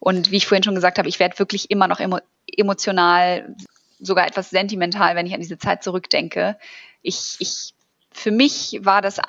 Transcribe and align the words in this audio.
Und 0.00 0.30
wie 0.30 0.36
ich 0.36 0.46
vorhin 0.46 0.62
schon 0.62 0.74
gesagt 0.74 0.98
habe, 0.98 1.08
ich 1.08 1.18
werde 1.18 1.38
wirklich 1.38 1.70
immer 1.70 1.88
noch 1.88 2.00
emo 2.00 2.18
emotional, 2.56 3.54
sogar 3.98 4.26
etwas 4.26 4.50
sentimental, 4.50 5.16
wenn 5.16 5.26
ich 5.26 5.34
an 5.34 5.40
diese 5.40 5.58
Zeit 5.58 5.82
zurückdenke. 5.82 6.58
Ich, 7.02 7.36
ich, 7.40 7.74
für 8.12 8.30
mich 8.30 8.80
war 8.82 9.02
das, 9.02 9.20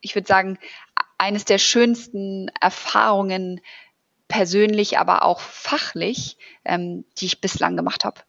ich 0.00 0.14
würde 0.14 0.26
sagen, 0.26 0.58
eines 1.18 1.44
der 1.44 1.58
schönsten 1.58 2.50
Erfahrungen 2.60 3.60
persönlich, 4.28 4.98
aber 4.98 5.24
auch 5.24 5.40
fachlich, 5.40 6.38
ähm, 6.64 7.04
die 7.18 7.26
ich 7.26 7.40
bislang 7.40 7.76
gemacht 7.76 8.04
habe. 8.04 8.22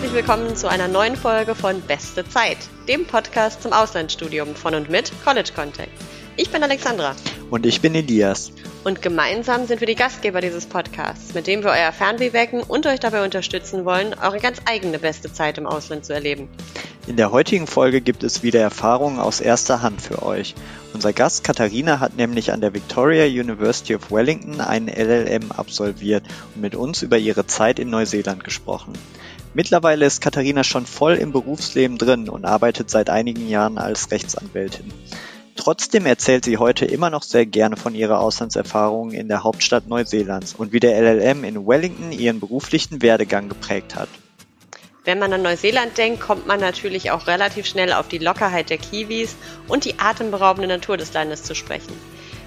Herzlich 0.00 0.26
willkommen 0.26 0.56
zu 0.56 0.66
einer 0.66 0.88
neuen 0.88 1.14
Folge 1.14 1.54
von 1.54 1.82
Beste 1.82 2.26
Zeit, 2.26 2.56
dem 2.88 3.04
Podcast 3.04 3.62
zum 3.62 3.74
Auslandsstudium 3.74 4.54
von 4.54 4.74
und 4.74 4.88
mit 4.88 5.12
College 5.22 5.50
Contact. 5.54 5.90
Ich 6.38 6.48
bin 6.48 6.62
Alexandra. 6.62 7.14
Und 7.50 7.66
ich 7.66 7.82
bin 7.82 7.94
Elias. 7.94 8.50
Und 8.82 9.02
gemeinsam 9.02 9.66
sind 9.66 9.80
wir 9.80 9.86
die 9.86 9.96
Gastgeber 9.96 10.40
dieses 10.40 10.64
Podcasts, 10.64 11.34
mit 11.34 11.46
dem 11.46 11.62
wir 11.62 11.72
euer 11.72 11.92
Fernweh 11.92 12.32
wecken 12.32 12.62
und 12.62 12.86
euch 12.86 12.98
dabei 12.98 13.22
unterstützen 13.22 13.84
wollen, 13.84 14.14
eure 14.14 14.38
ganz 14.38 14.62
eigene 14.64 14.98
beste 14.98 15.30
Zeit 15.34 15.58
im 15.58 15.66
Ausland 15.66 16.06
zu 16.06 16.14
erleben. 16.14 16.48
In 17.06 17.16
der 17.16 17.30
heutigen 17.30 17.66
Folge 17.66 18.00
gibt 18.00 18.24
es 18.24 18.42
wieder 18.42 18.60
Erfahrungen 18.60 19.18
aus 19.18 19.42
erster 19.42 19.82
Hand 19.82 20.00
für 20.00 20.22
euch. 20.22 20.54
Unser 20.94 21.12
Gast 21.12 21.44
Katharina 21.44 22.00
hat 22.00 22.16
nämlich 22.16 22.52
an 22.52 22.62
der 22.62 22.72
Victoria 22.72 23.26
University 23.26 23.94
of 23.94 24.10
Wellington 24.10 24.62
einen 24.62 24.88
LLM 24.88 25.52
absolviert 25.52 26.24
und 26.54 26.62
mit 26.62 26.74
uns 26.74 27.02
über 27.02 27.18
ihre 27.18 27.46
Zeit 27.46 27.78
in 27.78 27.90
Neuseeland 27.90 28.44
gesprochen. 28.44 28.94
Mittlerweile 29.52 30.06
ist 30.06 30.20
Katharina 30.20 30.62
schon 30.62 30.86
voll 30.86 31.14
im 31.14 31.32
Berufsleben 31.32 31.98
drin 31.98 32.28
und 32.28 32.44
arbeitet 32.44 32.88
seit 32.88 33.10
einigen 33.10 33.48
Jahren 33.48 33.78
als 33.78 34.10
Rechtsanwältin. 34.10 34.92
Trotzdem 35.56 36.06
erzählt 36.06 36.44
sie 36.44 36.56
heute 36.56 36.84
immer 36.84 37.10
noch 37.10 37.24
sehr 37.24 37.46
gerne 37.46 37.76
von 37.76 37.94
ihrer 37.94 38.20
Auslandserfahrungen 38.20 39.12
in 39.12 39.28
der 39.28 39.42
Hauptstadt 39.42 39.88
Neuseelands 39.88 40.54
und 40.54 40.72
wie 40.72 40.80
der 40.80 40.98
LLM 41.00 41.44
in 41.44 41.66
Wellington 41.66 42.12
ihren 42.12 42.38
beruflichen 42.38 43.02
Werdegang 43.02 43.48
geprägt 43.48 43.96
hat. 43.96 44.08
Wenn 45.04 45.18
man 45.18 45.32
an 45.32 45.42
Neuseeland 45.42 45.98
denkt, 45.98 46.20
kommt 46.20 46.46
man 46.46 46.60
natürlich 46.60 47.10
auch 47.10 47.26
relativ 47.26 47.66
schnell 47.66 47.92
auf 47.92 48.06
die 48.06 48.18
Lockerheit 48.18 48.70
der 48.70 48.78
Kiwis 48.78 49.34
und 49.66 49.84
die 49.84 49.98
atemberaubende 49.98 50.68
Natur 50.68 50.96
des 50.96 51.12
Landes 51.12 51.42
zu 51.42 51.54
sprechen. 51.54 51.92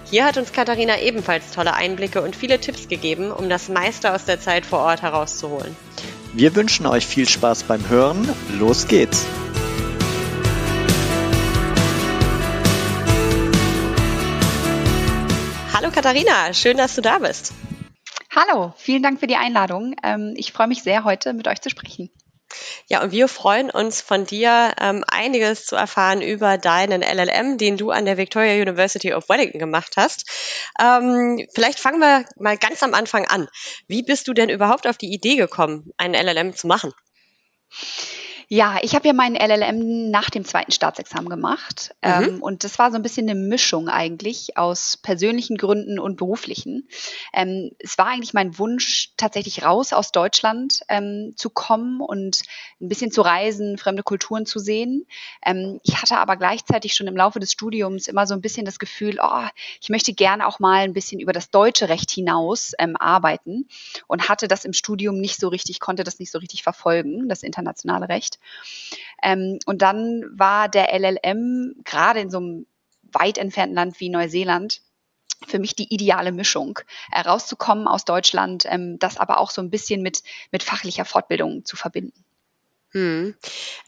Hier 0.10 0.26
hat 0.26 0.38
uns 0.38 0.54
Katharina 0.54 1.00
ebenfalls 1.00 1.52
tolle 1.52 1.74
Einblicke 1.74 2.22
und 2.22 2.36
viele 2.36 2.60
Tipps 2.60 2.88
gegeben, 2.88 3.32
um 3.32 3.50
das 3.50 3.70
meiste 3.70 4.14
aus 4.14 4.26
der 4.26 4.40
Zeit 4.40 4.66
vor 4.66 4.80
Ort 4.80 5.02
herauszuholen. 5.02 5.76
Wir 6.36 6.56
wünschen 6.56 6.88
euch 6.88 7.06
viel 7.06 7.30
Spaß 7.30 7.62
beim 7.66 7.88
Hören. 7.90 8.28
Los 8.58 8.88
geht's! 8.88 9.28
Hallo 15.72 15.92
Katharina, 15.92 16.52
schön, 16.54 16.78
dass 16.78 16.96
du 16.96 17.02
da 17.02 17.20
bist. 17.20 17.54
Hallo, 18.36 18.74
vielen 18.78 19.04
Dank 19.04 19.20
für 19.20 19.28
die 19.28 19.36
Einladung. 19.36 19.96
Ähm, 20.02 20.34
ich 20.36 20.52
freue 20.54 20.68
mich 20.68 20.82
sehr, 20.82 21.04
heute 21.04 21.34
mit 21.34 21.48
euch 21.48 21.62
zu 21.62 21.70
sprechen. 21.70 22.10
Ja, 22.88 23.04
und 23.04 23.12
wir 23.12 23.28
freuen 23.28 23.70
uns 23.70 24.02
von 24.02 24.26
dir 24.26 24.74
ähm, 24.80 25.04
einiges 25.08 25.66
zu 25.66 25.76
erfahren 25.76 26.22
über 26.22 26.58
deinen 26.58 27.02
LLM, 27.02 27.58
den 27.58 27.78
du 27.78 27.92
an 27.92 28.06
der 28.06 28.18
Victoria 28.18 28.62
University 28.62 29.14
of 29.14 29.30
Wellington 29.30 29.60
gemacht 29.60 29.94
hast. 29.98 30.30
Ähm, 30.80 31.46
vielleicht 31.54 31.80
fangen 31.80 32.00
wir 32.00 32.26
mal 32.38 32.58
ganz 32.58 32.84
am 32.84 32.94
Anfang 32.94 33.26
an. 33.28 33.48
Wie 33.88 34.04
bist 34.04 34.28
du 34.28 34.34
denn 34.34 34.50
überhaupt 34.50 34.88
auf 34.88 34.98
die 34.98 35.14
Idee 35.14 35.36
gekommen, 35.36 35.92
einen 35.98 36.14
LLM 36.14 36.56
zu 36.56 36.68
machen? 36.68 36.94
Ja, 38.48 38.78
ich 38.82 38.96
habe 38.96 39.08
ja 39.08 39.14
meinen 39.14 39.36
LLM 39.36 40.10
nach 40.10 40.30
dem 40.30 40.46
zweiten 40.46 40.72
Staatsexamen 40.72 41.30
gemacht. 41.30 41.96
Mhm. 42.04 42.12
Ähm, 42.12 42.44
und 42.44 42.64
das 42.64 42.80
war 42.80 42.92
so 42.92 42.98
ein 42.98 43.02
bisschen 43.02 43.30
eine 43.30 43.40
Mischung 43.40 43.90
eigentlich 43.90 44.58
aus 44.58 44.98
persönlichen 44.98 45.58
Gründen 45.58 46.00
und 46.00 46.18
beruflichen. 46.18 46.88
Ähm, 47.34 47.72
es 47.80 47.98
war 47.98 48.08
eigentlich 48.08 48.34
mein 48.34 48.58
Wunsch, 48.58 49.12
tatsächlich 49.18 49.64
raus 49.64 49.94
aus 49.94 50.12
Deutschland 50.12 50.82
ähm, 50.90 51.34
zu 51.36 51.50
kommen 51.50 52.02
und 52.02 52.42
ein 52.82 52.90
bisschen 52.90 53.12
zu 53.12 53.22
reisen, 53.22 53.78
fremde 53.78 54.04
Kulturen 54.04 54.46
zu 54.46 54.60
sehen. 54.60 55.06
Ähm, 55.46 55.80
ich 55.84 56.02
hatte 56.02 56.18
aber 56.18 56.38
gleichzeitig 56.38 56.96
schon 56.96 57.08
im 57.08 57.18
Laufe 57.18 57.40
des 57.40 57.52
Studiums 57.52 58.08
immer 58.08 58.28
so 58.28 58.34
ein 58.34 58.42
bisschen 58.42 58.66
das 58.66 58.80
Gefühl, 58.80 59.20
oh, 59.22 59.48
ich 59.82 59.90
möchte 59.90 60.14
gerne 60.14 60.48
auch 60.48 60.60
mal 60.60 60.82
ein 60.82 60.94
bisschen 60.94 61.20
über 61.20 61.34
das 61.34 61.50
deutsche 61.50 61.90
Recht 61.90 62.12
hinaus 62.12 62.74
ähm, 62.80 62.96
arbeiten 62.98 63.68
und 64.08 64.30
hatte 64.30 64.48
das 64.48 64.66
im 64.66 64.74
Studium 64.74 65.20
nicht 65.20 65.40
so 65.40 65.48
richtig, 65.48 65.80
konnte 65.80 66.04
das 66.04 66.20
nicht 66.20 66.32
so 66.32 66.40
richtig 66.40 66.64
verfolgen, 66.64 67.30
das 67.30 67.44
internationale 67.44 68.10
Recht. 68.10 68.33
Ähm, 69.22 69.60
und 69.66 69.82
dann 69.82 70.24
war 70.34 70.70
der 70.70 70.94
LLM 70.94 71.76
gerade 71.84 72.20
in 72.20 72.30
so 72.30 72.38
einem 72.38 72.66
weit 73.04 73.38
entfernten 73.38 73.76
Land 73.76 74.00
wie 74.00 74.10
Neuseeland 74.10 74.82
für 75.48 75.60
mich 75.60 75.76
die 75.76 75.94
ideale 75.94 76.32
Mischung, 76.32 76.80
herauszukommen 77.12 77.88
aus 77.88 78.06
Deutschland, 78.06 78.66
ähm, 78.68 78.98
das 79.00 79.18
aber 79.18 79.40
auch 79.40 79.52
so 79.52 79.62
ein 79.62 79.70
bisschen 79.70 80.02
mit, 80.02 80.24
mit 80.52 80.64
fachlicher 80.64 81.06
Fortbildung 81.06 81.66
zu 81.66 81.76
verbinden. 81.76 82.23
Hm. 82.94 83.34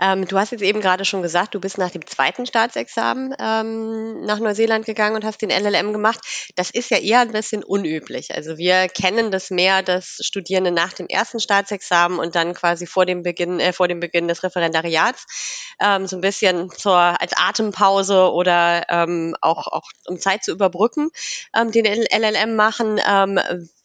Ähm, 0.01 0.27
du 0.27 0.39
hast 0.39 0.51
jetzt 0.51 0.63
eben 0.63 0.81
gerade 0.81 1.05
schon 1.05 1.21
gesagt, 1.21 1.53
du 1.53 1.59
bist 1.59 1.77
nach 1.77 1.91
dem 1.91 2.07
zweiten 2.07 2.47
Staatsexamen 2.47 3.35
ähm, 3.39 4.21
nach 4.25 4.39
Neuseeland 4.39 4.87
gegangen 4.87 5.15
und 5.15 5.23
hast 5.23 5.43
den 5.43 5.51
LLM 5.51 5.93
gemacht. 5.93 6.19
Das 6.55 6.71
ist 6.71 6.89
ja 6.89 6.97
eher 6.97 7.19
ein 7.19 7.31
bisschen 7.31 7.63
unüblich. 7.63 8.33
Also 8.33 8.57
wir 8.57 8.89
kennen 8.89 9.29
das 9.29 9.51
mehr, 9.51 9.83
dass 9.83 10.17
Studierende 10.21 10.71
nach 10.71 10.93
dem 10.93 11.05
ersten 11.05 11.39
Staatsexamen 11.39 12.17
und 12.17 12.35
dann 12.35 12.55
quasi 12.55 12.87
vor 12.87 13.05
dem 13.05 13.21
Beginn, 13.21 13.59
äh, 13.59 13.73
vor 13.73 13.87
dem 13.87 13.99
Beginn 13.99 14.27
des 14.27 14.41
Referendariats 14.41 15.75
ähm, 15.79 16.07
so 16.07 16.17
ein 16.17 16.21
bisschen 16.21 16.71
zur 16.71 16.95
als 16.95 17.33
Atempause 17.37 18.31
oder 18.31 18.85
ähm, 18.89 19.35
auch, 19.39 19.67
auch 19.67 19.91
um 20.07 20.19
Zeit 20.19 20.43
zu 20.43 20.51
überbrücken, 20.51 21.11
ähm, 21.55 21.71
den 21.71 21.85
LLM 21.85 22.55
machen. 22.55 22.99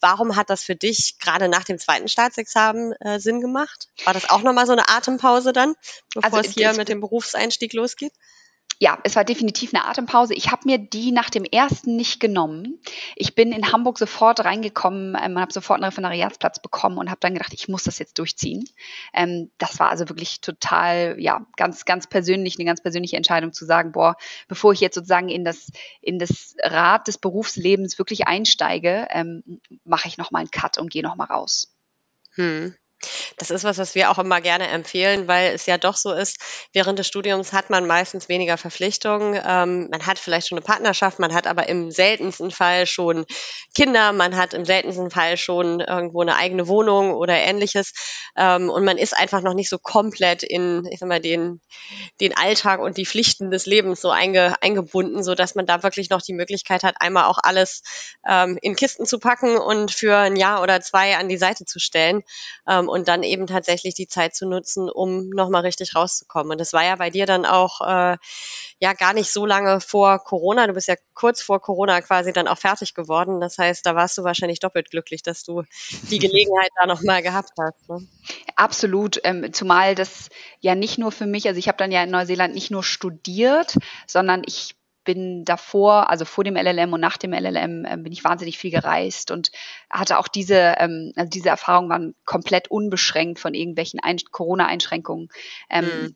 Warum 0.01 0.35
hat 0.35 0.49
das 0.49 0.63
für 0.63 0.75
dich 0.75 1.19
gerade 1.19 1.47
nach 1.47 1.63
dem 1.63 1.77
zweiten 1.77 2.07
Staatsexamen 2.07 2.93
äh, 2.93 3.19
Sinn 3.19 3.39
gemacht? 3.39 3.87
War 4.03 4.13
das 4.13 4.29
auch 4.29 4.41
nochmal 4.41 4.65
so 4.65 4.71
eine 4.71 4.89
Atem 4.89 5.11
Atempause 5.11 5.53
dann, 5.53 5.75
bevor 6.13 6.39
also, 6.39 6.49
es 6.49 6.55
hier 6.55 6.73
mit 6.73 6.89
dem 6.89 6.99
Berufseinstieg 7.01 7.73
losgeht? 7.73 8.13
Ja, 8.81 8.97
es 9.03 9.15
war 9.15 9.23
definitiv 9.23 9.75
eine 9.75 9.85
Atempause. 9.85 10.33
Ich 10.33 10.49
habe 10.49 10.63
mir 10.65 10.79
die 10.79 11.11
nach 11.11 11.29
dem 11.29 11.45
ersten 11.45 11.95
nicht 11.95 12.19
genommen. 12.19 12.79
Ich 13.15 13.35
bin 13.35 13.51
in 13.51 13.71
Hamburg 13.71 13.99
sofort 13.99 14.43
reingekommen, 14.43 15.15
ähm, 15.23 15.37
habe 15.37 15.53
sofort 15.53 15.77
einen 15.77 15.83
Referendariatsplatz 15.83 16.63
bekommen 16.63 16.97
und 16.97 17.11
habe 17.11 17.19
dann 17.19 17.35
gedacht, 17.35 17.53
ich 17.53 17.67
muss 17.67 17.83
das 17.83 17.99
jetzt 17.99 18.17
durchziehen. 18.17 18.63
Ähm, 19.13 19.51
das 19.59 19.79
war 19.79 19.91
also 19.91 20.09
wirklich 20.09 20.41
total, 20.41 21.17
ja, 21.19 21.45
ganz, 21.57 21.85
ganz 21.85 22.07
persönlich, 22.07 22.57
eine 22.57 22.65
ganz 22.65 22.81
persönliche 22.81 23.17
Entscheidung 23.17 23.53
zu 23.53 23.65
sagen, 23.65 23.91
boah, 23.91 24.15
bevor 24.47 24.73
ich 24.73 24.79
jetzt 24.79 24.95
sozusagen 24.95 25.29
in 25.29 25.45
das, 25.45 25.71
in 26.01 26.17
das 26.17 26.55
Rad 26.63 27.07
des 27.07 27.19
Berufslebens 27.19 27.99
wirklich 27.99 28.25
einsteige, 28.25 29.07
ähm, 29.11 29.61
mache 29.83 30.07
ich 30.07 30.17
nochmal 30.17 30.39
einen 30.39 30.49
Cut 30.49 30.79
und 30.79 30.89
gehe 30.89 31.03
nochmal 31.03 31.27
raus. 31.27 31.71
Hm. 32.33 32.73
Das 33.37 33.49
ist 33.51 33.63
was, 33.63 33.77
was 33.77 33.95
wir 33.95 34.11
auch 34.11 34.19
immer 34.19 34.41
gerne 34.41 34.67
empfehlen, 34.67 35.27
weil 35.27 35.53
es 35.53 35.65
ja 35.65 35.77
doch 35.77 35.95
so 35.95 36.11
ist, 36.11 36.37
während 36.73 36.99
des 36.99 37.07
Studiums 37.07 37.53
hat 37.53 37.69
man 37.69 37.87
meistens 37.87 38.29
weniger 38.29 38.57
Verpflichtungen. 38.57 39.41
Ähm, 39.45 39.89
man 39.89 40.05
hat 40.05 40.19
vielleicht 40.19 40.47
schon 40.47 40.57
eine 40.57 40.65
Partnerschaft, 40.65 41.19
man 41.19 41.33
hat 41.33 41.47
aber 41.47 41.67
im 41.69 41.91
seltensten 41.91 42.51
Fall 42.51 42.85
schon 42.85 43.25
Kinder, 43.75 44.11
man 44.13 44.35
hat 44.35 44.53
im 44.53 44.65
seltensten 44.65 45.09
Fall 45.09 45.37
schon 45.37 45.79
irgendwo 45.79 46.21
eine 46.21 46.35
eigene 46.35 46.67
Wohnung 46.67 47.13
oder 47.13 47.35
ähnliches. 47.35 47.93
Ähm, 48.37 48.69
und 48.69 48.83
man 48.83 48.97
ist 48.97 49.15
einfach 49.15 49.41
noch 49.41 49.53
nicht 49.53 49.69
so 49.69 49.77
komplett 49.77 50.43
in, 50.43 50.85
ich 50.91 50.99
sag 50.99 51.09
mal, 51.09 51.19
den, 51.19 51.61
den 52.19 52.35
Alltag 52.37 52.79
und 52.79 52.97
die 52.97 53.05
Pflichten 53.05 53.51
des 53.51 53.65
Lebens 53.65 54.01
so 54.01 54.09
einge, 54.11 54.55
eingebunden, 54.61 55.23
so 55.23 55.35
dass 55.35 55.55
man 55.55 55.65
da 55.65 55.83
wirklich 55.83 56.09
noch 56.09 56.21
die 56.21 56.33
Möglichkeit 56.33 56.83
hat, 56.83 56.95
einmal 56.99 57.25
auch 57.25 57.39
alles 57.41 57.81
ähm, 58.27 58.57
in 58.61 58.75
Kisten 58.75 59.05
zu 59.05 59.19
packen 59.19 59.57
und 59.57 59.91
für 59.91 60.17
ein 60.17 60.35
Jahr 60.35 60.61
oder 60.61 60.81
zwei 60.81 61.17
an 61.17 61.29
die 61.29 61.37
Seite 61.37 61.65
zu 61.65 61.79
stellen. 61.79 62.23
Und 62.91 63.07
dann 63.07 63.23
eben 63.23 63.47
tatsächlich 63.47 63.95
die 63.95 64.07
Zeit 64.07 64.35
zu 64.35 64.47
nutzen, 64.47 64.89
um 64.89 65.29
nochmal 65.29 65.61
richtig 65.61 65.95
rauszukommen. 65.95 66.51
Und 66.51 66.61
das 66.61 66.73
war 66.73 66.83
ja 66.83 66.95
bei 66.97 67.09
dir 67.09 67.25
dann 67.25 67.45
auch 67.45 67.81
äh, 67.81 68.17
ja 68.79 68.93
gar 68.93 69.13
nicht 69.13 69.31
so 69.31 69.45
lange 69.45 69.79
vor 69.79 70.19
Corona. 70.19 70.67
Du 70.67 70.73
bist 70.73 70.87
ja 70.87 70.95
kurz 71.13 71.41
vor 71.41 71.61
Corona 71.61 72.01
quasi 72.01 72.33
dann 72.33 72.47
auch 72.47 72.57
fertig 72.57 72.93
geworden. 72.93 73.39
Das 73.39 73.57
heißt, 73.57 73.85
da 73.85 73.95
warst 73.95 74.17
du 74.17 74.23
wahrscheinlich 74.23 74.59
doppelt 74.59 74.89
glücklich, 74.89 75.23
dass 75.23 75.43
du 75.43 75.63
die 76.09 76.19
Gelegenheit 76.19 76.71
da 76.79 76.85
nochmal 76.85 77.21
gehabt 77.21 77.51
hast. 77.57 77.89
Ne? 77.89 78.07
Absolut, 78.55 79.19
ähm, 79.23 79.53
zumal 79.53 79.95
das 79.95 80.29
ja 80.59 80.75
nicht 80.75 80.97
nur 80.97 81.11
für 81.11 81.25
mich, 81.25 81.47
also 81.47 81.57
ich 81.57 81.67
habe 81.67 81.77
dann 81.77 81.91
ja 81.91 82.03
in 82.03 82.11
Neuseeland 82.11 82.53
nicht 82.53 82.71
nur 82.71 82.83
studiert, 82.83 83.77
sondern 84.05 84.43
ich 84.45 84.75
bin 85.03 85.45
davor, 85.45 86.09
also 86.09 86.25
vor 86.25 86.43
dem 86.43 86.55
LLM 86.55 86.93
und 86.93 87.01
nach 87.01 87.17
dem 87.17 87.33
LLM, 87.33 87.85
äh, 87.85 87.97
bin 87.97 88.11
ich 88.11 88.23
wahnsinnig 88.23 88.57
viel 88.57 88.71
gereist 88.71 89.31
und 89.31 89.51
hatte 89.89 90.19
auch 90.19 90.27
diese, 90.27 90.75
ähm, 90.77 91.13
also 91.15 91.29
diese 91.29 91.49
Erfahrungen 91.49 91.89
waren 91.89 92.15
komplett 92.25 92.69
unbeschränkt 92.69 93.39
von 93.39 93.53
irgendwelchen 93.53 93.99
Corona-Einschränkungen. 94.31 95.29
Ähm, 95.69 95.85
mhm 95.85 96.15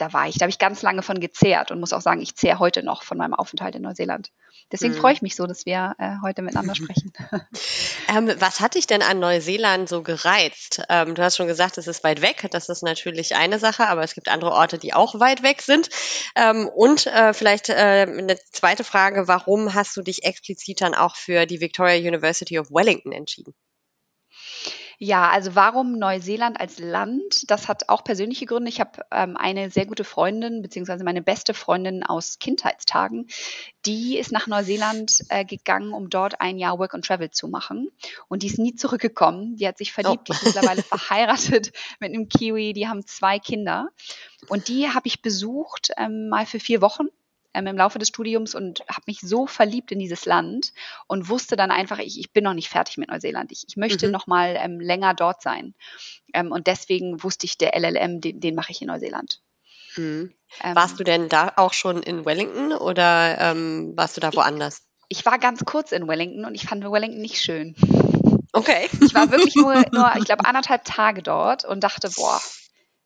da 0.00 0.12
war 0.12 0.28
ich, 0.28 0.36
da 0.38 0.44
habe 0.44 0.50
ich 0.50 0.58
ganz 0.58 0.82
lange 0.82 1.02
von 1.02 1.20
gezehrt 1.20 1.70
und 1.70 1.80
muss 1.80 1.92
auch 1.92 2.00
sagen, 2.00 2.20
ich 2.20 2.34
zehre 2.34 2.58
heute 2.58 2.82
noch 2.82 3.02
von 3.02 3.18
meinem 3.18 3.34
Aufenthalt 3.34 3.74
in 3.74 3.82
Neuseeland. 3.82 4.30
Deswegen 4.72 4.94
mhm. 4.94 4.98
freue 4.98 5.12
ich 5.12 5.22
mich 5.22 5.36
so, 5.36 5.46
dass 5.46 5.66
wir 5.66 5.94
äh, 5.98 6.16
heute 6.22 6.42
miteinander 6.42 6.74
sprechen. 6.74 7.12
ähm, 8.08 8.32
was 8.38 8.60
hat 8.60 8.76
dich 8.76 8.86
denn 8.86 9.02
an 9.02 9.18
Neuseeland 9.18 9.88
so 9.88 10.02
gereizt? 10.02 10.82
Ähm, 10.88 11.14
du 11.14 11.22
hast 11.22 11.36
schon 11.36 11.48
gesagt, 11.48 11.76
es 11.78 11.88
ist 11.88 12.04
weit 12.04 12.22
weg. 12.22 12.46
Das 12.50 12.68
ist 12.68 12.82
natürlich 12.82 13.34
eine 13.34 13.58
Sache, 13.58 13.88
aber 13.88 14.02
es 14.02 14.14
gibt 14.14 14.28
andere 14.28 14.52
Orte, 14.52 14.78
die 14.78 14.94
auch 14.94 15.18
weit 15.18 15.42
weg 15.42 15.62
sind. 15.62 15.88
Ähm, 16.36 16.68
und 16.68 17.06
äh, 17.06 17.34
vielleicht 17.34 17.68
äh, 17.68 18.06
eine 18.08 18.38
zweite 18.52 18.84
Frage, 18.84 19.28
warum 19.28 19.74
hast 19.74 19.96
du 19.96 20.02
dich 20.02 20.24
explizit 20.24 20.80
dann 20.80 20.94
auch 20.94 21.16
für 21.16 21.46
die 21.46 21.60
Victoria 21.60 21.96
University 21.96 22.58
of 22.58 22.70
Wellington 22.70 23.12
entschieden? 23.12 23.54
Ja, 25.02 25.30
also 25.30 25.54
warum 25.54 25.98
Neuseeland 25.98 26.60
als 26.60 26.78
Land? 26.78 27.50
Das 27.50 27.68
hat 27.68 27.88
auch 27.88 28.04
persönliche 28.04 28.44
Gründe. 28.44 28.68
Ich 28.68 28.80
habe 28.80 29.00
ähm, 29.10 29.34
eine 29.38 29.70
sehr 29.70 29.86
gute 29.86 30.04
Freundin, 30.04 30.60
beziehungsweise 30.60 31.04
meine 31.04 31.22
beste 31.22 31.54
Freundin 31.54 32.02
aus 32.02 32.38
Kindheitstagen, 32.38 33.26
die 33.86 34.18
ist 34.18 34.30
nach 34.30 34.46
Neuseeland 34.46 35.24
äh, 35.30 35.46
gegangen, 35.46 35.94
um 35.94 36.10
dort 36.10 36.42
ein 36.42 36.58
Jahr 36.58 36.78
Work 36.78 36.92
and 36.92 37.06
Travel 37.06 37.30
zu 37.30 37.48
machen. 37.48 37.88
Und 38.28 38.42
die 38.42 38.48
ist 38.48 38.58
nie 38.58 38.74
zurückgekommen. 38.74 39.56
Die 39.56 39.66
hat 39.66 39.78
sich 39.78 39.90
verliebt, 39.90 40.20
oh. 40.20 40.24
die 40.28 40.32
ist 40.32 40.44
mittlerweile 40.54 40.82
verheiratet 40.82 41.72
mit 41.98 42.12
einem 42.12 42.28
Kiwi, 42.28 42.74
die 42.74 42.86
haben 42.86 43.06
zwei 43.06 43.38
Kinder. 43.38 43.88
Und 44.48 44.68
die 44.68 44.90
habe 44.90 45.06
ich 45.06 45.22
besucht 45.22 45.92
ähm, 45.96 46.28
mal 46.28 46.44
für 46.44 46.60
vier 46.60 46.82
Wochen 46.82 47.06
ähm, 47.54 47.66
im 47.66 47.76
Laufe 47.76 47.98
des 47.98 48.08
Studiums 48.08 48.54
und 48.54 48.80
habe 48.88 49.02
mich 49.06 49.20
so 49.20 49.46
verliebt 49.46 49.92
in 49.92 49.98
dieses 49.98 50.24
Land 50.24 50.72
und 51.06 51.28
wusste 51.28 51.56
dann 51.56 51.70
einfach, 51.70 51.98
ich, 51.98 52.18
ich 52.18 52.32
bin 52.32 52.44
noch 52.44 52.54
nicht 52.54 52.68
fertig 52.68 52.98
mit 52.98 53.10
Neuseeland. 53.10 53.52
Ich, 53.52 53.64
ich 53.68 53.76
möchte 53.76 54.06
mhm. 54.06 54.12
noch 54.12 54.26
mal 54.26 54.56
ähm, 54.58 54.80
länger 54.80 55.14
dort 55.14 55.42
sein. 55.42 55.74
Ähm, 56.32 56.52
und 56.52 56.66
deswegen 56.66 57.22
wusste 57.22 57.46
ich, 57.46 57.58
der 57.58 57.78
LLM, 57.78 58.20
den, 58.20 58.40
den 58.40 58.54
mache 58.54 58.72
ich 58.72 58.80
in 58.80 58.88
Neuseeland. 58.88 59.40
Mhm. 59.96 60.32
warst 60.62 61.00
du 61.00 61.04
denn 61.04 61.28
da 61.28 61.52
auch 61.56 61.72
schon 61.72 62.04
in 62.04 62.24
Wellington 62.24 62.72
oder 62.72 63.38
ähm, 63.40 63.92
warst 63.96 64.16
du 64.16 64.20
da 64.20 64.32
woanders? 64.32 64.82
Ich, 65.08 65.18
ich 65.18 65.26
war 65.26 65.36
ganz 65.38 65.64
kurz 65.64 65.90
in 65.90 66.06
Wellington 66.06 66.44
und 66.44 66.54
ich 66.54 66.66
fand 66.66 66.84
Wellington 66.84 67.20
nicht 67.20 67.40
schön. 67.40 67.74
Okay. 68.52 68.88
Ich 69.00 69.14
war 69.14 69.30
wirklich 69.30 69.56
nur, 69.56 69.74
nur 69.92 70.12
ich 70.16 70.24
glaube, 70.26 70.44
anderthalb 70.44 70.84
Tage 70.84 71.22
dort 71.22 71.64
und 71.64 71.82
dachte, 71.82 72.08
boah, 72.14 72.40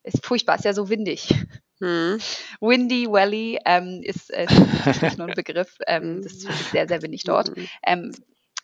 ist 0.03 0.25
furchtbar, 0.25 0.55
ist 0.55 0.65
ja 0.65 0.73
so 0.73 0.89
windig. 0.89 1.33
Hm. 1.79 2.19
Windy 2.61 3.07
Valley 3.09 3.59
ähm, 3.65 4.01
ist, 4.03 4.31
äh, 4.31 4.45
ist 4.45 5.17
nur 5.17 5.27
ein 5.27 5.33
Begriff. 5.35 5.77
Ähm, 5.87 6.21
das 6.21 6.33
ist 6.33 6.71
sehr, 6.71 6.87
sehr 6.87 7.01
windig 7.01 7.23
dort. 7.23 7.55
Hm. 7.55 7.67
Ähm, 7.85 8.11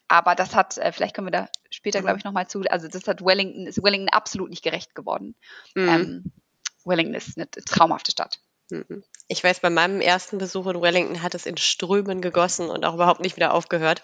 aber 0.08 0.36
das 0.36 0.56
hat, 0.56 0.78
äh, 0.78 0.92
vielleicht 0.92 1.16
kommen 1.16 1.28
wir 1.28 1.32
da 1.32 1.50
später, 1.70 2.02
glaube 2.02 2.18
ich, 2.18 2.26
nochmal 2.26 2.48
zu. 2.48 2.62
Also 2.70 2.88
das 2.88 3.08
hat 3.08 3.24
Wellington, 3.24 3.68
ist 3.68 3.82
Wellington 3.82 4.10
absolut 4.10 4.50
nicht 4.50 4.64
gerecht 4.64 4.94
geworden. 4.94 5.36
Mhm. 5.74 6.32
Wellington 6.84 7.16
ist 7.16 7.38
eine 7.38 7.50
traumhafte 7.50 8.12
Stadt. 8.12 8.40
Ich 9.28 9.44
weiß, 9.44 9.60
bei 9.60 9.70
meinem 9.70 10.02
ersten 10.02 10.38
Besuch 10.38 10.68
in 10.68 10.82
Wellington 10.82 11.22
hat 11.22 11.36
es 11.36 11.46
in 11.46 11.58
Strömen 11.58 12.22
gegossen 12.22 12.70
und 12.70 12.86
auch 12.86 12.94
überhaupt 12.94 13.22
nicht 13.22 13.36
wieder 13.36 13.54
aufgehört 13.54 14.02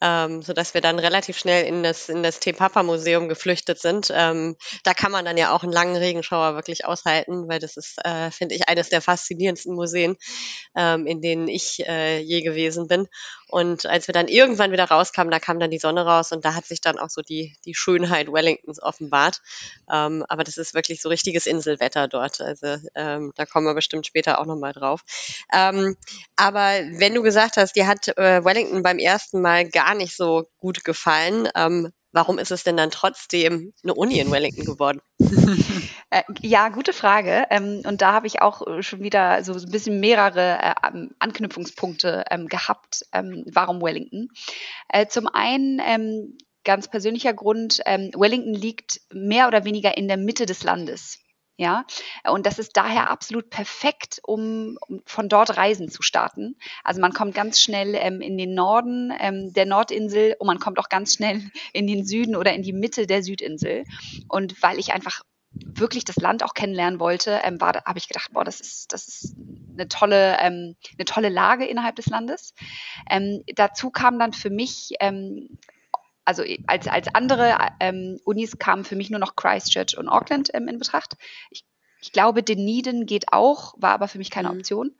ähm, 0.00 0.42
sodass 0.42 0.74
wir 0.74 0.80
dann 0.80 0.98
relativ 0.98 1.38
schnell 1.38 1.64
in 1.66 1.82
das, 1.82 2.08
in 2.08 2.22
das 2.22 2.40
Te-Papa-Museum 2.40 3.28
geflüchtet 3.28 3.80
sind. 3.80 4.12
Ähm, 4.14 4.56
da 4.84 4.94
kann 4.94 5.12
man 5.12 5.24
dann 5.24 5.36
ja 5.36 5.52
auch 5.54 5.62
einen 5.62 5.72
langen 5.72 5.96
Regenschauer 5.96 6.54
wirklich 6.54 6.84
aushalten, 6.84 7.48
weil 7.48 7.58
das 7.58 7.76
ist, 7.76 7.98
äh, 8.04 8.30
finde 8.30 8.54
ich, 8.54 8.68
eines 8.68 8.88
der 8.88 9.00
faszinierendsten 9.00 9.74
Museen, 9.74 10.16
ähm, 10.76 11.06
in 11.06 11.20
denen 11.20 11.48
ich 11.48 11.86
äh, 11.86 12.18
je 12.20 12.42
gewesen 12.42 12.88
bin. 12.88 13.08
Und 13.48 13.86
als 13.86 14.06
wir 14.08 14.12
dann 14.12 14.28
irgendwann 14.28 14.72
wieder 14.72 14.84
rauskamen, 14.84 15.30
da 15.30 15.38
kam 15.38 15.58
dann 15.58 15.70
die 15.70 15.78
Sonne 15.78 16.04
raus 16.04 16.32
und 16.32 16.44
da 16.44 16.54
hat 16.54 16.66
sich 16.66 16.80
dann 16.80 16.98
auch 16.98 17.10
so 17.10 17.22
die, 17.22 17.56
die 17.64 17.74
Schönheit 17.74 18.32
Wellingtons 18.32 18.82
offenbart. 18.82 19.40
Ähm, 19.90 20.24
aber 20.28 20.44
das 20.44 20.58
ist 20.58 20.74
wirklich 20.74 21.00
so 21.00 21.08
richtiges 21.08 21.46
Inselwetter 21.46 22.08
dort. 22.08 22.40
Also 22.40 22.76
ähm, 22.94 23.32
da 23.36 23.46
kommen 23.46 23.66
wir 23.66 23.74
bestimmt 23.74 24.06
später 24.06 24.40
auch 24.40 24.46
nochmal 24.46 24.72
drauf. 24.72 25.02
Ähm, 25.52 25.96
aber 26.36 26.72
wenn 26.92 27.14
du 27.14 27.22
gesagt 27.22 27.56
hast, 27.56 27.74
dir 27.74 27.86
hat 27.86 28.08
äh, 28.18 28.44
Wellington 28.44 28.82
beim 28.82 28.98
ersten 28.98 29.40
Mal 29.40 29.68
gar 29.68 29.94
nicht 29.94 30.14
so 30.14 30.48
gut 30.58 30.84
gefallen, 30.84 31.48
ähm, 31.54 31.92
warum 32.12 32.38
ist 32.38 32.50
es 32.50 32.64
denn 32.64 32.76
dann 32.76 32.90
trotzdem 32.90 33.72
eine 33.82 33.94
Uni 33.94 34.18
in 34.18 34.30
Wellington 34.30 34.64
geworden? 34.64 35.00
Äh, 36.10 36.22
ja, 36.40 36.70
gute 36.70 36.94
Frage. 36.94 37.44
Ähm, 37.50 37.82
und 37.84 38.00
da 38.00 38.14
habe 38.14 38.26
ich 38.26 38.40
auch 38.40 38.66
äh, 38.66 38.82
schon 38.82 39.02
wieder 39.02 39.44
so 39.44 39.52
ein 39.52 39.70
bisschen 39.70 40.00
mehrere 40.00 40.58
äh, 40.58 40.74
Anknüpfungspunkte 41.18 42.24
ähm, 42.30 42.48
gehabt. 42.48 43.04
Ähm, 43.12 43.44
warum 43.52 43.82
Wellington? 43.82 44.30
Zum 45.10 45.28
einen 45.28 46.38
ganz 46.64 46.88
persönlicher 46.88 47.34
Grund, 47.34 47.80
Wellington 47.84 48.54
liegt 48.54 49.02
mehr 49.12 49.48
oder 49.48 49.66
weniger 49.66 49.98
in 49.98 50.08
der 50.08 50.16
Mitte 50.16 50.46
des 50.46 50.62
Landes. 50.62 51.18
Ja, 51.60 51.84
und 52.22 52.46
das 52.46 52.60
ist 52.60 52.76
daher 52.76 53.10
absolut 53.10 53.50
perfekt, 53.50 54.20
um, 54.22 54.78
um 54.86 55.02
von 55.06 55.28
dort 55.28 55.56
Reisen 55.56 55.88
zu 55.88 56.02
starten. 56.02 56.54
Also 56.84 57.00
man 57.00 57.12
kommt 57.12 57.34
ganz 57.34 57.60
schnell 57.60 57.96
ähm, 57.96 58.20
in 58.20 58.38
den 58.38 58.54
Norden 58.54 59.12
ähm, 59.18 59.52
der 59.52 59.66
Nordinsel 59.66 60.36
und 60.38 60.46
man 60.46 60.60
kommt 60.60 60.78
auch 60.78 60.88
ganz 60.88 61.14
schnell 61.14 61.50
in 61.72 61.88
den 61.88 62.06
Süden 62.06 62.36
oder 62.36 62.52
in 62.52 62.62
die 62.62 62.72
Mitte 62.72 63.08
der 63.08 63.24
Südinsel. 63.24 63.82
Und 64.28 64.62
weil 64.62 64.78
ich 64.78 64.92
einfach 64.92 65.24
wirklich 65.50 66.04
das 66.04 66.14
Land 66.14 66.44
auch 66.44 66.54
kennenlernen 66.54 67.00
wollte, 67.00 67.40
ähm, 67.42 67.58
habe 67.60 67.98
ich 67.98 68.06
gedacht, 68.06 68.30
boah, 68.32 68.44
das 68.44 68.60
ist, 68.60 68.92
das 68.92 69.08
ist 69.08 69.34
eine 69.72 69.88
tolle, 69.88 70.36
ähm, 70.40 70.76
eine 70.96 71.04
tolle 71.06 71.28
Lage 71.28 71.66
innerhalb 71.66 71.96
des 71.96 72.06
Landes. 72.06 72.54
Ähm, 73.10 73.42
dazu 73.56 73.90
kam 73.90 74.20
dann 74.20 74.32
für 74.32 74.50
mich 74.50 74.92
ähm, 75.00 75.58
also 76.28 76.44
als, 76.66 76.86
als 76.86 77.08
andere 77.14 77.56
ähm, 77.80 78.20
Unis 78.22 78.58
kamen 78.58 78.84
für 78.84 78.96
mich 78.96 79.08
nur 79.08 79.18
noch 79.18 79.34
Christchurch 79.34 79.96
und 79.96 80.10
Auckland 80.10 80.50
ähm, 80.52 80.68
in 80.68 80.78
Betracht. 80.78 81.16
Ich, 81.48 81.64
ich 82.02 82.12
glaube, 82.12 82.42
Dunedin 82.42 83.06
geht 83.06 83.32
auch, 83.32 83.72
war 83.78 83.92
aber 83.92 84.08
für 84.08 84.18
mich 84.18 84.30
keine 84.30 84.50
mhm. 84.50 84.58
Option. 84.58 84.94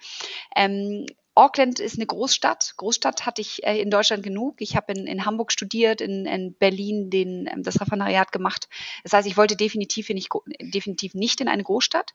Ähm, 0.56 1.04
Auckland 1.34 1.80
ist 1.80 1.96
eine 1.96 2.06
Großstadt. 2.06 2.72
Großstadt 2.78 3.26
hatte 3.26 3.42
ich 3.42 3.62
äh, 3.62 3.78
in 3.78 3.90
Deutschland 3.90 4.22
genug. 4.22 4.56
Ich 4.60 4.74
habe 4.74 4.94
in, 4.94 5.06
in 5.06 5.26
Hamburg 5.26 5.52
studiert, 5.52 6.00
in, 6.00 6.24
in 6.24 6.54
Berlin 6.54 7.10
den, 7.10 7.46
ähm, 7.46 7.62
das 7.62 7.78
Referendariat 7.78 8.32
gemacht. 8.32 8.70
Das 9.02 9.12
heißt, 9.12 9.28
ich 9.28 9.36
wollte 9.36 9.54
definitiv 9.54 10.08
nicht, 10.08 10.30
definitiv 10.60 11.12
nicht 11.12 11.42
in 11.42 11.48
eine 11.48 11.62
Großstadt. 11.62 12.14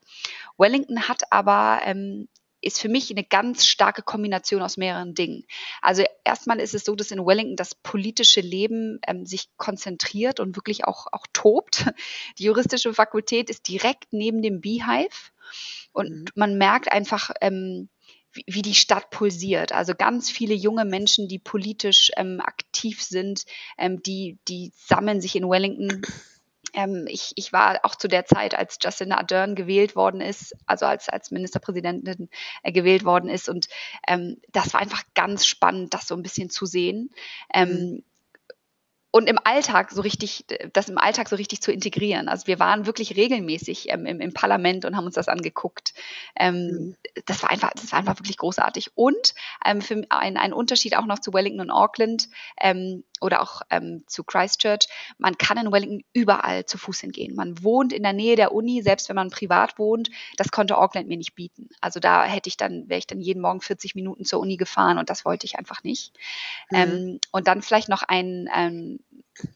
Wellington 0.57 1.07
hat 1.07 1.31
aber 1.31 1.81
ähm, 1.85 2.27
ist 2.63 2.79
für 2.79 2.89
mich 2.89 3.11
eine 3.11 3.23
ganz 3.23 3.65
starke 3.67 4.01
Kombination 4.01 4.61
aus 4.61 4.77
mehreren 4.77 5.13
Dingen. 5.15 5.45
Also 5.81 6.03
erstmal 6.23 6.59
ist 6.59 6.73
es 6.73 6.85
so, 6.85 6.95
dass 6.95 7.11
in 7.11 7.25
Wellington 7.25 7.55
das 7.55 7.75
politische 7.75 8.41
Leben 8.41 8.99
ähm, 9.07 9.25
sich 9.25 9.49
konzentriert 9.57 10.39
und 10.39 10.55
wirklich 10.55 10.85
auch, 10.85 11.07
auch 11.11 11.27
tobt. 11.33 11.85
Die 12.37 12.45
juristische 12.45 12.93
Fakultät 12.93 13.49
ist 13.49 13.67
direkt 13.67 14.11
neben 14.11 14.41
dem 14.41 14.61
Beehive 14.61 15.31
und 15.91 16.09
mhm. 16.09 16.25
man 16.35 16.57
merkt 16.57 16.91
einfach, 16.91 17.31
ähm, 17.41 17.89
wie, 18.31 18.45
wie 18.47 18.61
die 18.61 18.75
Stadt 18.75 19.09
pulsiert. 19.11 19.71
Also 19.71 19.93
ganz 19.95 20.29
viele 20.31 20.55
junge 20.55 20.85
Menschen, 20.85 21.27
die 21.27 21.39
politisch 21.39 22.11
ähm, 22.17 22.41
aktiv 22.41 23.01
sind, 23.01 23.45
ähm, 23.77 24.01
die, 24.01 24.39
die 24.47 24.71
sammeln 24.75 25.21
sich 25.21 25.35
in 25.35 25.47
Wellington 25.47 26.01
ähm, 26.73 27.05
ich, 27.07 27.33
ich 27.35 27.53
war 27.53 27.79
auch 27.83 27.95
zu 27.95 28.07
der 28.07 28.25
Zeit, 28.25 28.55
als 28.55 28.77
Jacinda 28.81 29.17
Ardern 29.17 29.55
gewählt 29.55 29.95
worden 29.95 30.21
ist, 30.21 30.55
also 30.65 30.85
als, 30.85 31.09
als 31.09 31.31
Ministerpräsidentin 31.31 32.29
äh, 32.63 32.71
gewählt 32.71 33.05
worden 33.05 33.29
ist. 33.29 33.49
Und 33.49 33.67
ähm, 34.07 34.37
das 34.51 34.73
war 34.73 34.81
einfach 34.81 35.03
ganz 35.13 35.45
spannend, 35.45 35.93
das 35.93 36.07
so 36.07 36.15
ein 36.15 36.23
bisschen 36.23 36.49
zu 36.49 36.65
sehen. 36.65 37.11
Ähm, 37.53 37.69
mhm 37.69 38.03
und 39.15 39.29
im 39.29 39.37
Alltag 39.43 39.91
so 39.91 40.01
richtig, 40.01 40.43
das 40.73 40.89
im 40.89 40.97
Alltag 40.97 41.29
so 41.29 41.35
richtig 41.35 41.61
zu 41.61 41.71
integrieren. 41.71 42.27
Also 42.27 42.47
wir 42.47 42.57
waren 42.57 42.87
wirklich 42.87 43.15
regelmäßig 43.15 43.91
ähm, 43.91 44.07
im, 44.07 44.19
im, 44.19 44.33
Parlament 44.33 44.85
und 44.85 44.97
haben 44.97 45.05
uns 45.05 45.13
das 45.13 45.27
angeguckt. 45.27 45.93
Ähm, 46.35 46.65
mhm. 46.65 46.95
Das 47.27 47.43
war 47.43 47.51
einfach, 47.51 47.69
das 47.75 47.91
war 47.91 47.99
einfach 47.99 48.17
wirklich 48.17 48.37
großartig. 48.37 48.89
Und 48.95 49.35
ähm, 49.63 49.81
für 49.81 50.03
ein, 50.09 50.35
ein 50.35 50.51
Unterschied 50.51 50.97
auch 50.97 51.05
noch 51.05 51.19
zu 51.19 51.31
Wellington 51.31 51.61
und 51.61 51.69
Auckland 51.69 52.27
ähm, 52.59 53.03
oder 53.23 53.41
auch 53.41 53.61
ähm, 53.69 54.03
zu 54.07 54.23
Christchurch. 54.23 54.87
Man 55.17 55.37
kann 55.37 55.57
in 55.57 55.71
Wellington 55.71 56.03
überall 56.13 56.65
zu 56.65 56.77
Fuß 56.77 56.99
hingehen. 56.99 57.35
Man 57.35 57.63
wohnt 57.63 57.93
in 57.93 58.03
der 58.03 58.13
Nähe 58.13 58.35
der 58.35 58.53
Uni, 58.53 58.81
selbst 58.81 59.09
wenn 59.09 59.15
man 59.15 59.29
privat 59.29 59.79
wohnt. 59.79 60.09
Das 60.37 60.51
konnte 60.51 60.77
Auckland 60.77 61.07
mir 61.07 61.17
nicht 61.17 61.35
bieten. 61.35 61.69
Also 61.81 61.99
da 61.99 62.25
hätte 62.25 62.49
ich 62.49 62.57
dann, 62.57 62.89
wäre 62.89 62.99
ich 62.99 63.07
dann 63.07 63.21
jeden 63.21 63.41
Morgen 63.41 63.61
40 63.61 63.95
Minuten 63.95 64.25
zur 64.25 64.39
Uni 64.39 64.57
gefahren 64.57 64.97
und 64.97 65.09
das 65.09 65.25
wollte 65.25 65.45
ich 65.45 65.57
einfach 65.57 65.83
nicht. 65.83 66.13
Mhm. 66.69 66.77
Ähm, 66.77 67.19
und 67.31 67.47
dann 67.47 67.61
vielleicht 67.61 67.89
noch 67.89 68.03
ein, 68.03 68.47
ein 68.51 68.99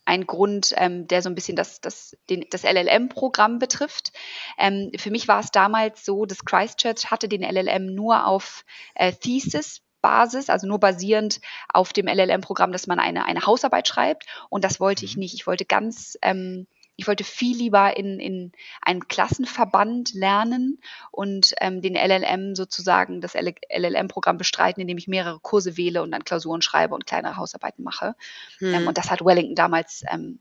ein 0.05 0.25
Grund, 0.25 0.73
ähm, 0.77 1.07
der 1.07 1.21
so 1.21 1.29
ein 1.29 1.35
bisschen 1.35 1.55
das, 1.55 1.81
das, 1.81 2.17
den, 2.29 2.45
das 2.49 2.63
LLM-Programm 2.63 3.59
betrifft. 3.59 4.11
Ähm, 4.57 4.91
für 4.97 5.11
mich 5.11 5.27
war 5.27 5.39
es 5.39 5.51
damals 5.51 6.03
so, 6.03 6.25
dass 6.25 6.45
Christchurch 6.45 7.11
hatte 7.11 7.27
den 7.27 7.43
LLM 7.43 7.93
nur 7.93 8.25
auf 8.25 8.65
äh, 8.95 9.13
Thesis 9.13 9.81
Basis, 10.01 10.49
also 10.49 10.67
nur 10.67 10.79
basierend 10.79 11.41
auf 11.69 11.93
dem 11.93 12.07
LLM-Programm, 12.07 12.71
dass 12.71 12.87
man 12.87 12.99
eine, 12.99 13.25
eine 13.25 13.45
Hausarbeit 13.45 13.87
schreibt. 13.87 14.25
Und 14.49 14.63
das 14.63 14.79
wollte 14.79 15.05
ich 15.05 15.15
mhm. 15.15 15.21
nicht. 15.21 15.33
Ich 15.35 15.47
wollte 15.47 15.65
ganz 15.65 16.17
ähm, 16.21 16.67
ich 16.99 17.07
wollte 17.07 17.23
viel 17.23 17.55
lieber 17.55 17.95
in, 17.95 18.19
in 18.19 18.51
einen 18.81 19.07
Klassenverband 19.07 20.15
lernen 20.15 20.81
und 21.11 21.53
ähm, 21.61 21.83
den 21.83 21.93
LLM 21.93 22.55
sozusagen, 22.55 23.21
das 23.21 23.35
LLM-Programm 23.35 24.39
bestreiten, 24.39 24.81
indem 24.81 24.97
ich 24.97 25.07
mehrere 25.07 25.39
Kurse 25.39 25.77
wähle 25.77 26.01
und 26.01 26.11
dann 26.11 26.25
Klausuren 26.25 26.63
schreibe 26.63 26.95
und 26.95 27.05
kleinere 27.05 27.37
Hausarbeiten 27.37 27.83
mache. 27.83 28.15
Hm. 28.57 28.73
Ähm, 28.73 28.87
und 28.87 28.97
das 28.97 29.11
hat 29.11 29.23
Wellington 29.23 29.53
damals 29.53 30.03
ähm, 30.11 30.39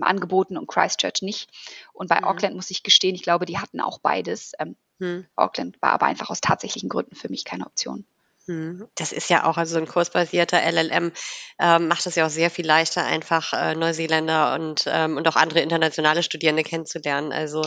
angeboten 0.00 0.56
und 0.56 0.68
Christchurch 0.68 1.20
nicht. 1.22 1.50
Und 1.92 2.08
bei 2.08 2.18
hm. 2.18 2.24
Auckland 2.24 2.54
muss 2.54 2.70
ich 2.70 2.84
gestehen, 2.84 3.16
ich 3.16 3.24
glaube, 3.24 3.44
die 3.44 3.58
hatten 3.58 3.80
auch 3.80 3.98
beides. 3.98 4.52
Ähm, 4.60 4.76
Hm. 5.00 5.26
Auckland 5.36 5.80
war 5.80 5.92
aber 5.92 6.06
einfach 6.06 6.30
aus 6.30 6.40
tatsächlichen 6.40 6.88
Gründen 6.88 7.14
für 7.14 7.28
mich 7.28 7.44
keine 7.44 7.66
Option. 7.66 8.04
Hm. 8.48 8.88
Das 8.94 9.12
ist 9.12 9.28
ja 9.28 9.44
auch, 9.44 9.58
also 9.58 9.76
ein 9.76 9.86
kursbasierter 9.86 10.62
LLM 10.62 11.12
ähm, 11.60 11.88
macht 11.88 12.06
es 12.06 12.14
ja 12.14 12.24
auch 12.24 12.30
sehr 12.30 12.48
viel 12.48 12.66
leichter, 12.66 13.04
einfach 13.04 13.52
äh, 13.52 13.74
Neuseeländer 13.74 14.54
und, 14.54 14.84
ähm, 14.86 15.18
und 15.18 15.28
auch 15.28 15.36
andere 15.36 15.60
internationale 15.60 16.22
Studierende 16.22 16.62
kennenzulernen. 16.62 17.30
Also 17.30 17.60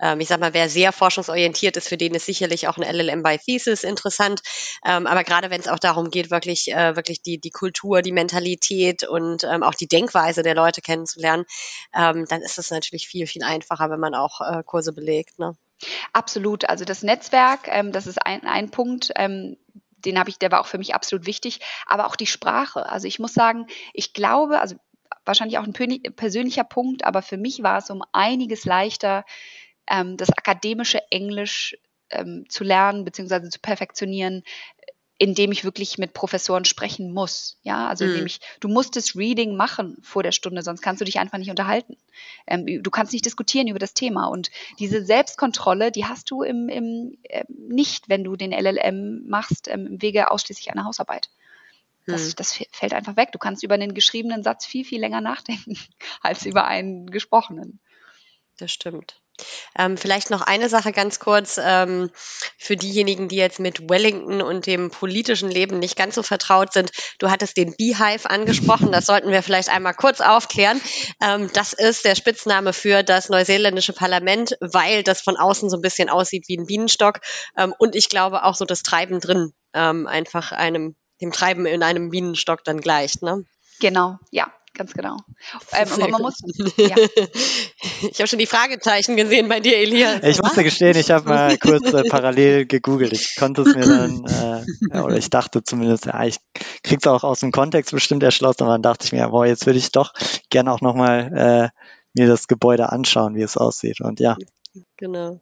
ähm, 0.00 0.20
ich 0.20 0.28
sag 0.28 0.40
mal, 0.40 0.54
wer 0.54 0.70
sehr 0.70 0.92
forschungsorientiert 0.92 1.76
ist, 1.76 1.90
für 1.90 1.98
den 1.98 2.14
ist 2.14 2.24
sicherlich 2.24 2.68
auch 2.68 2.78
ein 2.78 2.82
LLM 2.82 3.22
by 3.22 3.36
Thesis 3.36 3.84
interessant. 3.84 4.40
Ähm, 4.82 5.06
aber 5.06 5.24
gerade 5.24 5.50
wenn 5.50 5.60
es 5.60 5.68
auch 5.68 5.78
darum 5.78 6.08
geht, 6.08 6.30
wirklich, 6.30 6.72
äh, 6.72 6.96
wirklich 6.96 7.20
die, 7.20 7.38
die 7.38 7.50
Kultur, 7.50 8.00
die 8.00 8.12
Mentalität 8.12 9.06
und 9.06 9.44
ähm, 9.44 9.62
auch 9.62 9.74
die 9.74 9.88
Denkweise 9.88 10.42
der 10.42 10.54
Leute 10.54 10.80
kennenzulernen, 10.80 11.44
ähm, 11.94 12.24
dann 12.30 12.40
ist 12.40 12.58
es 12.58 12.70
natürlich 12.70 13.08
viel, 13.08 13.26
viel 13.26 13.42
einfacher, 13.42 13.90
wenn 13.90 14.00
man 14.00 14.14
auch 14.14 14.40
äh, 14.40 14.62
Kurse 14.64 14.94
belegt. 14.94 15.38
Ne? 15.38 15.54
Absolut. 16.14 16.66
Also 16.68 16.86
das 16.86 17.02
Netzwerk, 17.02 17.68
das 17.92 18.06
ist 18.06 18.24
ein, 18.24 18.46
ein 18.46 18.70
Punkt. 18.70 19.12
Den 20.04 20.18
habe 20.18 20.30
ich, 20.30 20.38
der 20.38 20.50
war 20.50 20.60
auch 20.60 20.66
für 20.66 20.78
mich 20.78 20.94
absolut 20.94 21.26
wichtig, 21.26 21.60
aber 21.86 22.06
auch 22.06 22.16
die 22.16 22.26
Sprache. 22.26 22.88
Also 22.88 23.08
ich 23.08 23.18
muss 23.18 23.34
sagen, 23.34 23.66
ich 23.92 24.12
glaube, 24.12 24.60
also 24.60 24.76
wahrscheinlich 25.24 25.58
auch 25.58 25.64
ein 25.64 25.72
persönlicher 26.16 26.64
Punkt, 26.64 27.04
aber 27.04 27.22
für 27.22 27.36
mich 27.36 27.62
war 27.62 27.78
es 27.78 27.90
um 27.90 28.02
einiges 28.12 28.64
leichter, 28.64 29.24
ähm, 29.88 30.16
das 30.16 30.30
akademische 30.30 31.00
Englisch 31.10 31.76
ähm, 32.10 32.44
zu 32.48 32.64
lernen 32.64 33.04
bzw. 33.04 33.48
zu 33.48 33.60
perfektionieren, 33.60 34.42
indem 35.18 35.52
ich 35.52 35.64
wirklich 35.64 35.96
mit 35.98 36.12
Professoren 36.12 36.64
sprechen 36.64 37.12
muss. 37.12 37.58
Ja, 37.62 37.88
also 37.88 38.04
indem 38.04 38.20
mhm. 38.20 38.26
ich, 38.26 38.40
du 38.60 38.68
musst 38.68 38.96
das 38.96 39.14
Reading 39.14 39.56
machen 39.56 39.96
vor 40.02 40.22
der 40.22 40.32
Stunde, 40.32 40.62
sonst 40.62 40.80
kannst 40.80 41.00
du 41.00 41.04
dich 41.04 41.18
einfach 41.18 41.38
nicht 41.38 41.50
unterhalten. 41.50 41.96
Ähm, 42.46 42.82
du 42.82 42.90
kannst 42.90 43.12
nicht 43.12 43.24
diskutieren 43.24 43.68
über 43.68 43.78
das 43.78 43.94
Thema. 43.94 44.26
Und 44.26 44.50
diese 44.78 45.04
Selbstkontrolle, 45.04 45.92
die 45.92 46.04
hast 46.04 46.30
du 46.30 46.42
im, 46.42 46.68
im 46.68 47.16
äh, 47.24 47.44
nicht, 47.48 48.08
wenn 48.08 48.24
du 48.24 48.34
den 48.36 48.52
LLM 48.52 49.26
machst, 49.28 49.68
ähm, 49.68 49.86
im 49.86 50.02
Wege 50.02 50.30
ausschließlich 50.30 50.72
einer 50.72 50.84
Hausarbeit. 50.84 51.30
Das, 52.06 52.30
mhm. 52.30 52.36
das 52.36 52.60
fällt 52.72 52.92
einfach 52.92 53.16
weg. 53.16 53.30
Du 53.32 53.38
kannst 53.38 53.62
über 53.62 53.74
einen 53.74 53.94
geschriebenen 53.94 54.42
Satz 54.42 54.66
viel, 54.66 54.84
viel 54.84 55.00
länger 55.00 55.20
nachdenken 55.20 55.78
als 56.22 56.44
über 56.44 56.66
einen 56.66 57.10
gesprochenen. 57.10 57.78
Das 58.58 58.72
stimmt. 58.72 59.20
Ähm, 59.78 59.96
vielleicht 59.96 60.30
noch 60.30 60.42
eine 60.42 60.68
Sache 60.68 60.92
ganz 60.92 61.18
kurz 61.18 61.58
ähm, 61.62 62.10
für 62.58 62.76
diejenigen, 62.76 63.28
die 63.28 63.36
jetzt 63.36 63.60
mit 63.60 63.88
Wellington 63.88 64.42
und 64.42 64.66
dem 64.66 64.90
politischen 64.90 65.50
Leben 65.50 65.78
nicht 65.78 65.96
ganz 65.96 66.14
so 66.14 66.22
vertraut 66.22 66.72
sind. 66.72 66.92
Du 67.18 67.30
hattest 67.30 67.56
den 67.56 67.74
Beehive 67.76 68.30
angesprochen, 68.30 68.92
das 68.92 69.06
sollten 69.06 69.30
wir 69.30 69.42
vielleicht 69.42 69.68
einmal 69.68 69.94
kurz 69.94 70.20
aufklären. 70.20 70.80
Ähm, 71.22 71.50
das 71.52 71.72
ist 71.72 72.04
der 72.04 72.14
Spitzname 72.14 72.72
für 72.72 73.02
das 73.02 73.28
neuseeländische 73.28 73.92
Parlament, 73.92 74.56
weil 74.60 75.02
das 75.02 75.20
von 75.20 75.36
außen 75.36 75.70
so 75.70 75.76
ein 75.76 75.82
bisschen 75.82 76.08
aussieht 76.08 76.44
wie 76.48 76.56
ein 76.56 76.66
Bienenstock 76.66 77.20
ähm, 77.56 77.74
und 77.78 77.96
ich 77.96 78.08
glaube 78.08 78.44
auch 78.44 78.54
so 78.54 78.64
das 78.64 78.82
Treiben 78.82 79.20
drin 79.20 79.52
ähm, 79.74 80.06
einfach 80.06 80.52
einem 80.52 80.96
dem 81.20 81.32
Treiben 81.32 81.66
in 81.66 81.82
einem 81.82 82.10
Bienenstock 82.10 82.64
dann 82.64 82.80
gleicht. 82.80 83.22
Ne? 83.22 83.44
Genau, 83.80 84.18
ja, 84.30 84.52
ganz 84.74 84.92
genau. 84.92 85.16
Ähm, 85.72 85.88
aber 85.92 86.08
man 86.08 86.22
muss, 86.22 86.38
ja. 86.76 86.96
Ich 88.10 88.18
habe 88.18 88.28
schon 88.28 88.38
die 88.38 88.46
Fragezeichen 88.46 89.16
gesehen 89.16 89.48
bei 89.48 89.60
dir, 89.60 89.78
Elias. 89.78 90.22
Ich 90.22 90.42
musste 90.42 90.64
gestehen, 90.64 90.96
ich 90.96 91.10
habe 91.10 91.28
mal 91.28 91.56
kurz 91.58 91.92
äh, 91.92 92.04
parallel 92.08 92.66
gegoogelt. 92.66 93.12
Ich 93.12 93.36
konnte 93.36 93.62
es 93.62 93.74
mir 93.74 93.86
dann, 93.86 94.64
äh, 94.92 95.00
oder 95.00 95.16
ich 95.16 95.30
dachte 95.30 95.62
zumindest, 95.62 96.06
ja, 96.06 96.24
ich 96.24 96.38
krieg's 96.82 97.06
auch 97.06 97.24
aus 97.24 97.40
dem 97.40 97.52
Kontext 97.52 97.92
bestimmt 97.92 98.22
erschlossen, 98.22 98.64
aber 98.64 98.72
dann 98.72 98.82
dachte 98.82 99.06
ich 99.06 99.12
mir, 99.12 99.28
boah, 99.28 99.46
jetzt 99.46 99.66
würde 99.66 99.78
ich 99.78 99.92
doch 99.92 100.12
gerne 100.50 100.72
auch 100.72 100.80
nochmal 100.80 101.72
äh, 101.72 101.80
mir 102.14 102.28
das 102.28 102.48
Gebäude 102.48 102.90
anschauen, 102.90 103.34
wie 103.34 103.42
es 103.42 103.56
aussieht. 103.56 104.00
Und 104.00 104.20
ja, 104.20 104.36
Genau. 104.96 105.40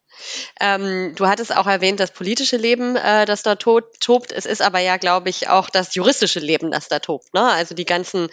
Ähm, 0.61 1.15
du 1.17 1.27
hattest 1.27 1.57
auch 1.57 1.67
erwähnt, 1.67 2.01
das 2.01 2.12
politische 2.12 2.57
Leben, 2.59 2.97
äh, 2.97 3.25
das 3.25 3.43
da 3.43 3.55
to 3.57 3.81
tobt. 4.01 4.31
Es 4.33 4.45
ist 4.47 4.61
aber 4.61 4.79
ja, 4.81 4.99
glaube 4.99 5.31
ich, 5.31 5.49
auch 5.49 5.71
das 5.71 5.95
juristische 5.95 6.41
Leben, 6.41 6.71
das 6.71 6.89
da 6.89 6.99
tobt. 6.99 7.33
Ne? 7.33 7.43
Also 7.43 7.75
die 7.75 7.87
ganzen, 7.87 8.29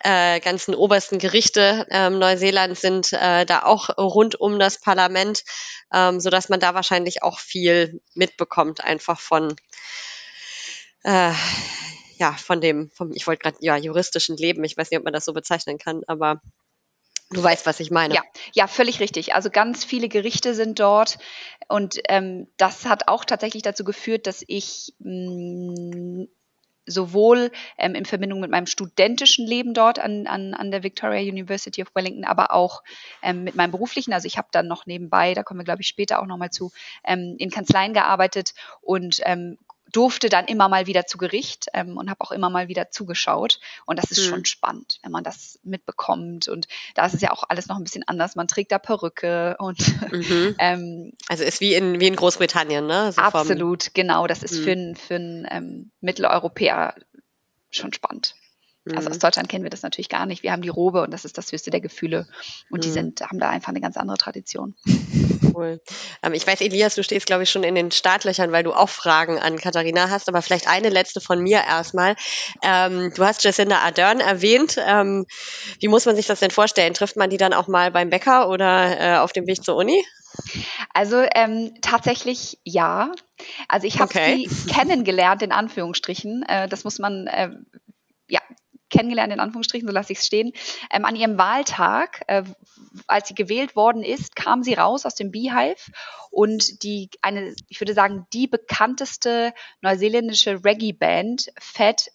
äh, 0.00 0.40
ganzen 0.40 0.74
obersten 0.76 1.18
Gerichte 1.18 1.86
ähm, 1.90 2.18
Neuseelands 2.20 2.80
sind 2.82 3.12
äh, 3.12 3.44
da 3.46 3.64
auch 3.64 3.90
rund 3.98 4.40
um 4.40 4.58
das 4.60 4.80
Parlament, 4.80 5.42
ähm, 5.92 6.20
so 6.20 6.30
dass 6.30 6.48
man 6.48 6.60
da 6.60 6.74
wahrscheinlich 6.74 7.22
auch 7.24 7.40
viel 7.40 8.00
mitbekommt, 8.14 8.82
einfach 8.84 9.20
von 9.20 9.56
äh, 11.04 11.32
ja, 12.18 12.32
von 12.34 12.60
dem, 12.60 12.90
vom, 12.90 13.12
ich 13.12 13.26
wollte 13.26 13.42
gerade, 13.42 13.56
ja, 13.60 13.76
juristischen 13.76 14.36
Leben, 14.36 14.62
ich 14.64 14.76
weiß 14.76 14.90
nicht, 14.90 14.98
ob 14.98 15.04
man 15.04 15.12
das 15.12 15.24
so 15.24 15.32
bezeichnen 15.32 15.78
kann, 15.78 16.02
aber 16.06 16.40
Du 17.30 17.42
weißt, 17.42 17.66
was 17.66 17.80
ich 17.80 17.90
meine. 17.90 18.14
Ja, 18.14 18.22
ja, 18.52 18.66
völlig 18.66 19.00
richtig. 19.00 19.34
Also 19.34 19.50
ganz 19.50 19.84
viele 19.84 20.08
Gerichte 20.08 20.54
sind 20.54 20.78
dort 20.78 21.18
und 21.68 22.00
ähm, 22.08 22.48
das 22.56 22.86
hat 22.86 23.08
auch 23.08 23.24
tatsächlich 23.24 23.62
dazu 23.62 23.84
geführt, 23.84 24.26
dass 24.26 24.44
ich 24.46 24.94
mh, 24.98 26.22
mm, 26.22 26.28
sowohl 26.86 27.50
ähm, 27.78 27.94
in 27.94 28.04
Verbindung 28.04 28.40
mit 28.40 28.50
meinem 28.50 28.66
studentischen 28.66 29.46
Leben 29.46 29.74
dort 29.74 29.98
an, 29.98 30.26
an, 30.26 30.54
an 30.54 30.70
der 30.70 30.82
Victoria 30.82 31.20
University 31.20 31.82
of 31.82 31.94
Wellington, 31.94 32.24
aber 32.24 32.52
auch 32.52 32.82
ähm, 33.22 33.44
mit 33.44 33.54
meinem 33.54 33.70
beruflichen. 33.70 34.12
Also 34.12 34.26
ich 34.26 34.36
habe 34.36 34.48
dann 34.52 34.66
noch 34.66 34.86
nebenbei, 34.86 35.34
da 35.34 35.42
kommen 35.42 35.60
wir, 35.60 35.64
glaube 35.64 35.82
ich, 35.82 35.88
später 35.88 36.20
auch 36.20 36.26
nochmal 36.26 36.50
zu, 36.50 36.72
ähm, 37.04 37.36
in 37.38 37.50
Kanzleien 37.50 37.94
gearbeitet 37.94 38.52
und 38.82 39.20
ähm, 39.24 39.58
durfte 39.94 40.28
dann 40.28 40.46
immer 40.46 40.68
mal 40.68 40.86
wieder 40.86 41.06
zu 41.06 41.18
Gericht 41.18 41.68
ähm, 41.72 41.96
und 41.96 42.10
habe 42.10 42.20
auch 42.20 42.32
immer 42.32 42.50
mal 42.50 42.68
wieder 42.68 42.90
zugeschaut. 42.90 43.60
Und 43.86 43.98
das 43.98 44.10
ist 44.10 44.26
mhm. 44.26 44.30
schon 44.30 44.44
spannend, 44.44 44.98
wenn 45.02 45.12
man 45.12 45.24
das 45.24 45.58
mitbekommt. 45.62 46.48
Und 46.48 46.66
da 46.94 47.06
ist 47.06 47.14
es 47.14 47.20
ja 47.20 47.30
auch 47.30 47.44
alles 47.48 47.68
noch 47.68 47.76
ein 47.76 47.84
bisschen 47.84 48.06
anders. 48.06 48.34
Man 48.34 48.48
trägt 48.48 48.72
da 48.72 48.78
Perücke 48.78 49.56
und 49.58 49.78
mhm. 50.12 50.56
ähm, 50.58 51.12
also 51.28 51.44
ist 51.44 51.60
wie 51.60 51.74
in 51.74 52.00
wie 52.00 52.08
in 52.08 52.16
Großbritannien, 52.16 52.86
ne? 52.86 53.12
So 53.12 53.22
absolut, 53.22 53.94
genau. 53.94 54.26
Das 54.26 54.42
ist 54.42 54.58
mhm. 54.58 54.64
für 54.64 54.72
einen 54.72 54.96
für 54.96 55.14
einen 55.14 55.46
ähm, 55.50 55.90
Mitteleuropäer 56.00 56.94
schon 57.70 57.92
spannend. 57.92 58.34
Also 58.94 59.08
aus 59.08 59.16
mhm. 59.16 59.20
Deutschland 59.20 59.48
kennen 59.48 59.64
wir 59.64 59.70
das 59.70 59.82
natürlich 59.82 60.08
gar 60.08 60.26
nicht. 60.26 60.42
Wir 60.42 60.52
haben 60.52 60.62
die 60.62 60.68
Robe 60.68 61.02
und 61.02 61.10
das 61.10 61.24
ist 61.24 61.38
das 61.38 61.52
höchste 61.52 61.70
der 61.70 61.80
Gefühle. 61.80 62.26
Und 62.70 62.84
die 62.84 62.88
mhm. 62.88 62.92
sind, 62.92 63.20
haben 63.22 63.38
da 63.38 63.48
einfach 63.48 63.70
eine 63.70 63.80
ganz 63.80 63.96
andere 63.96 64.18
Tradition. 64.18 64.74
Cool. 65.54 65.80
Ähm, 66.22 66.34
ich 66.34 66.46
weiß, 66.46 66.60
Elias, 66.60 66.94
du 66.94 67.02
stehst, 67.02 67.26
glaube 67.26 67.44
ich, 67.44 67.50
schon 67.50 67.62
in 67.62 67.74
den 67.74 67.90
Startlöchern, 67.90 68.52
weil 68.52 68.64
du 68.64 68.72
auch 68.72 68.88
Fragen 68.88 69.38
an 69.38 69.56
Katharina 69.56 70.10
hast, 70.10 70.28
aber 70.28 70.42
vielleicht 70.42 70.68
eine 70.68 70.90
letzte 70.90 71.20
von 71.20 71.40
mir 71.40 71.62
erstmal. 71.62 72.16
Ähm, 72.62 73.12
du 73.14 73.24
hast 73.24 73.44
Jacinda 73.44 73.78
Ardern 73.78 74.20
erwähnt. 74.20 74.76
Ähm, 74.84 75.26
wie 75.80 75.88
muss 75.88 76.04
man 76.06 76.16
sich 76.16 76.26
das 76.26 76.40
denn 76.40 76.50
vorstellen? 76.50 76.92
Trifft 76.92 77.16
man 77.16 77.30
die 77.30 77.36
dann 77.36 77.54
auch 77.54 77.68
mal 77.68 77.90
beim 77.90 78.10
Bäcker 78.10 78.48
oder 78.48 79.00
äh, 79.00 79.18
auf 79.18 79.32
dem 79.32 79.46
Weg 79.46 79.64
zur 79.64 79.76
Uni? 79.76 80.04
Also 80.92 81.24
ähm, 81.34 81.74
tatsächlich 81.80 82.58
ja. 82.64 83.12
Also 83.68 83.86
ich 83.86 84.00
habe 84.00 84.10
okay. 84.10 84.46
sie 84.48 84.66
kennengelernt 84.70 85.42
in 85.42 85.52
Anführungsstrichen. 85.52 86.42
Äh, 86.42 86.68
das 86.68 86.84
muss 86.84 86.98
man 86.98 87.26
äh, 87.26 87.50
ja 88.28 88.40
kennengelernt, 88.94 89.32
in 89.32 89.40
Anführungsstrichen, 89.40 89.88
so 89.88 89.92
lasse 89.92 90.12
ich 90.12 90.20
es 90.20 90.26
stehen. 90.26 90.52
Ähm, 90.90 91.04
an 91.04 91.16
ihrem 91.16 91.36
Wahltag, 91.36 92.22
äh, 92.28 92.44
als 93.06 93.28
sie 93.28 93.34
gewählt 93.34 93.74
worden 93.74 94.02
ist, 94.02 94.36
kam 94.36 94.62
sie 94.62 94.74
raus 94.74 95.04
aus 95.04 95.14
dem 95.14 95.32
Beehive 95.32 95.90
und 96.30 96.82
die, 96.84 97.10
eine, 97.20 97.54
ich 97.68 97.80
würde 97.80 97.94
sagen, 97.94 98.26
die 98.32 98.46
bekannteste 98.46 99.52
neuseeländische 99.80 100.64
Reggae-Band, 100.64 101.52
Fat 101.58 102.10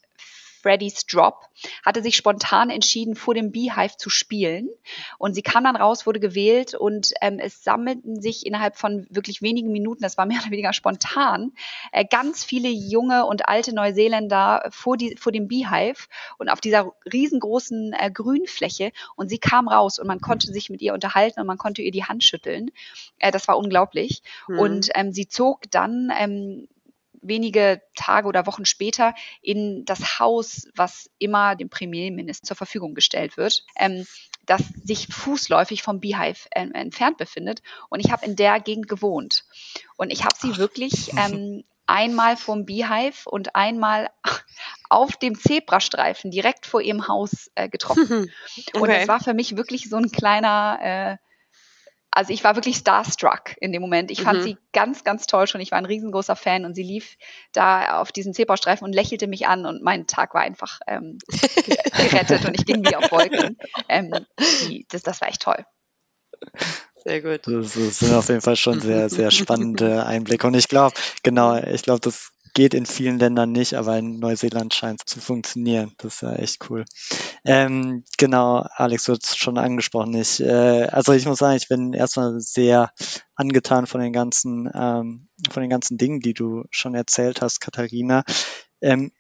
Freddy's 0.62 1.06
Drop, 1.06 1.46
hatte 1.86 2.02
sich 2.02 2.16
spontan 2.16 2.70
entschieden, 2.70 3.16
vor 3.16 3.34
dem 3.34 3.52
Beehive 3.52 3.98
zu 3.98 4.10
spielen. 4.10 4.70
Und 5.18 5.34
sie 5.34 5.42
kam 5.42 5.64
dann 5.64 5.76
raus, 5.76 6.06
wurde 6.06 6.20
gewählt 6.20 6.74
und 6.74 7.14
ähm, 7.22 7.40
es 7.40 7.64
sammelten 7.64 8.22
sich 8.22 8.46
innerhalb 8.46 8.78
von 8.78 9.08
wirklich 9.10 9.42
wenigen 9.42 9.72
Minuten, 9.72 10.02
das 10.02 10.18
war 10.18 10.26
mehr 10.26 10.40
oder 10.42 10.52
weniger 10.52 10.74
spontan, 10.74 11.54
äh, 11.92 12.06
ganz 12.06 12.44
viele 12.44 12.70
junge 12.70 13.26
und 13.26 13.48
alte 13.48 13.74
Neuseeländer 13.74 14.70
vor, 14.72 14.98
die, 14.98 15.16
vor 15.18 15.32
dem 15.32 15.48
Beehive 15.48 16.08
und 16.38 16.50
auf 16.50 16.62
dieser 16.62 16.94
riesengroßen 17.12 17.94
äh, 17.94 18.12
Grünfläche. 18.12 18.92
Und 19.16 19.30
sie 19.30 19.40
kam 19.40 19.68
raus 19.68 20.00
und 20.00 20.08
man 20.08 20.22
konnte 20.22 20.52
sich 20.52 20.70
mit 20.70 20.82
ihr 20.82 20.94
unterhalten 20.94 21.40
und 21.40 21.48
man 21.48 21.58
konnte 21.58 21.82
ihr 21.82 21.92
die 21.92 22.06
Hand 22.06 22.24
schütteln. 22.24 22.72
Äh, 23.20 23.32
das 23.32 23.48
war 23.48 23.58
unglaublich. 23.58 24.22
Mhm. 24.48 24.60
Und 24.60 24.90
ähm, 24.96 25.12
sie 25.12 25.28
zog 25.28 25.70
dann 25.72 26.12
ähm, 26.18 26.68
wenige 27.22 27.82
Tage 27.96 28.28
oder 28.28 28.46
Wochen 28.46 28.66
später 28.66 29.14
in 29.42 29.86
das 29.86 30.20
Haus, 30.20 30.68
was 30.76 31.10
immer 31.20 31.56
dem 31.56 31.70
Premierminister 31.70 32.48
zur 32.48 32.58
Verfügung 32.58 32.96
gestellt 32.96 33.38
wird, 33.38 33.66
ähm, 33.78 34.06
das 34.46 34.62
sich 34.84 35.08
fußläufig 35.08 35.84
vom 35.84 36.00
Beehive 36.00 36.48
äh, 36.52 36.68
entfernt 36.74 37.18
befindet. 37.18 37.62
Und 37.90 38.00
ich 38.00 38.12
habe 38.12 38.26
in 38.26 38.36
der 38.36 38.60
Gegend 38.60 38.88
gewohnt. 38.88 39.46
Und 39.96 40.12
ich 40.12 40.24
habe 40.24 40.36
sie 40.40 40.58
wirklich 40.58 41.12
ähm, 41.18 41.64
einmal 41.86 42.38
vom 42.38 42.66
Beehive 42.66 43.30
und 43.30 43.56
einmal 43.56 44.10
auf 44.90 45.18
dem 45.18 45.38
Zebrastreifen 45.38 46.32
direkt 46.32 46.66
vor 46.66 46.82
ihrem 46.82 47.08
Haus 47.08 47.52
äh, 47.56 47.70
getroffen. 47.70 48.32
Okay. 48.68 48.80
Und 48.80 48.90
das 48.90 49.08
war 49.08 49.20
für 49.20 49.34
mich 49.34 49.56
wirklich 49.56 49.90
so 49.90 49.96
ein 49.96 50.12
kleiner 50.12 50.80
äh, 50.82 51.29
also 52.12 52.34
ich 52.34 52.44
war 52.44 52.56
wirklich 52.56 52.78
starstruck 52.78 53.56
in 53.62 53.72
dem 53.72 53.82
Moment. 53.82 54.12
Ich 54.12 54.22
fand 54.22 54.40
mhm. 54.40 54.44
sie 54.44 54.58
ganz, 54.74 55.04
ganz 55.04 55.28
toll 55.28 55.48
schon. 55.48 55.62
Ich 55.62 55.72
war 55.72 55.78
ein 55.78 55.86
riesengroßer 55.86 56.36
Fan 56.36 56.66
und 56.66 56.76
sie 56.76 56.84
lief 56.84 57.18
da 57.54 58.02
auf 58.02 58.12
diesem 58.12 58.34
Zebrastreifen 58.34 58.86
und 58.86 58.94
lächelte 58.94 59.28
mich 59.28 59.48
an 59.48 59.66
und 59.66 59.84
mein 59.84 60.08
Tag 60.08 60.34
war 60.34 60.42
einfach 60.42 60.80
ähm, 60.88 61.20
gerettet 61.30 62.46
und 62.46 62.56
ich 62.56 62.66
ging 62.66 62.84
wie 62.86 62.96
auf 62.96 63.12
Wolken. 63.12 63.58
Ähm, 63.88 64.12
die, 64.68 64.86
das, 64.90 65.04
das 65.04 65.22
war 65.22 65.30
echt 65.30 65.42
toll. 65.42 65.66
Sehr 67.04 67.22
gut. 67.22 67.48
Das, 67.48 67.74
das 67.74 68.00
sind 68.00 68.14
auf 68.14 68.28
jeden 68.30 68.42
Fall 68.42 68.56
schon 68.56 68.82
sehr, 68.82 69.10
sehr 69.10 69.32
spannende 69.32 70.06
Einblicke. 70.06 70.48
Und 70.48 70.56
ich 70.56 70.68
glaube, 70.68 70.96
genau, 71.24 71.58
ich 71.58 71.84
glaube, 71.84 72.02
das 72.02 72.32
geht 72.54 72.74
in 72.74 72.86
vielen 72.86 73.20
Ländern 73.20 73.52
nicht, 73.52 73.76
aber 73.76 73.98
in 73.98 74.20
Neuseeland 74.20 74.74
scheint 74.74 75.02
es 75.02 75.14
zu 75.14 75.20
funktionieren. 75.20 75.94
Das 75.98 76.16
ist 76.16 76.22
ja 76.22 76.34
echt 76.34 76.70
cool. 76.70 76.86
Ähm, 77.46 78.04
genau, 78.18 78.66
Alex, 78.76 79.06
du 79.06 79.14
hast 79.14 79.26
es 79.26 79.38
schon 79.38 79.58
angesprochen. 79.58 80.14
Ich, 80.16 80.42
äh, 80.42 80.88
also 80.88 81.14
ich 81.14 81.26
muss 81.26 81.40
sagen, 81.40 81.58
ich 81.58 81.68
bin 81.68 81.94
erstmal 81.94 82.40
sehr 82.40 82.92
angetan 83.36 83.88
von 83.88 84.02
den 84.02 84.14
ganzen, 84.14 84.70
ähm, 84.74 85.30
von 85.50 85.62
den 85.62 85.70
ganzen 85.70 85.98
Dingen, 85.98 86.20
die 86.20 86.34
du 86.34 86.64
schon 86.70 86.96
erzählt 86.96 87.42
hast, 87.42 87.60
Katharina. 87.62 88.24
Ähm, 88.82 89.12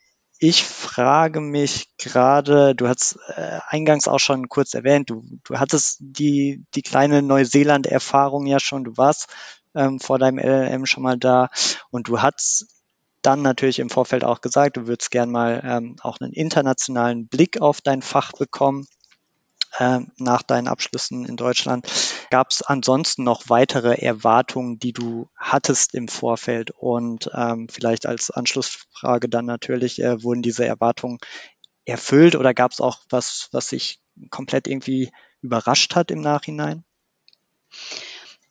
ich 0.41 0.63
frage 0.63 1.41
mich 1.41 1.89
gerade, 1.98 2.74
du 2.74 2.88
hast 2.88 3.19
äh, 3.36 3.59
eingangs 3.67 4.07
auch 4.07 4.19
schon 4.19 4.48
kurz 4.48 4.74
erwähnt, 4.74 5.09
du, 5.09 5.24
du 5.43 5.59
hattest 5.59 5.98
die, 6.00 6.65
die 6.75 6.81
kleine 6.81 7.21
Neuseeland-Erfahrung 7.21 8.45
ja 8.45 8.59
schon, 8.62 8.86
du 8.86 8.95
warst 8.95 9.27
ähm, 9.75 10.00
vor 10.00 10.17
deinem 10.17 10.39
LLM 10.39 10.86
schon 10.86 11.03
mal 11.03 11.17
da 11.17 11.50
und 11.91 12.07
du 12.07 12.21
hast 12.21 12.67
dann 13.22 13.42
natürlich 13.42 13.80
im 13.80 13.90
Vorfeld 13.90 14.24
auch 14.24 14.42
gesagt, 14.42 14.78
du 14.78 14.88
würdest 14.88 15.12
gern 15.12 15.32
mal 15.32 15.62
ähm, 15.64 15.96
auch 16.02 16.20
einen 16.20 16.34
internationalen 16.34 17.28
Blick 17.28 17.62
auf 17.62 17.82
dein 17.82 18.02
Fach 18.02 18.32
bekommen 18.34 18.88
äh, 19.78 20.00
nach 20.18 20.44
deinen 20.44 20.68
Abschlüssen 20.68 21.26
in 21.26 21.36
Deutschland. 21.36 21.88
Gab 22.32 22.50
es 22.52 22.62
ansonsten 22.62 23.24
noch 23.24 23.44
weitere 23.48 23.96
Erwartungen, 23.96 24.80
die 24.80 24.94
du 24.94 25.30
hattest 25.36 25.94
im 25.94 26.08
Vorfeld? 26.08 26.72
Und 26.72 27.30
ähm, 27.34 27.68
vielleicht 27.70 28.06
als 28.06 28.32
Anschlussfrage 28.32 29.30
dann 29.30 29.46
natürlich, 29.46 30.02
äh, 30.02 30.24
wurden 30.24 30.42
diese 30.42 30.66
Erwartungen 30.66 31.18
erfüllt 31.86 32.36
oder 32.36 32.54
gab 32.54 32.72
es 32.72 32.82
auch 32.82 33.00
was, 33.10 33.50
was 33.52 33.70
sich 33.70 34.00
komplett 34.30 34.68
irgendwie 34.68 35.12
überrascht 35.42 35.96
hat 35.96 36.12
im 36.12 36.22
Nachhinein? 36.22 36.84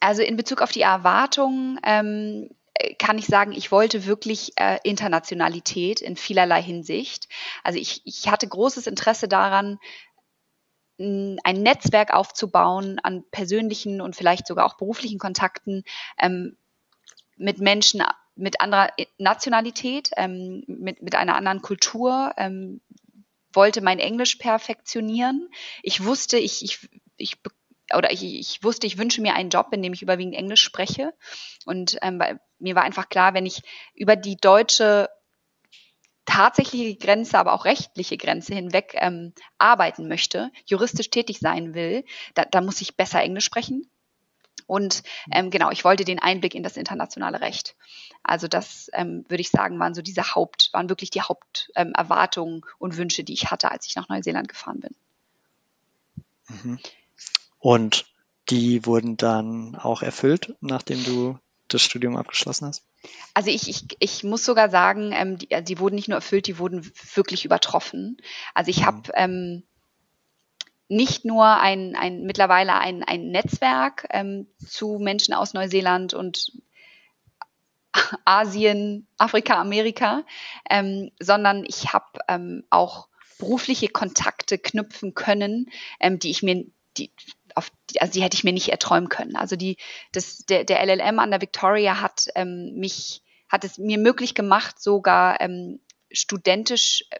Also 0.01 0.23
in 0.23 0.37
Bezug 0.37 0.63
auf 0.63 0.71
die 0.71 0.83
Erwartungen 0.83 1.79
ähm, 1.83 2.51
kann 2.99 3.19
ich 3.19 3.27
sagen, 3.27 3.53
ich 3.53 3.73
wollte 3.73 4.07
wirklich 4.07 4.53
äh, 4.57 4.79
Internationalität 4.85 6.01
in 6.01 6.17
vielerlei 6.17 6.63
Hinsicht. 6.63 7.29
Also 7.65 7.79
ich, 7.79 8.03
ich 8.05 8.29
hatte 8.29 8.47
großes 8.49 8.87
Interesse 8.87 9.29
daran, 9.29 9.79
ein 11.01 11.63
Netzwerk 11.63 12.13
aufzubauen 12.13 12.99
an 13.03 13.25
persönlichen 13.31 14.01
und 14.01 14.17
vielleicht 14.17 14.49
sogar 14.49 14.67
auch 14.67 14.77
beruflichen 14.77 15.21
Kontakten 15.21 15.85
ähm, 16.19 16.57
mit 17.37 17.61
Menschen 17.61 18.03
mit 18.35 18.61
anderer 18.61 18.89
Nationalität, 19.19 20.11
ähm, 20.17 20.65
mit, 20.67 21.03
mit 21.03 21.15
einer 21.15 21.37
anderen 21.37 21.63
Kultur, 21.63 22.33
ähm, 22.37 22.81
wollte 23.53 23.81
mein 23.81 23.99
Englisch 23.99 24.37
perfektionieren. 24.37 25.49
Ich 25.83 26.05
wusste, 26.05 26.39
ich, 26.39 26.63
ich, 26.65 26.89
ich 27.17 27.37
oder 27.95 28.13
ich, 28.13 28.23
ich 28.23 28.63
wusste, 28.63 28.87
ich 28.87 28.99
wünsche 28.99 29.23
mir 29.23 29.35
einen 29.35 29.51
Job, 29.51 29.69
in 29.73 29.83
dem 29.83 29.93
ich 29.93 30.03
überwiegend 30.03 30.35
Englisch 30.35 30.63
spreche. 30.63 31.15
Und 31.65 31.99
ähm, 32.03 32.21
mir 32.59 32.75
war 32.75 32.83
einfach 32.83 33.09
klar, 33.09 33.35
wenn 33.35 33.47
ich 33.47 33.63
über 33.95 34.17
die 34.17 34.37
deutsche 34.37 35.09
tatsächliche 36.25 36.97
Grenze, 36.97 37.39
aber 37.39 37.55
auch 37.55 37.65
rechtliche 37.65 38.19
Grenze 38.19 38.55
hinweg 38.55 38.93
ähm, 38.95 39.33
arbeiten 39.57 40.09
möchte, 40.09 40.51
juristisch 40.67 41.09
tätig 41.09 41.39
sein 41.39 41.75
will, 41.75 42.05
da, 42.35 42.45
da 42.45 42.61
muss 42.61 42.83
ich 42.83 42.97
besser 42.97 43.23
Englisch 43.23 43.47
sprechen. 43.47 43.91
Und 44.67 45.03
ähm, 45.33 45.51
genau, 45.51 45.71
ich 45.71 45.85
wollte 45.85 46.05
den 46.05 46.19
Einblick 46.19 46.55
in 46.55 46.63
das 46.63 46.77
internationale 46.77 47.41
Recht. 47.41 47.75
Also 48.23 48.49
das 48.49 48.91
ähm, 48.93 49.25
würde 49.29 49.41
ich 49.41 49.49
sagen, 49.49 49.79
waren 49.81 49.95
so 49.95 50.03
diese 50.03 50.35
Haupt, 50.35 50.69
waren 50.75 50.91
wirklich 50.91 51.09
die 51.09 51.23
Haupterwartungen 51.23 52.57
ähm, 52.57 52.65
und 52.79 52.99
Wünsche, 52.99 53.25
die 53.25 53.33
ich 53.33 53.51
hatte, 53.51 53.71
als 53.71 53.87
ich 53.87 53.97
nach 53.97 54.11
Neuseeland 54.11 54.49
gefahren 54.49 54.81
bin. 54.81 54.95
Mhm. 56.49 56.79
Und 57.59 58.05
die 58.51 58.85
wurden 58.85 59.17
dann 59.17 59.77
auch 59.77 60.03
erfüllt, 60.03 60.55
nachdem 60.61 61.03
du 61.05 61.39
das 61.69 61.83
Studium 61.83 62.17
abgeschlossen 62.17 62.67
hast? 62.67 62.85
Also 63.35 63.51
ich, 63.51 63.69
ich, 63.69 63.85
ich 63.99 64.25
muss 64.25 64.45
sogar 64.45 64.71
sagen, 64.71 65.13
ähm, 65.13 65.39
die, 65.39 65.49
die 65.63 65.79
wurden 65.79 65.95
nicht 65.95 66.09
nur 66.09 66.17
erfüllt, 66.17 66.47
die 66.47 66.59
wurden 66.59 66.91
wirklich 67.15 67.45
übertroffen. 67.45 68.17
Also 68.55 68.71
ich 68.71 68.85
habe 68.85 69.11
ähm, 69.15 69.63
nicht 70.89 71.25
nur 71.25 71.47
ein, 71.47 71.95
ein 71.97 72.23
mittlerweile 72.23 72.75
ein, 72.79 73.05
ein 73.05 73.31
Netzwerk 73.31 74.07
ähm, 74.11 74.47
zu 74.59 74.99
Menschen 74.99 75.35
aus 75.35 75.55
Neuseeland 75.55 76.15
und 76.15 76.53
Asien, 78.25 79.07
Afrika, 79.19 79.61
Amerika, 79.61 80.25
ähm, 80.69 81.11
sondern 81.21 81.65
ich 81.67 81.93
habe 81.93 82.07
ähm, 82.29 82.65
auch 82.71 83.09
berufliche 83.39 83.89
Kontakte 83.89 84.59
knüpfen 84.59 85.15
können, 85.15 85.71
ähm, 86.01 86.19
die 86.19 86.31
ich 86.31 86.43
mir, 86.43 86.67
die, 86.97 87.13
auf 87.59 87.71
die, 87.91 88.01
also 88.01 88.13
die 88.13 88.23
hätte 88.23 88.37
ich 88.37 88.45
mir 88.45 88.53
nicht 88.53 88.69
erträumen 88.69 89.09
können. 89.09 89.37
Also 89.37 89.57
die, 89.57 89.77
das, 90.13 90.39
der, 90.47 90.65
der 90.65 90.83
LLM 90.85 91.19
an 91.19 91.31
der 91.31 91.41
Victoria 91.41 92.01
hat 92.01 92.29
ähm, 92.35 92.75
mich, 92.77 93.23
hat 93.49 93.65
es 93.65 93.79
mir 93.79 93.99
möglich 93.99 94.35
gemacht, 94.35 94.81
sogar 94.81 95.41
ähm, 95.41 95.81
studentisch 96.11 97.05
äh, 97.11 97.19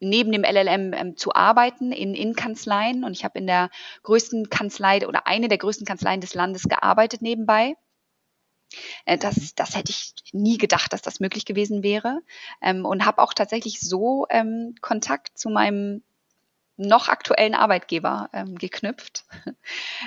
neben 0.00 0.32
dem 0.32 0.44
LLM 0.44 0.92
ähm, 0.92 1.16
zu 1.16 1.34
arbeiten 1.34 1.92
in, 1.92 2.14
in 2.14 2.34
Kanzleien. 2.34 3.04
Und 3.04 3.12
ich 3.12 3.24
habe 3.24 3.38
in 3.38 3.46
der 3.46 3.70
größten 4.02 4.50
Kanzlei 4.50 5.06
oder 5.06 5.26
eine 5.26 5.48
der 5.48 5.58
größten 5.58 5.86
Kanzleien 5.86 6.20
des 6.20 6.34
Landes 6.34 6.68
gearbeitet 6.68 7.22
nebenbei. 7.22 7.76
Äh, 9.04 9.18
das, 9.18 9.54
das 9.54 9.76
hätte 9.76 9.90
ich 9.90 10.14
nie 10.32 10.58
gedacht, 10.58 10.92
dass 10.92 11.02
das 11.02 11.20
möglich 11.20 11.44
gewesen 11.44 11.84
wäre. 11.84 12.20
Ähm, 12.60 12.84
und 12.84 13.06
habe 13.06 13.22
auch 13.22 13.32
tatsächlich 13.32 13.80
so 13.80 14.26
ähm, 14.28 14.74
Kontakt 14.80 15.38
zu 15.38 15.50
meinem 15.50 16.02
noch 16.76 17.08
aktuellen 17.08 17.54
Arbeitgeber 17.54 18.30
ähm, 18.32 18.56
geknüpft. 18.56 19.24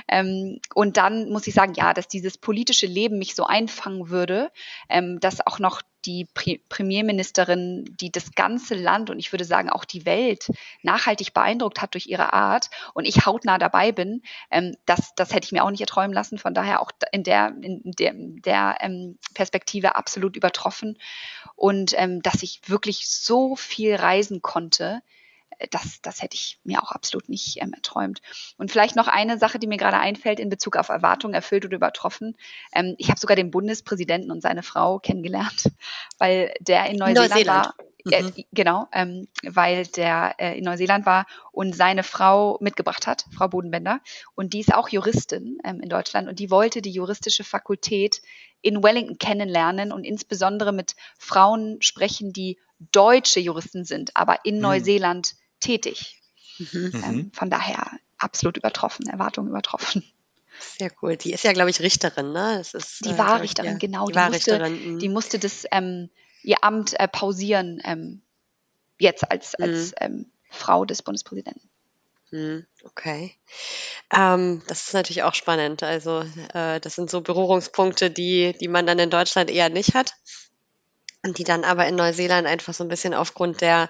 ähm, 0.07 0.59
und 0.73 0.97
dann 0.97 1.29
muss 1.29 1.47
ich 1.47 1.53
sagen, 1.53 1.73
ja, 1.75 1.93
dass 1.93 2.07
dieses 2.07 2.37
politische 2.37 2.87
Leben 2.87 3.19
mich 3.19 3.35
so 3.35 3.45
einfangen 3.45 4.09
würde, 4.09 4.51
ähm, 4.89 5.19
dass 5.19 5.45
auch 5.45 5.59
noch 5.59 5.81
die 6.05 6.25
Pre 6.33 6.59
Premierministerin, 6.69 7.85
die 7.99 8.11
das 8.11 8.33
ganze 8.35 8.75
Land 8.75 9.09
und 9.09 9.19
ich 9.19 9.31
würde 9.31 9.45
sagen 9.45 9.69
auch 9.69 9.85
die 9.85 10.05
Welt 10.05 10.51
nachhaltig 10.83 11.33
beeindruckt 11.33 11.81
hat 11.81 11.93
durch 11.93 12.07
ihre 12.07 12.33
Art 12.33 12.69
und 12.93 13.05
ich 13.05 13.25
hautnah 13.25 13.57
dabei 13.57 13.91
bin, 13.91 14.21
ähm, 14.51 14.75
das, 14.85 15.13
das 15.15 15.33
hätte 15.33 15.45
ich 15.45 15.51
mir 15.51 15.63
auch 15.63 15.71
nicht 15.71 15.81
erträumen 15.81 16.13
lassen. 16.13 16.37
Von 16.37 16.53
daher 16.53 16.81
auch 16.81 16.91
in 17.11 17.23
der, 17.23 17.55
in 17.61 17.81
der, 17.83 18.13
der 18.15 18.77
ähm, 18.81 19.17
Perspektive 19.33 19.95
absolut 19.95 20.35
übertroffen 20.35 20.97
und 21.55 21.93
ähm, 21.97 22.21
dass 22.21 22.43
ich 22.43 22.61
wirklich 22.67 23.07
so 23.07 23.55
viel 23.55 23.95
reisen 23.95 24.41
konnte 24.41 25.01
das, 25.71 26.01
das 26.01 26.21
hätte 26.21 26.35
ich 26.35 26.59
mir 26.63 26.81
auch 26.83 26.91
absolut 26.91 27.29
nicht 27.29 27.61
ähm, 27.61 27.73
erträumt. 27.73 28.21
Und 28.57 28.71
vielleicht 28.71 28.95
noch 28.95 29.07
eine 29.07 29.37
Sache, 29.37 29.59
die 29.59 29.67
mir 29.67 29.77
gerade 29.77 29.97
einfällt 29.97 30.39
in 30.39 30.49
Bezug 30.49 30.77
auf 30.77 30.89
Erwartungen 30.89 31.33
erfüllt 31.33 31.65
oder 31.65 31.75
übertroffen. 31.75 32.35
Ähm, 32.73 32.95
ich 32.97 33.09
habe 33.09 33.19
sogar 33.19 33.35
den 33.35 33.51
Bundespräsidenten 33.51 34.31
und 34.31 34.41
seine 34.41 34.63
Frau 34.63 34.99
kennengelernt, 34.99 35.71
weil 36.17 36.53
der 36.59 36.85
in 36.85 36.97
Neuseeland, 36.97 37.29
Neuseeland. 37.29 37.65
war. 37.67 37.75
Äh, 38.11 38.21
mhm. 38.21 38.33
genau, 38.51 38.87
ähm, 38.91 39.27
weil 39.43 39.85
der 39.87 40.35
äh, 40.37 40.57
in 40.57 40.63
Neuseeland 40.63 41.07
war 41.07 41.25
und 41.51 41.75
seine 41.75 42.03
Frau 42.03 42.57
mitgebracht 42.61 43.07
hat, 43.07 43.25
Frau 43.35 43.47
Bodenbender. 43.47 43.99
Und 44.35 44.53
die 44.53 44.59
ist 44.59 44.73
auch 44.73 44.89
Juristin 44.89 45.57
ähm, 45.63 45.81
in 45.81 45.89
Deutschland 45.89 46.29
und 46.29 46.37
die 46.37 46.51
wollte 46.51 46.83
die 46.83 46.91
juristische 46.91 47.43
Fakultät 47.43 48.21
in 48.61 48.83
Wellington 48.83 49.17
kennenlernen 49.17 49.91
und 49.91 50.03
insbesondere 50.03 50.71
mit 50.71 50.95
Frauen 51.17 51.77
sprechen, 51.81 52.31
die 52.31 52.59
deutsche 52.91 53.39
Juristen 53.39 53.85
sind, 53.85 54.15
aber 54.15 54.39
in 54.43 54.55
mhm. 54.55 54.61
Neuseeland 54.61 55.35
tätig. 55.59 56.21
Mhm. 56.57 56.91
Ähm, 56.93 57.15
mhm. 57.15 57.31
von 57.33 57.49
daher 57.49 57.91
absolut 58.17 58.57
übertroffen, 58.57 59.07
Erwartungen 59.07 59.49
übertroffen. 59.49 60.03
Sehr 60.77 60.91
cool. 61.01 61.17
Die 61.17 61.33
ist 61.33 61.43
ja, 61.43 61.53
glaube 61.53 61.69
ich, 61.69 61.81
Richterin, 61.81 62.31
ne? 62.31 62.55
Das 62.57 62.73
ist, 62.73 63.05
die 63.05 63.09
äh, 63.09 63.17
war 63.17 63.41
Richterin, 63.41 63.73
ja. 63.73 63.77
genau. 63.77 64.07
Die, 64.07 64.13
die, 64.13 64.29
musste, 64.29 64.69
mhm. 64.69 64.99
die 64.99 65.09
musste 65.09 65.39
das 65.39 65.65
ähm, 65.71 66.09
ihr 66.43 66.63
Amt 66.63 66.97
äh, 66.99 67.07
pausieren 67.07 67.81
ähm, 67.83 68.21
jetzt 68.97 69.29
als, 69.29 69.55
als 69.55 69.89
mhm. 69.89 69.93
ähm, 69.99 70.31
Frau 70.49 70.85
des 70.85 71.01
Bundespräsidenten. 71.01 71.69
Mhm, 72.31 72.65
okay. 72.85 73.35
Ähm, 74.15 74.61
das 74.67 74.87
ist 74.87 74.93
natürlich 74.93 75.23
auch 75.23 75.33
spannend. 75.33 75.83
Also 75.83 76.23
äh, 76.53 76.79
das 76.79 76.95
sind 76.95 77.09
so 77.09 77.21
Berührungspunkte, 77.21 78.09
die, 78.09 78.55
die 78.59 78.67
man 78.67 78.85
dann 78.87 78.99
in 78.99 79.09
Deutschland 79.09 79.49
eher 79.49 79.69
nicht 79.69 79.93
hat 79.93 80.15
die 81.33 81.43
dann 81.43 81.63
aber 81.63 81.87
in 81.87 81.95
Neuseeland 81.95 82.47
einfach 82.47 82.73
so 82.73 82.83
ein 82.83 82.89
bisschen 82.89 83.13
aufgrund 83.13 83.61
der, 83.61 83.89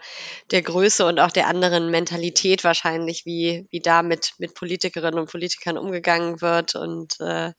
der 0.51 0.61
Größe 0.61 1.05
und 1.05 1.19
auch 1.19 1.31
der 1.31 1.47
anderen 1.47 1.91
Mentalität 1.91 2.63
wahrscheinlich, 2.63 3.25
wie, 3.25 3.67
wie 3.69 3.79
da 3.79 4.03
mit, 4.03 4.33
mit 4.37 4.53
Politikerinnen 4.53 5.19
und 5.19 5.29
Politikern 5.29 5.77
umgegangen 5.77 6.41
wird 6.41 6.75
und 6.75 7.19
äh, 7.19 7.51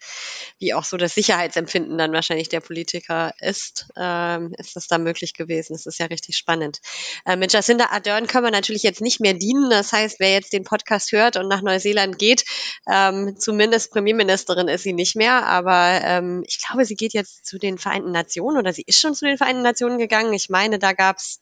wie 0.58 0.74
auch 0.74 0.84
so 0.84 0.96
das 0.96 1.14
Sicherheitsempfinden 1.14 1.98
dann 1.98 2.12
wahrscheinlich 2.12 2.48
der 2.48 2.60
Politiker 2.60 3.32
ist, 3.40 3.88
ähm, 3.96 4.54
ist 4.58 4.76
das 4.76 4.86
da 4.86 4.98
möglich 4.98 5.34
gewesen. 5.34 5.74
Das 5.74 5.86
ist 5.86 5.98
ja 5.98 6.06
richtig 6.06 6.36
spannend. 6.36 6.80
Äh, 7.24 7.36
mit 7.36 7.52
Jacinda 7.52 7.86
Ardern 7.90 8.26
können 8.26 8.44
wir 8.44 8.50
natürlich 8.50 8.82
jetzt 8.82 9.00
nicht 9.00 9.20
mehr 9.20 9.34
dienen. 9.34 9.70
Das 9.70 9.92
heißt, 9.92 10.20
wer 10.20 10.32
jetzt 10.32 10.52
den 10.52 10.64
Podcast 10.64 11.12
hört 11.12 11.36
und 11.36 11.48
nach 11.48 11.62
Neuseeland 11.62 12.18
geht, 12.18 12.44
ähm, 12.88 13.36
zumindest 13.38 13.90
Premierministerin 13.90 14.68
ist 14.68 14.82
sie 14.82 14.92
nicht 14.92 15.16
mehr, 15.16 15.46
aber 15.46 16.00
ähm, 16.02 16.44
ich 16.46 16.58
glaube, 16.58 16.84
sie 16.84 16.96
geht 16.96 17.12
jetzt 17.12 17.46
zu 17.46 17.58
den 17.58 17.78
Vereinten 17.78 18.12
Nationen 18.12 18.58
oder 18.58 18.72
sie 18.72 18.84
ist 18.86 19.00
schon 19.00 19.14
zu 19.14 19.24
den 19.24 19.38
Vereinten 19.38 19.62
Nationen 19.66 19.98
gegangen. 19.98 20.33
Ich 20.33 20.48
meine, 20.48 20.79
da 20.79 20.92
gab's 20.92 21.40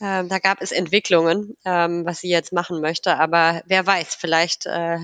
Ähm, 0.00 0.28
da 0.28 0.40
gab 0.40 0.60
es 0.60 0.72
Entwicklungen, 0.72 1.56
ähm, 1.64 2.04
was 2.04 2.18
sie 2.18 2.28
jetzt 2.28 2.52
machen 2.52 2.80
möchte. 2.80 3.16
Aber 3.16 3.62
wer 3.66 3.86
weiß, 3.86 4.16
vielleicht, 4.16 4.66
äh, 4.66 4.98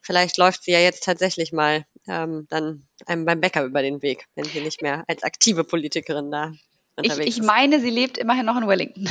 vielleicht 0.00 0.36
läuft 0.38 0.62
sie 0.62 0.70
ja 0.70 0.78
jetzt 0.78 1.02
tatsächlich 1.04 1.52
mal 1.52 1.84
ähm, 2.06 2.46
dann 2.48 2.86
einem 3.06 3.24
beim 3.24 3.40
Bäcker 3.40 3.64
über 3.64 3.82
den 3.82 4.02
Weg, 4.02 4.26
wenn 4.36 4.44
sie 4.44 4.60
nicht 4.60 4.82
mehr 4.82 5.04
als 5.08 5.24
aktive 5.24 5.64
Politikerin 5.64 6.30
da 6.30 6.52
ich, 7.02 7.18
ich 7.18 7.42
meine, 7.42 7.80
sie 7.80 7.90
lebt 7.90 8.18
immerhin 8.18 8.44
noch 8.44 8.56
in 8.56 8.66
Wellington. 8.66 9.08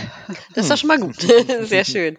Das 0.54 0.65
ist 0.65 0.72
doch 0.72 0.78
schon 0.78 0.89
mal 0.89 1.00
gut. 1.00 1.20
Sehr 1.62 1.86
schön. 1.86 2.18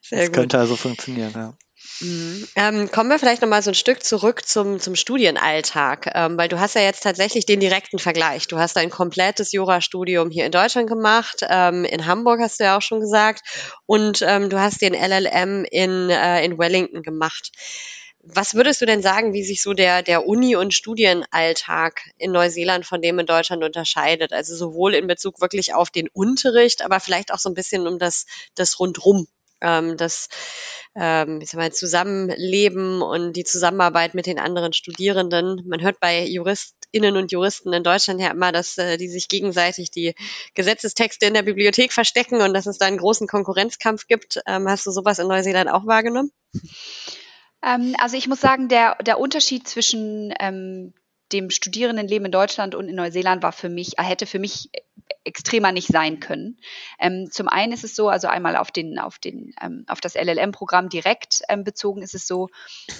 Sehr 0.00 0.20
das 0.20 0.26
gut. 0.28 0.34
könnte 0.34 0.58
also 0.58 0.76
funktionieren, 0.76 1.32
ja. 1.34 1.54
Mhm. 2.00 2.48
Ähm, 2.56 2.90
kommen 2.90 3.10
wir 3.10 3.18
vielleicht 3.18 3.42
noch 3.42 3.48
mal 3.48 3.62
so 3.62 3.70
ein 3.70 3.74
Stück 3.74 4.02
zurück 4.02 4.46
zum, 4.46 4.80
zum 4.80 4.96
Studienalltag, 4.96 6.10
ähm, 6.14 6.38
weil 6.38 6.48
du 6.48 6.58
hast 6.58 6.74
ja 6.74 6.80
jetzt 6.80 7.02
tatsächlich 7.02 7.44
den 7.44 7.60
direkten 7.60 7.98
Vergleich. 7.98 8.48
Du 8.48 8.58
hast 8.58 8.76
ein 8.78 8.90
komplettes 8.90 9.52
Jurastudium 9.52 10.30
hier 10.30 10.46
in 10.46 10.52
Deutschland 10.52 10.88
gemacht, 10.88 11.44
ähm, 11.48 11.84
in 11.84 12.06
Hamburg 12.06 12.40
hast 12.40 12.60
du 12.60 12.64
ja 12.64 12.78
auch 12.78 12.82
schon 12.82 13.00
gesagt, 13.00 13.42
und 13.86 14.22
ähm, 14.22 14.48
du 14.48 14.58
hast 14.58 14.80
den 14.80 14.94
LLM 14.94 15.64
in, 15.70 16.08
äh, 16.08 16.44
in 16.44 16.58
Wellington 16.58 17.02
gemacht. 17.02 17.52
Was 18.22 18.54
würdest 18.54 18.80
du 18.80 18.86
denn 18.86 19.02
sagen, 19.02 19.32
wie 19.32 19.42
sich 19.42 19.62
so 19.62 19.72
der, 19.72 20.02
der 20.02 20.26
Uni- 20.26 20.56
und 20.56 20.74
Studienalltag 20.74 22.02
in 22.18 22.32
Neuseeland 22.32 22.84
von 22.84 23.00
dem 23.00 23.18
in 23.18 23.24
Deutschland 23.24 23.64
unterscheidet? 23.64 24.32
Also 24.32 24.54
sowohl 24.54 24.94
in 24.94 25.06
Bezug 25.06 25.40
wirklich 25.40 25.74
auf 25.74 25.90
den 25.90 26.08
Unterricht, 26.12 26.82
aber 26.82 27.00
vielleicht 27.00 27.32
auch 27.32 27.38
so 27.38 27.48
ein 27.48 27.54
bisschen 27.54 27.86
um 27.86 27.98
das, 27.98 28.26
das 28.54 28.78
Rundrum 28.78 29.26
ähm, 29.60 29.96
das 29.96 30.28
ähm, 30.96 31.40
ich 31.40 31.50
sag 31.50 31.58
mal, 31.58 31.72
Zusammenleben 31.72 33.00
und 33.02 33.34
die 33.34 33.44
Zusammenarbeit 33.44 34.14
mit 34.14 34.26
den 34.26 34.38
anderen 34.38 34.72
Studierenden. 34.72 35.62
Man 35.66 35.82
hört 35.82 36.00
bei 36.00 36.24
JuristInnen 36.24 37.16
und 37.16 37.30
Juristen 37.30 37.72
in 37.72 37.84
Deutschland 37.84 38.20
ja 38.20 38.30
immer, 38.30 38.50
dass 38.50 38.76
äh, 38.78 38.96
die 38.96 39.08
sich 39.08 39.28
gegenseitig 39.28 39.90
die 39.90 40.14
Gesetzestexte 40.54 41.26
in 41.26 41.34
der 41.34 41.42
Bibliothek 41.42 41.92
verstecken 41.92 42.42
und 42.42 42.54
dass 42.54 42.66
es 42.66 42.78
da 42.78 42.86
einen 42.86 42.98
großen 42.98 43.28
Konkurrenzkampf 43.28 44.06
gibt. 44.08 44.40
Ähm, 44.46 44.68
hast 44.68 44.86
du 44.86 44.90
sowas 44.90 45.18
in 45.18 45.28
Neuseeland 45.28 45.70
auch 45.70 45.86
wahrgenommen? 45.86 46.32
Ähm, 47.62 47.94
also 47.98 48.16
ich 48.16 48.26
muss 48.26 48.40
sagen, 48.40 48.68
der, 48.68 48.96
der 48.96 49.20
Unterschied 49.20 49.68
zwischen 49.68 50.34
ähm, 50.40 50.92
dem 51.32 51.50
Studierendenleben 51.50 52.26
in 52.26 52.32
Deutschland 52.32 52.74
und 52.74 52.88
in 52.88 52.96
Neuseeland 52.96 53.44
war 53.44 53.52
für 53.52 53.68
mich, 53.68 53.92
hätte 53.98 54.26
für 54.26 54.40
mich 54.40 54.70
extremer 55.24 55.72
nicht 55.72 55.88
sein 55.88 56.20
können. 56.20 56.58
Ähm, 56.98 57.28
zum 57.30 57.48
einen 57.48 57.72
ist 57.72 57.84
es 57.84 57.94
so, 57.94 58.08
also 58.08 58.28
einmal 58.28 58.56
auf 58.56 58.70
den, 58.70 58.98
auf 58.98 59.18
den, 59.18 59.54
ähm, 59.60 59.84
auf 59.86 60.00
das 60.00 60.14
LLM-Programm 60.14 60.88
direkt 60.88 61.42
ähm, 61.48 61.64
bezogen 61.64 62.02
ist 62.02 62.14
es 62.14 62.26
so, 62.26 62.48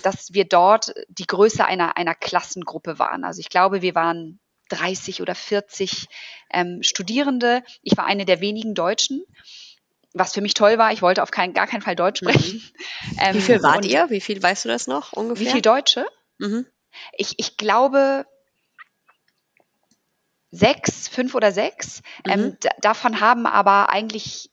dass 0.03 0.33
wir 0.33 0.45
dort 0.45 0.93
die 1.09 1.27
Größe 1.27 1.65
einer, 1.65 1.97
einer 1.97 2.15
Klassengruppe 2.15 2.99
waren. 2.99 3.25
Also 3.25 3.41
ich 3.41 3.49
glaube, 3.49 3.83
wir 3.83 3.95
waren 3.95 4.39
30 4.69 5.23
oder 5.23 5.35
40 5.35 6.07
ähm, 6.53 6.83
Studierende. 6.83 7.63
Ich 7.83 7.97
war 7.97 8.07
eine 8.07 8.25
der 8.25 8.41
wenigen 8.41 8.75
Deutschen 8.75 9.25
was 10.13 10.33
für 10.33 10.41
mich 10.41 10.55
toll 10.55 10.77
war, 10.79 10.93
ich 10.93 11.03
wollte 11.03 11.23
auf 11.23 11.31
keinen, 11.31 11.55
gar 11.55 11.67
keinen 11.67 11.83
Fall 11.83 11.97
Deutsch 11.97 12.23
mhm. 12.23 12.31
sprechen. 12.31 12.63
Mhm. 13.13 13.35
Wie 13.35 13.41
viel 13.41 13.63
wart 13.63 13.85
ihr? 13.85 14.11
Wie 14.11 14.21
viel 14.21 14.43
weißt 14.43 14.65
du 14.65 14.69
das 14.69 14.87
noch 14.87 15.13
ungefähr? 15.13 15.47
Wie 15.47 15.51
viel 15.51 15.63
Deutsche? 15.63 16.07
Mhm. 16.39 16.67
Ich, 17.17 17.35
ich 17.39 17.57
glaube, 17.57 18.27
sechs, 20.51 21.09
fünf 21.09 21.35
oder 21.35 21.53
sechs. 21.53 22.03
Ähm, 22.29 22.41
mhm. 22.41 22.47
Ähm, 22.47 22.57
davon 22.81 23.21
haben 23.21 23.47
aber 23.47 23.91
eigentlich, 23.91 24.51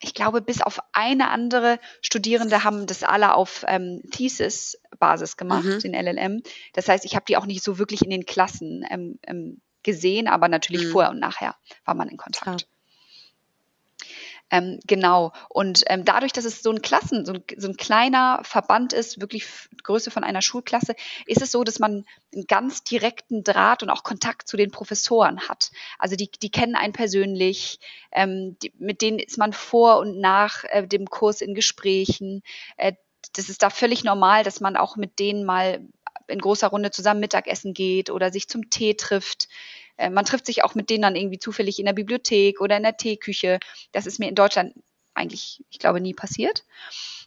ich 0.00 0.14
glaube, 0.14 0.40
bis 0.40 0.62
auf 0.62 0.78
eine 0.92 1.30
andere 1.30 1.78
Studierende 2.02 2.64
haben 2.64 2.86
das 2.86 3.02
alle 3.02 3.34
auf 3.34 3.64
ähm, 3.66 4.02
Thesis-Basis 4.10 5.36
gemacht, 5.36 5.64
mhm. 5.64 5.80
den 5.80 5.94
LLM. 5.94 6.42
Das 6.74 6.88
heißt, 6.88 7.04
ich 7.04 7.14
habe 7.14 7.24
die 7.26 7.36
auch 7.36 7.46
nicht 7.46 7.64
so 7.64 7.78
wirklich 7.78 8.02
in 8.02 8.10
den 8.10 8.26
Klassen 8.26 8.84
ähm, 8.90 9.18
ähm 9.26 9.60
gesehen, 9.84 10.26
aber 10.26 10.48
natürlich 10.48 10.86
mhm. 10.86 10.90
vorher 10.90 11.10
und 11.10 11.20
nachher 11.20 11.54
war 11.84 11.94
man 11.94 12.08
in 12.08 12.16
Kontakt. 12.16 12.62
Ja. 12.62 12.66
Ähm, 14.50 14.80
genau. 14.86 15.32
Und 15.48 15.84
ähm, 15.88 16.04
dadurch, 16.04 16.32
dass 16.32 16.44
es 16.44 16.62
so 16.62 16.70
ein 16.70 16.80
Klassen, 16.80 17.26
so 17.26 17.34
ein, 17.34 17.44
so 17.56 17.68
ein 17.68 17.76
kleiner 17.76 18.40
Verband 18.42 18.92
ist, 18.92 19.20
wirklich 19.20 19.46
Größe 19.82 20.10
von 20.10 20.24
einer 20.24 20.42
Schulklasse, 20.42 20.94
ist 21.26 21.42
es 21.42 21.52
so, 21.52 21.64
dass 21.64 21.78
man 21.78 22.04
einen 22.34 22.46
ganz 22.46 22.82
direkten 22.82 23.44
Draht 23.44 23.82
und 23.82 23.90
auch 23.90 24.02
Kontakt 24.02 24.48
zu 24.48 24.56
den 24.56 24.70
Professoren 24.70 25.48
hat. 25.48 25.70
Also 25.98 26.16
die, 26.16 26.30
die 26.30 26.50
kennen 26.50 26.76
einen 26.76 26.92
persönlich, 26.92 27.78
ähm, 28.10 28.56
die, 28.62 28.72
mit 28.78 29.02
denen 29.02 29.18
ist 29.18 29.38
man 29.38 29.52
vor 29.52 29.98
und 29.98 30.18
nach 30.18 30.64
äh, 30.64 30.86
dem 30.86 31.06
Kurs 31.10 31.40
in 31.40 31.54
Gesprächen. 31.54 32.42
Äh, 32.76 32.94
das 33.34 33.50
ist 33.50 33.62
da 33.62 33.68
völlig 33.68 34.04
normal, 34.04 34.44
dass 34.44 34.60
man 34.60 34.76
auch 34.76 34.96
mit 34.96 35.18
denen 35.18 35.44
mal 35.44 35.80
in 36.28 36.38
großer 36.38 36.68
Runde 36.68 36.90
zusammen 36.90 37.20
Mittagessen 37.20 37.74
geht 37.74 38.10
oder 38.10 38.30
sich 38.30 38.48
zum 38.48 38.70
Tee 38.70 38.94
trifft. 38.94 39.48
Äh, 39.98 40.10
man 40.10 40.24
trifft 40.24 40.46
sich 40.46 40.64
auch 40.64 40.74
mit 40.74 40.88
denen 40.88 41.02
dann 41.02 41.16
irgendwie 41.16 41.38
zufällig 41.38 41.78
in 41.78 41.86
der 41.86 41.92
Bibliothek 41.92 42.60
oder 42.60 42.76
in 42.76 42.82
der 42.82 42.96
Teeküche. 42.96 43.58
Das 43.92 44.06
ist 44.06 44.18
mir 44.18 44.28
in 44.28 44.34
Deutschland 44.34 44.74
eigentlich, 45.14 45.62
ich 45.68 45.78
glaube, 45.78 46.00
nie 46.00 46.14
passiert. 46.14 46.64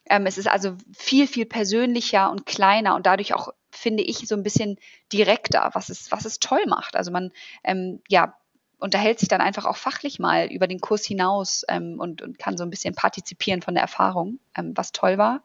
Ähm, 0.09 0.25
es 0.25 0.37
ist 0.37 0.47
also 0.47 0.75
viel, 0.97 1.27
viel 1.27 1.45
persönlicher 1.45 2.31
und 2.31 2.45
kleiner 2.45 2.95
und 2.95 3.05
dadurch 3.05 3.33
auch, 3.33 3.49
finde 3.69 4.03
ich, 4.03 4.27
so 4.27 4.35
ein 4.35 4.43
bisschen 4.43 4.77
direkter, 5.13 5.69
was 5.73 5.89
es, 5.89 6.11
was 6.11 6.25
es 6.25 6.39
toll 6.39 6.65
macht. 6.67 6.95
Also 6.95 7.11
man, 7.11 7.31
ähm, 7.63 8.01
ja, 8.07 8.35
unterhält 8.81 9.19
sich 9.19 9.29
dann 9.29 9.41
einfach 9.41 9.65
auch 9.65 9.77
fachlich 9.77 10.17
mal 10.17 10.47
über 10.47 10.67
den 10.67 10.79
Kurs 10.79 11.05
hinaus 11.05 11.63
ähm, 11.69 11.99
und, 11.99 12.23
und 12.23 12.39
kann 12.39 12.57
so 12.57 12.63
ein 12.63 12.71
bisschen 12.71 12.95
partizipieren 12.95 13.61
von 13.61 13.75
der 13.75 13.83
Erfahrung, 13.83 14.39
ähm, 14.57 14.73
was 14.75 14.91
toll 14.91 15.19
war. 15.19 15.43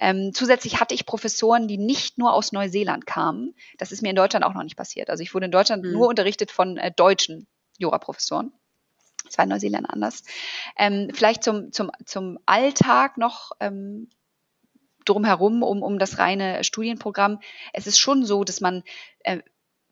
Ähm, 0.00 0.32
zusätzlich 0.32 0.80
hatte 0.80 0.94
ich 0.94 1.06
Professoren, 1.06 1.68
die 1.68 1.78
nicht 1.78 2.18
nur 2.18 2.32
aus 2.32 2.52
Neuseeland 2.52 3.06
kamen. 3.06 3.54
Das 3.78 3.92
ist 3.92 4.02
mir 4.02 4.10
in 4.10 4.16
Deutschland 4.16 4.44
auch 4.44 4.54
noch 4.54 4.62
nicht 4.62 4.76
passiert. 4.76 5.10
Also 5.10 5.22
ich 5.22 5.34
wurde 5.34 5.46
in 5.46 5.52
Deutschland 5.52 5.84
mhm. 5.84 5.92
nur 5.92 6.08
unterrichtet 6.08 6.50
von 6.50 6.78
äh, 6.78 6.90
deutschen 6.90 7.46
Juraprofessoren. 7.78 8.52
Das 9.24 9.36
war 9.36 9.44
in 9.44 9.50
Neuseeland 9.50 9.88
anders. 9.88 10.22
Ähm, 10.76 11.10
vielleicht 11.12 11.44
zum, 11.44 11.70
zum, 11.72 11.90
zum 12.06 12.38
Alltag 12.46 13.18
noch 13.18 13.52
ähm, 13.60 14.08
drumherum, 15.04 15.62
um, 15.62 15.82
um 15.82 15.98
das 15.98 16.18
reine 16.18 16.64
Studienprogramm. 16.64 17.38
Es 17.72 17.86
ist 17.86 17.98
schon 17.98 18.24
so, 18.24 18.42
dass 18.44 18.60
man 18.60 18.82
äh, 19.20 19.40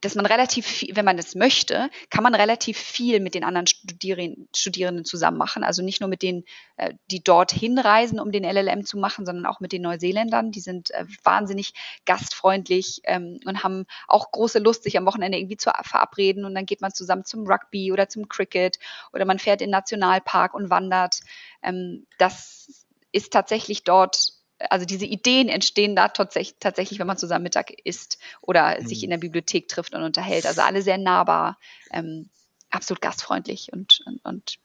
dass 0.01 0.15
man 0.15 0.27
relativ 0.27 0.67
viel, 0.67 0.95
wenn 0.95 1.05
man 1.05 1.17
das 1.17 1.35
möchte, 1.35 1.91
kann 2.11 2.23
man 2.23 2.35
relativ 2.35 2.79
viel 2.79 3.21
mit 3.21 3.35
den 3.35 3.45
anderen 3.45 3.67
Studierenden, 3.67 4.49
Studierenden 4.55 5.05
zusammen 5.05 5.39
machen. 5.39 5.65
Also 5.65 5.83
nicht 5.83 6.01
nur 6.01 6.09
mit 6.09 6.23
denen, 6.23 6.45
äh, 6.77 6.95
die 7.11 7.23
dorthin 7.23 7.79
reisen, 7.79 8.21
um 8.21 8.31
den 8.31 8.45
LLM 8.45 8.85
zu 8.85 8.99
machen, 8.99 9.27
sondern 9.27 9.47
auch 9.47 9.61
mit 9.61 9.73
den 9.73 9.83
Neuseeländern. 9.83 10.53
Die 10.53 10.61
sind 10.61 10.91
äh, 10.93 11.05
wahnsinnig 11.25 11.75
gastfreundlich 12.07 13.01
ähm, 13.05 13.41
und 13.45 13.65
haben 13.65 13.87
auch 14.07 14.31
große 14.31 14.61
Lust, 14.61 14.85
sich 14.85 14.97
am 14.97 15.07
Wochenende 15.07 15.39
irgendwie 15.39 15.57
zu 15.57 15.71
verabreden. 15.83 16.45
Und 16.45 16.55
dann 16.55 16.67
geht 16.67 16.81
man 16.81 16.93
zusammen 16.93 17.25
zum 17.25 17.47
Rugby 17.47 17.93
oder 17.93 18.09
zum 18.09 18.29
Cricket 18.29 18.79
oder 19.13 19.25
man 19.25 19.39
fährt 19.39 19.61
in 19.61 19.69
den 19.69 19.73
Nationalpark 19.73 20.55
und 20.55 20.71
wandert. 20.71 21.21
Ähm, 21.63 22.07
das 22.19 22.87
ist 23.11 23.33
tatsächlich 23.33 23.85
dort 23.85 24.38
also 24.71 24.87
diese 24.87 25.05
Ideen 25.05 25.49
entstehen 25.49 25.95
da 25.95 26.09
tatsächlich, 26.09 26.99
wenn 26.99 27.07
man 27.07 27.19
zusammen 27.19 27.45
Mittag 27.45 27.71
isst 27.85 28.19
oder 28.41 28.81
mhm. 28.81 28.87
sich 28.87 29.05
in 29.05 29.11
der 29.11 29.19
Bibliothek 29.19 29.69
trifft 29.69 29.95
und 29.95 30.03
unterhält. 30.03 30.47
Also 30.47 30.63
alle 30.63 30.83
sehr 30.83 30.99
nahbar, 30.99 31.59
ähm, 31.93 32.29
absolut 32.71 33.01
gastfreundlich 33.01 33.73
und, 33.73 34.01
und, 34.07 34.25
und 34.25 34.59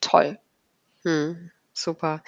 toll. 0.00 0.38
Hm. 1.04 1.50
Super. 1.76 2.22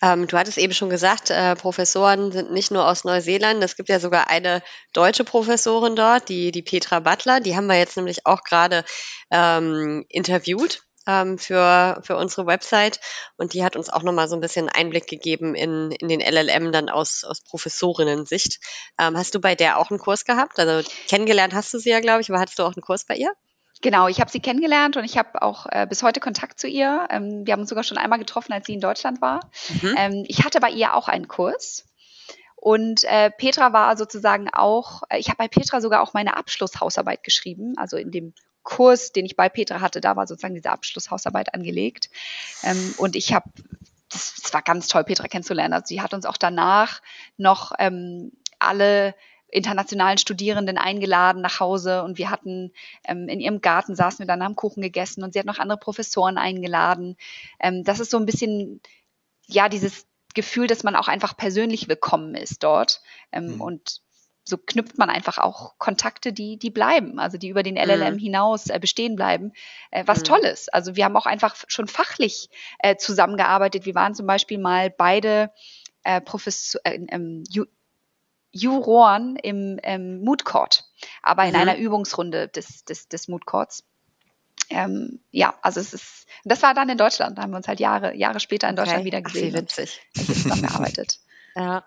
Ähm, 0.00 0.28
du 0.28 0.38
hattest 0.38 0.58
eben 0.58 0.72
schon 0.72 0.88
gesagt, 0.88 1.30
äh, 1.30 1.56
Professoren 1.56 2.30
sind 2.30 2.52
nicht 2.52 2.70
nur 2.70 2.86
aus 2.86 3.02
Neuseeland. 3.02 3.62
Es 3.64 3.74
gibt 3.74 3.88
ja 3.88 3.98
sogar 3.98 4.30
eine 4.30 4.62
deutsche 4.92 5.24
Professorin 5.24 5.96
dort, 5.96 6.28
die, 6.28 6.52
die 6.52 6.62
Petra 6.62 7.00
Butler. 7.00 7.40
Die 7.40 7.56
haben 7.56 7.66
wir 7.66 7.76
jetzt 7.76 7.96
nämlich 7.96 8.26
auch 8.26 8.44
gerade 8.44 8.84
ähm, 9.32 10.06
interviewt 10.08 10.84
ähm, 11.06 11.38
für, 11.38 12.00
für 12.02 12.16
unsere 12.16 12.46
Website 12.46 13.00
und 13.36 13.54
die 13.54 13.64
hat 13.64 13.76
uns 13.76 13.90
auch 13.90 14.02
nochmal 14.02 14.28
so 14.28 14.36
ein 14.36 14.40
bisschen 14.40 14.68
Einblick 14.68 15.06
gegeben 15.06 15.54
in, 15.54 15.90
in 15.90 16.08
den 16.08 16.20
LLM 16.20 16.72
dann 16.72 16.88
aus, 16.88 17.24
aus 17.24 17.42
Professorinnen-Sicht. 17.42 18.60
Ähm, 18.98 19.16
hast 19.16 19.34
du 19.34 19.40
bei 19.40 19.54
der 19.54 19.78
auch 19.78 19.90
einen 19.90 19.98
Kurs 19.98 20.24
gehabt? 20.24 20.58
Also 20.58 20.88
kennengelernt 21.08 21.54
hast 21.54 21.72
du 21.74 21.78
sie 21.78 21.90
ja, 21.90 22.00
glaube 22.00 22.20
ich, 22.20 22.30
aber 22.30 22.40
hattest 22.40 22.58
du 22.58 22.62
auch 22.62 22.76
einen 22.76 22.82
Kurs 22.82 23.04
bei 23.04 23.16
ihr? 23.16 23.32
Genau, 23.82 24.06
ich 24.06 24.20
habe 24.20 24.30
sie 24.30 24.40
kennengelernt 24.40 24.96
und 24.96 25.04
ich 25.04 25.18
habe 25.18 25.42
auch 25.42 25.66
äh, 25.66 25.86
bis 25.88 26.04
heute 26.04 26.20
Kontakt 26.20 26.60
zu 26.60 26.68
ihr. 26.68 27.08
Ähm, 27.10 27.44
wir 27.44 27.52
haben 27.52 27.60
uns 27.60 27.68
sogar 27.68 27.82
schon 27.82 27.98
einmal 27.98 28.20
getroffen, 28.20 28.52
als 28.52 28.66
sie 28.66 28.74
in 28.74 28.80
Deutschland 28.80 29.20
war. 29.20 29.40
Mhm. 29.82 29.94
Ähm, 29.98 30.24
ich 30.28 30.44
hatte 30.44 30.60
bei 30.60 30.70
ihr 30.70 30.94
auch 30.94 31.08
einen 31.08 31.26
Kurs. 31.26 31.84
Und 32.54 33.02
äh, 33.02 33.32
Petra 33.32 33.72
war 33.72 33.96
sozusagen 33.96 34.48
auch, 34.52 35.02
äh, 35.08 35.18
ich 35.18 35.26
habe 35.28 35.38
bei 35.38 35.48
Petra 35.48 35.80
sogar 35.80 36.00
auch 36.00 36.14
meine 36.14 36.36
Abschlusshausarbeit 36.36 37.24
geschrieben, 37.24 37.74
also 37.76 37.96
in 37.96 38.12
dem 38.12 38.34
Kurs, 38.62 39.12
den 39.12 39.26
ich 39.26 39.36
bei 39.36 39.48
Petra 39.48 39.80
hatte, 39.80 40.00
da 40.00 40.16
war 40.16 40.26
sozusagen 40.26 40.54
diese 40.54 40.70
Abschlusshausarbeit 40.70 41.54
angelegt. 41.54 42.10
Ähm, 42.62 42.94
und 42.98 43.16
ich 43.16 43.32
habe, 43.32 43.50
das, 44.10 44.34
das, 44.42 44.54
war 44.54 44.62
ganz 44.62 44.88
toll, 44.88 45.04
Petra 45.04 45.28
kennenzulernen. 45.28 45.74
Also 45.74 45.86
sie 45.86 46.00
hat 46.00 46.14
uns 46.14 46.26
auch 46.26 46.36
danach 46.36 47.02
noch 47.36 47.72
ähm, 47.78 48.32
alle 48.58 49.14
internationalen 49.52 50.16
Studierenden 50.16 50.78
eingeladen 50.78 51.42
nach 51.42 51.60
Hause 51.60 52.02
und 52.04 52.16
wir 52.16 52.30
hatten 52.30 52.72
ähm, 53.04 53.28
in 53.28 53.38
ihrem 53.38 53.60
Garten 53.60 53.94
saßen 53.94 54.20
wir 54.20 54.26
dann 54.26 54.42
haben 54.42 54.56
Kuchen 54.56 54.82
gegessen 54.82 55.22
und 55.22 55.34
sie 55.34 55.38
hat 55.38 55.46
noch 55.46 55.58
andere 55.58 55.78
Professoren 55.78 56.38
eingeladen. 56.38 57.16
Ähm, 57.60 57.84
das 57.84 58.00
ist 58.00 58.10
so 58.10 58.16
ein 58.16 58.24
bisschen 58.24 58.80
ja 59.46 59.68
dieses 59.68 60.06
Gefühl, 60.34 60.68
dass 60.68 60.84
man 60.84 60.96
auch 60.96 61.08
einfach 61.08 61.36
persönlich 61.36 61.86
willkommen 61.86 62.34
ist 62.34 62.62
dort 62.62 63.02
ähm, 63.30 63.56
mhm. 63.56 63.60
und 63.60 64.00
so 64.44 64.58
knüpft 64.58 64.98
man 64.98 65.08
einfach 65.08 65.38
auch 65.38 65.78
Kontakte, 65.78 66.32
die, 66.32 66.58
die 66.58 66.70
bleiben, 66.70 67.18
also 67.18 67.38
die 67.38 67.48
über 67.48 67.62
den 67.62 67.76
LLM 67.76 68.14
mhm. 68.14 68.18
hinaus 68.18 68.68
äh, 68.68 68.78
bestehen 68.80 69.14
bleiben, 69.14 69.52
äh, 69.90 70.02
was 70.06 70.20
mhm. 70.20 70.24
toll 70.24 70.40
ist. 70.40 70.72
Also 70.74 70.96
wir 70.96 71.04
haben 71.04 71.16
auch 71.16 71.26
einfach 71.26 71.56
schon 71.68 71.86
fachlich 71.86 72.50
äh, 72.80 72.96
zusammengearbeitet. 72.96 73.84
Wir 73.84 73.94
waren 73.94 74.14
zum 74.14 74.26
Beispiel 74.26 74.58
mal 74.58 74.90
beide 74.90 75.52
äh, 76.02 76.20
Professor, 76.20 76.80
äh, 76.84 76.98
ähm, 77.08 77.44
Ju 77.48 77.66
Juroren 78.54 79.36
im 79.36 79.80
ähm, 79.82 80.22
Mood 80.22 80.44
Court, 80.44 80.84
aber 81.22 81.44
in 81.44 81.52
mhm. 81.52 81.56
einer 81.56 81.78
Übungsrunde 81.78 82.48
des, 82.48 82.84
des, 82.84 83.08
des 83.08 83.26
Mood 83.28 83.46
Courts. 83.46 83.82
Ähm, 84.68 85.20
ja, 85.30 85.54
also 85.62 85.80
es 85.80 85.94
ist, 85.94 86.26
das 86.44 86.62
war 86.62 86.74
dann 86.74 86.90
in 86.90 86.98
Deutschland, 86.98 87.38
da 87.38 87.42
haben 87.42 87.52
wir 87.52 87.56
uns 87.56 87.68
halt 87.68 87.80
Jahre, 87.80 88.14
Jahre 88.14 88.40
später 88.40 88.68
in 88.68 88.76
Deutschland 88.76 89.00
okay. 89.00 89.06
wieder 89.06 89.22
gesehen. 89.22 89.54
Ach, 89.54 89.58
wie 89.58 89.62
witzig. 89.62 90.02
Und 90.18 90.26
zusammengearbeitet. 90.26 91.18
ja. 91.56 91.84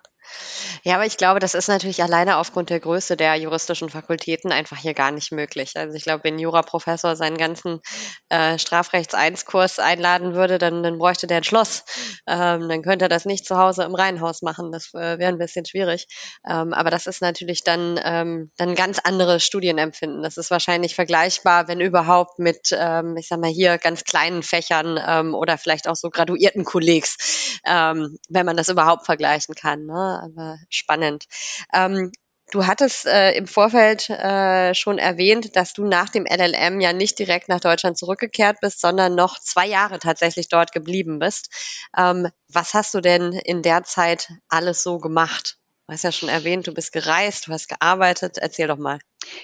Ja, 0.84 0.96
aber 0.96 1.06
ich 1.06 1.18
glaube, 1.18 1.40
das 1.40 1.54
ist 1.54 1.68
natürlich 1.68 2.04
alleine 2.04 2.38
aufgrund 2.38 2.70
der 2.70 2.80
Größe 2.80 3.18
der 3.18 3.36
juristischen 3.36 3.90
Fakultäten 3.90 4.52
einfach 4.52 4.78
hier 4.78 4.94
gar 4.94 5.12
nicht 5.12 5.32
möglich. 5.32 5.74
Also 5.76 5.96
ich 5.96 6.04
glaube, 6.04 6.24
wenn 6.24 6.40
Juraprofessor 6.40 7.16
seinen 7.16 7.38
ganzen 7.38 7.82
äh, 8.30 8.58
Strafrechts-1-Kurs 8.58 9.80
einladen 9.80 10.36
würde, 10.36 10.58
dann, 10.58 10.84
dann 10.84 10.98
bräuchte 10.98 11.28
der 11.28 11.38
ein 11.38 11.44
Schloss. 11.44 11.84
Ähm, 12.28 12.70
dann 12.70 12.82
könnte 12.84 13.06
er 13.06 13.10
das 13.10 13.26
nicht 13.26 13.46
zu 13.46 13.58
Hause 13.58 13.84
im 13.84 13.96
Reihenhaus 13.96 14.42
machen. 14.42 14.72
Das 14.72 14.94
äh, 14.94 15.18
wäre 15.20 15.30
ein 15.30 15.38
bisschen 15.38 15.66
schwierig. 15.66 16.08
Ähm, 16.48 16.74
aber 16.74 16.90
das 16.90 17.08
ist 17.08 17.22
natürlich 17.22 17.64
dann, 17.64 18.00
ähm, 18.04 18.52
dann 18.58 18.76
ganz 18.76 19.00
anderes 19.00 19.44
Studienempfinden. 19.44 20.22
Das 20.24 20.38
ist 20.38 20.52
wahrscheinlich 20.52 20.96
vergleichbar, 20.96 21.68
wenn 21.68 21.82
überhaupt, 21.82 22.40
mit, 22.40 22.70
ähm, 22.72 23.18
ich 23.18 23.28
sag 23.28 23.40
mal, 23.40 23.50
hier 23.50 23.78
ganz 23.78 24.04
kleinen 24.04 24.44
Fächern 24.44 25.00
ähm, 25.06 25.34
oder 25.34 25.58
vielleicht 25.58 25.88
auch 25.88 25.96
so 25.96 26.10
graduierten 26.10 26.64
Kollegs, 26.64 27.60
ähm, 27.66 28.18
wenn 28.30 28.46
man 28.46 28.58
das 28.58 28.70
überhaupt 28.70 29.06
vergleichen 29.06 29.56
kann. 29.56 29.86
Ne? 29.86 30.15
Aber 30.22 30.58
spannend. 30.70 31.26
Ähm, 31.74 32.12
Du 32.52 32.68
hattest 32.68 33.08
äh, 33.08 33.32
im 33.34 33.48
Vorfeld 33.48 34.08
äh, 34.10 34.76
schon 34.76 35.00
erwähnt, 35.00 35.56
dass 35.56 35.74
du 35.74 35.84
nach 35.84 36.10
dem 36.10 36.26
LLM 36.28 36.80
ja 36.80 36.94
nicht 36.94 37.18
direkt 37.18 37.50
nach 37.50 37.60
Deutschland 37.60 37.98
zurückgekehrt 37.98 38.60
bist, 38.62 38.80
sondern 38.82 39.16
noch 39.16 39.40
zwei 39.40 39.66
Jahre 39.66 39.98
tatsächlich 39.98 40.48
dort 40.48 40.72
geblieben 40.72 41.18
bist. 41.18 41.50
Ähm, 41.98 42.30
was 42.48 42.76
hast 42.76 42.94
du 42.94 43.02
denn 43.02 43.34
in 43.34 43.64
der 43.64 43.84
Zeit 43.84 44.30
alles 44.48 44.84
so 44.84 45.00
gemacht? 45.00 45.58
Du 45.88 45.94
hast 45.94 46.04
ja 46.04 46.12
schon 46.12 46.30
erwähnt, 46.30 46.66
du 46.66 46.74
bist 46.74 46.92
gereist, 46.92 47.48
du 47.48 47.52
hast 47.52 47.68
gearbeitet. 47.68 48.40
Erzähl 48.40 48.68
doch 48.68 48.78
mal. 48.78 48.98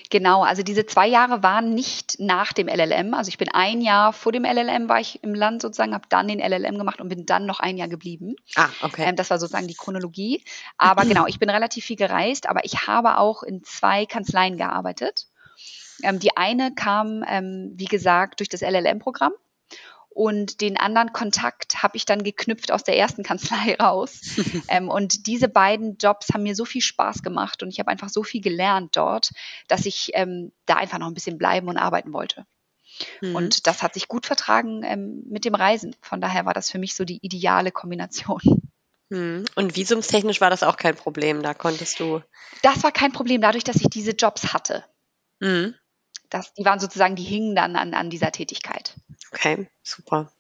Genau, 0.10 0.43
also 0.43 0.63
diese 0.63 0.88
zwei 0.88 1.08
Jahre 1.08 1.43
waren 1.43 1.75
nicht 1.75 2.19
nach 2.19 2.51
dem 2.51 2.67
LLM. 2.67 3.13
Also 3.13 3.30
ich 3.30 3.38
bin 3.38 3.49
ein 3.49 3.82
Jahr 3.82 4.12
vor 4.12 4.32
dem 4.32 4.43
LLM 4.43 4.89
war 4.89 4.99
ich 4.99 5.23
im 5.23 5.36
Land 5.36 5.62
sozusagen, 5.62 5.93
habe 5.93 6.08
dann 6.10 6.27
den 6.27 6.39
LLM 6.39 6.80
gemacht 6.80 6.99
und 6.99 7.10
bin 7.10 7.27
dann 7.27 7.45
noch 7.45 7.60
ein 7.60 7.77
Jahr 7.77 7.88
geblieben. 7.88 8.36
Ah, 8.56 8.69
okay. 8.82 9.06
Ähm, 9.08 9.15
das 9.15 9.30
war 9.30 9.38
sozusagen 9.38 9.67
die 9.67 9.75
Chronologie. 9.75 10.43
Aber 10.77 11.06
genau, 11.06 11.27
ich 11.27 11.38
bin 11.38 11.49
relativ 11.49 11.86
viel 11.86 11.95
gereist, 11.95 12.49
aber 12.49 12.65
ich 12.65 12.88
habe 12.88 13.17
auch 13.17 13.43
in 13.43 13.63
zwei 13.63 14.08
Kanzleien 14.08 14.58
gearbeitet. 14.58 15.27
Ähm, 16.01 16.17
die 16.17 16.36
eine 16.38 16.73
kam, 16.73 17.23
ähm, 17.27 17.73
wie 17.75 17.86
gesagt, 17.86 18.39
durch 18.39 18.49
das 18.49 18.62
LLM-Programm. 18.62 19.34
Und 20.13 20.60
den 20.60 20.78
anderen 20.78 21.13
Kontakt 21.13 21.84
habe 21.84 21.95
ich 21.95 22.06
dann 22.06 22.24
geknüpft 22.24 22.71
aus 22.71 22.84
der 22.84 22.97
ersten 22.97 23.24
Kanzlei 23.24 23.76
raus. 23.80 24.19
ähm, 24.67 24.89
und 24.89 25.26
diese 25.26 25.47
beiden 25.47 25.97
Jobs 25.97 26.34
haben 26.34 26.43
mir 26.43 26.56
so 26.56 26.65
viel 26.65 26.82
Spaß 26.82 27.24
gemacht 27.24 27.63
und 27.63 27.69
ich 27.69 27.80
habe 27.80 27.89
einfach 27.89 28.10
so 28.10 28.21
viel 28.21 28.41
gelernt 28.41 28.97
dort, 28.97 29.32
dass 29.69 29.86
ich 29.86 30.12
ähm, 30.13 30.52
da 30.65 30.76
einfach 30.76 31.00
noch 31.00 31.08
ein 31.08 31.13
bisschen 31.13 31.38
bleiben 31.38 31.69
und 31.69 31.78
arbeiten 31.78 32.12
wollte. 32.12 32.45
Mhm. 33.21 33.36
Und 33.36 33.67
das 33.67 33.82
hat 33.84 33.93
sich 33.93 34.10
gut 34.10 34.26
vertragen 34.26 34.84
ähm, 34.84 35.24
mit 35.30 35.45
dem 35.45 35.56
Reisen. 35.56 35.95
Von 36.02 36.19
daher 36.19 36.45
war 36.45 36.54
das 36.54 36.69
für 36.69 36.78
mich 36.80 36.93
so 36.93 37.06
die 37.06 37.19
ideale 37.21 37.71
Kombination. 37.71 38.41
Mhm. 39.10 39.45
Und 39.56 39.76
visumstechnisch 39.76 40.41
war 40.41 40.50
das 40.50 40.63
auch 40.63 40.78
kein 40.78 40.95
Problem, 40.95 41.41
da 41.41 41.54
konntest 41.54 42.00
du. 42.00 42.21
Das 42.63 42.84
war 42.84 42.91
kein 42.91 43.13
Problem, 43.13 43.41
dadurch, 43.41 43.63
dass 43.63 43.78
ich 43.78 43.89
diese 43.89 44.12
Jobs 44.12 44.54
hatte. 44.54 44.84
Mhm. 45.39 45.76
Das, 46.30 46.54
die 46.54 46.65
waren 46.65 46.80
sozusagen, 46.80 47.15
die 47.15 47.24
hingen 47.24 47.56
dann 47.56 47.76
an, 47.76 47.93
an 47.93 48.10
dieser 48.10 48.32
Tätigkeit. 48.32 48.95
Okay, 49.34 49.67
super. 49.84 50.32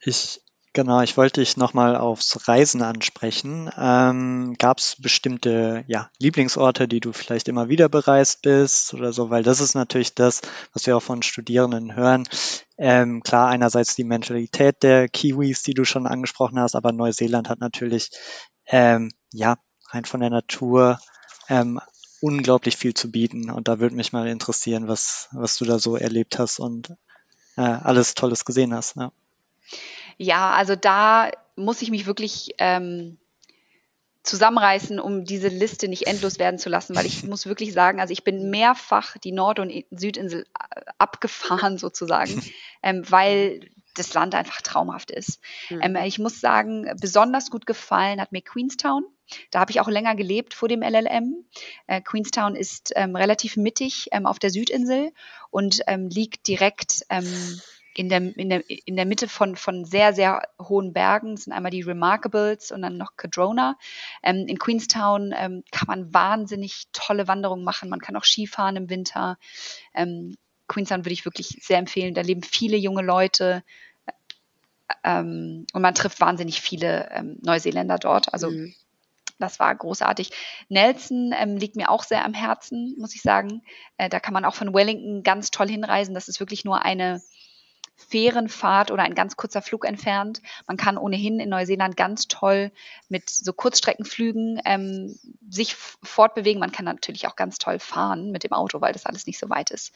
Ich 0.00 0.40
Genau, 0.76 1.00
ich 1.00 1.16
wollte 1.16 1.40
dich 1.40 1.56
nochmal 1.56 1.96
aufs 1.96 2.46
Reisen 2.48 2.82
ansprechen. 2.82 3.70
Ähm, 3.78 4.56
Gab 4.58 4.76
es 4.76 4.96
bestimmte 5.00 5.84
ja, 5.86 6.10
Lieblingsorte, 6.18 6.86
die 6.86 7.00
du 7.00 7.14
vielleicht 7.14 7.48
immer 7.48 7.70
wieder 7.70 7.88
bereist 7.88 8.42
bist 8.42 8.92
oder 8.92 9.14
so? 9.14 9.30
Weil 9.30 9.42
das 9.42 9.60
ist 9.60 9.74
natürlich 9.74 10.14
das, 10.14 10.42
was 10.74 10.86
wir 10.86 10.94
auch 10.94 11.02
von 11.02 11.22
Studierenden 11.22 11.96
hören. 11.96 12.28
Ähm, 12.76 13.22
klar, 13.22 13.48
einerseits 13.48 13.94
die 13.94 14.04
Mentalität 14.04 14.82
der 14.82 15.08
Kiwis, 15.08 15.62
die 15.62 15.72
du 15.72 15.86
schon 15.86 16.06
angesprochen 16.06 16.60
hast, 16.60 16.74
aber 16.74 16.92
Neuseeland 16.92 17.48
hat 17.48 17.60
natürlich 17.60 18.10
ähm, 18.66 19.12
ja 19.32 19.56
rein 19.88 20.04
von 20.04 20.20
der 20.20 20.28
Natur 20.28 20.98
ähm, 21.48 21.80
unglaublich 22.20 22.76
viel 22.76 22.92
zu 22.92 23.10
bieten. 23.10 23.48
Und 23.48 23.68
da 23.68 23.80
würde 23.80 23.96
mich 23.96 24.12
mal 24.12 24.28
interessieren, 24.28 24.88
was, 24.88 25.30
was 25.32 25.56
du 25.56 25.64
da 25.64 25.78
so 25.78 25.96
erlebt 25.96 26.38
hast 26.38 26.58
und 26.58 26.94
äh, 27.56 27.62
alles 27.62 28.14
Tolles 28.14 28.44
gesehen 28.44 28.74
hast. 28.74 28.96
Ja. 28.96 29.12
ja, 30.18 30.50
also 30.52 30.76
da 30.76 31.30
muss 31.56 31.82
ich 31.82 31.90
mich 31.90 32.06
wirklich 32.06 32.54
ähm, 32.58 33.18
zusammenreißen, 34.22 35.00
um 35.00 35.24
diese 35.24 35.48
Liste 35.48 35.88
nicht 35.88 36.06
endlos 36.06 36.38
werden 36.38 36.58
zu 36.58 36.68
lassen, 36.68 36.94
weil 36.94 37.06
ich 37.06 37.22
muss 37.26 37.46
wirklich 37.46 37.72
sagen, 37.72 38.00
also 38.00 38.12
ich 38.12 38.24
bin 38.24 38.50
mehrfach 38.50 39.16
die 39.18 39.32
Nord- 39.32 39.58
und 39.58 39.72
Südinsel 39.90 40.46
abgefahren 40.98 41.78
sozusagen, 41.78 42.42
ähm, 42.82 43.04
weil 43.08 43.70
das 43.94 44.12
Land 44.12 44.34
einfach 44.34 44.60
traumhaft 44.60 45.10
ist. 45.10 45.40
Mhm. 45.70 45.80
Ähm, 45.82 45.96
ich 46.04 46.18
muss 46.18 46.40
sagen, 46.40 46.90
besonders 47.00 47.50
gut 47.50 47.66
gefallen 47.66 48.20
hat 48.20 48.32
mir 48.32 48.42
Queenstown. 48.42 49.04
Da 49.50 49.60
habe 49.60 49.70
ich 49.70 49.80
auch 49.80 49.88
länger 49.88 50.14
gelebt 50.14 50.54
vor 50.54 50.68
dem 50.68 50.82
LLM. 50.82 51.44
Äh, 51.86 52.00
Queenstown 52.00 52.54
ist 52.54 52.92
ähm, 52.96 53.16
relativ 53.16 53.56
mittig 53.56 54.08
ähm, 54.12 54.26
auf 54.26 54.38
der 54.38 54.50
Südinsel 54.50 55.12
und 55.50 55.80
ähm, 55.86 56.08
liegt 56.08 56.46
direkt 56.48 57.04
ähm, 57.10 57.60
in 57.96 58.10
der, 58.10 58.36
in, 58.36 58.50
der, 58.50 58.62
in 58.68 58.96
der 58.96 59.06
Mitte 59.06 59.26
von, 59.26 59.56
von 59.56 59.84
sehr, 59.84 60.12
sehr 60.12 60.42
hohen 60.60 60.92
Bergen. 60.92 61.34
Das 61.34 61.44
sind 61.44 61.52
einmal 61.54 61.70
die 61.70 61.80
Remarkables 61.80 62.70
und 62.70 62.82
dann 62.82 62.98
noch 62.98 63.16
Cadrona. 63.16 63.78
Ähm, 64.22 64.46
in 64.46 64.58
Queenstown 64.58 65.34
ähm, 65.36 65.64
kann 65.70 65.86
man 65.86 66.12
wahnsinnig 66.12 66.84
tolle 66.92 67.26
Wanderungen 67.26 67.64
machen. 67.64 67.88
Man 67.88 68.00
kann 68.00 68.16
auch 68.16 68.24
Skifahren 68.24 68.76
im 68.76 68.90
Winter. 68.90 69.38
Ähm, 69.94 70.36
Queenstown 70.68 71.04
würde 71.04 71.14
ich 71.14 71.24
wirklich 71.24 71.58
sehr 71.62 71.78
empfehlen. 71.78 72.14
Da 72.14 72.20
leben 72.20 72.42
viele 72.42 72.76
junge 72.76 73.02
Leute. 73.02 73.62
Ähm, 75.02 75.66
und 75.72 75.82
man 75.82 75.94
trifft 75.94 76.20
wahnsinnig 76.20 76.60
viele 76.60 77.08
ähm, 77.12 77.38
Neuseeländer 77.42 77.98
dort. 77.98 78.32
Also 78.34 78.50
mhm. 78.50 78.74
Das 79.38 79.60
war 79.60 79.74
großartig. 79.74 80.30
Nelson 80.68 81.32
ähm, 81.36 81.56
liegt 81.56 81.76
mir 81.76 81.90
auch 81.90 82.04
sehr 82.04 82.24
am 82.24 82.34
Herzen, 82.34 82.94
muss 82.98 83.14
ich 83.14 83.22
sagen. 83.22 83.62
Äh, 83.96 84.08
da 84.08 84.20
kann 84.20 84.34
man 84.34 84.44
auch 84.44 84.54
von 84.54 84.74
Wellington 84.74 85.22
ganz 85.22 85.50
toll 85.50 85.68
hinreisen. 85.68 86.14
Das 86.14 86.28
ist 86.28 86.40
wirklich 86.40 86.64
nur 86.64 86.82
eine 86.82 87.20
Fährenfahrt 87.96 88.90
oder 88.90 89.02
ein 89.02 89.14
ganz 89.14 89.36
kurzer 89.36 89.62
Flug 89.62 89.86
entfernt. 89.86 90.42
Man 90.66 90.76
kann 90.76 90.98
ohnehin 90.98 91.40
in 91.40 91.48
Neuseeland 91.48 91.96
ganz 91.96 92.28
toll 92.28 92.70
mit 93.08 93.30
so 93.30 93.52
Kurzstreckenflügen 93.52 94.60
ähm, 94.64 95.18
sich 95.48 95.74
fortbewegen. 95.74 96.60
Man 96.60 96.72
kann 96.72 96.84
natürlich 96.84 97.26
auch 97.26 97.36
ganz 97.36 97.58
toll 97.58 97.78
fahren 97.78 98.30
mit 98.32 98.44
dem 98.44 98.52
Auto, 98.52 98.80
weil 98.80 98.92
das 98.92 99.06
alles 99.06 99.26
nicht 99.26 99.38
so 99.38 99.48
weit 99.48 99.70
ist. 99.70 99.94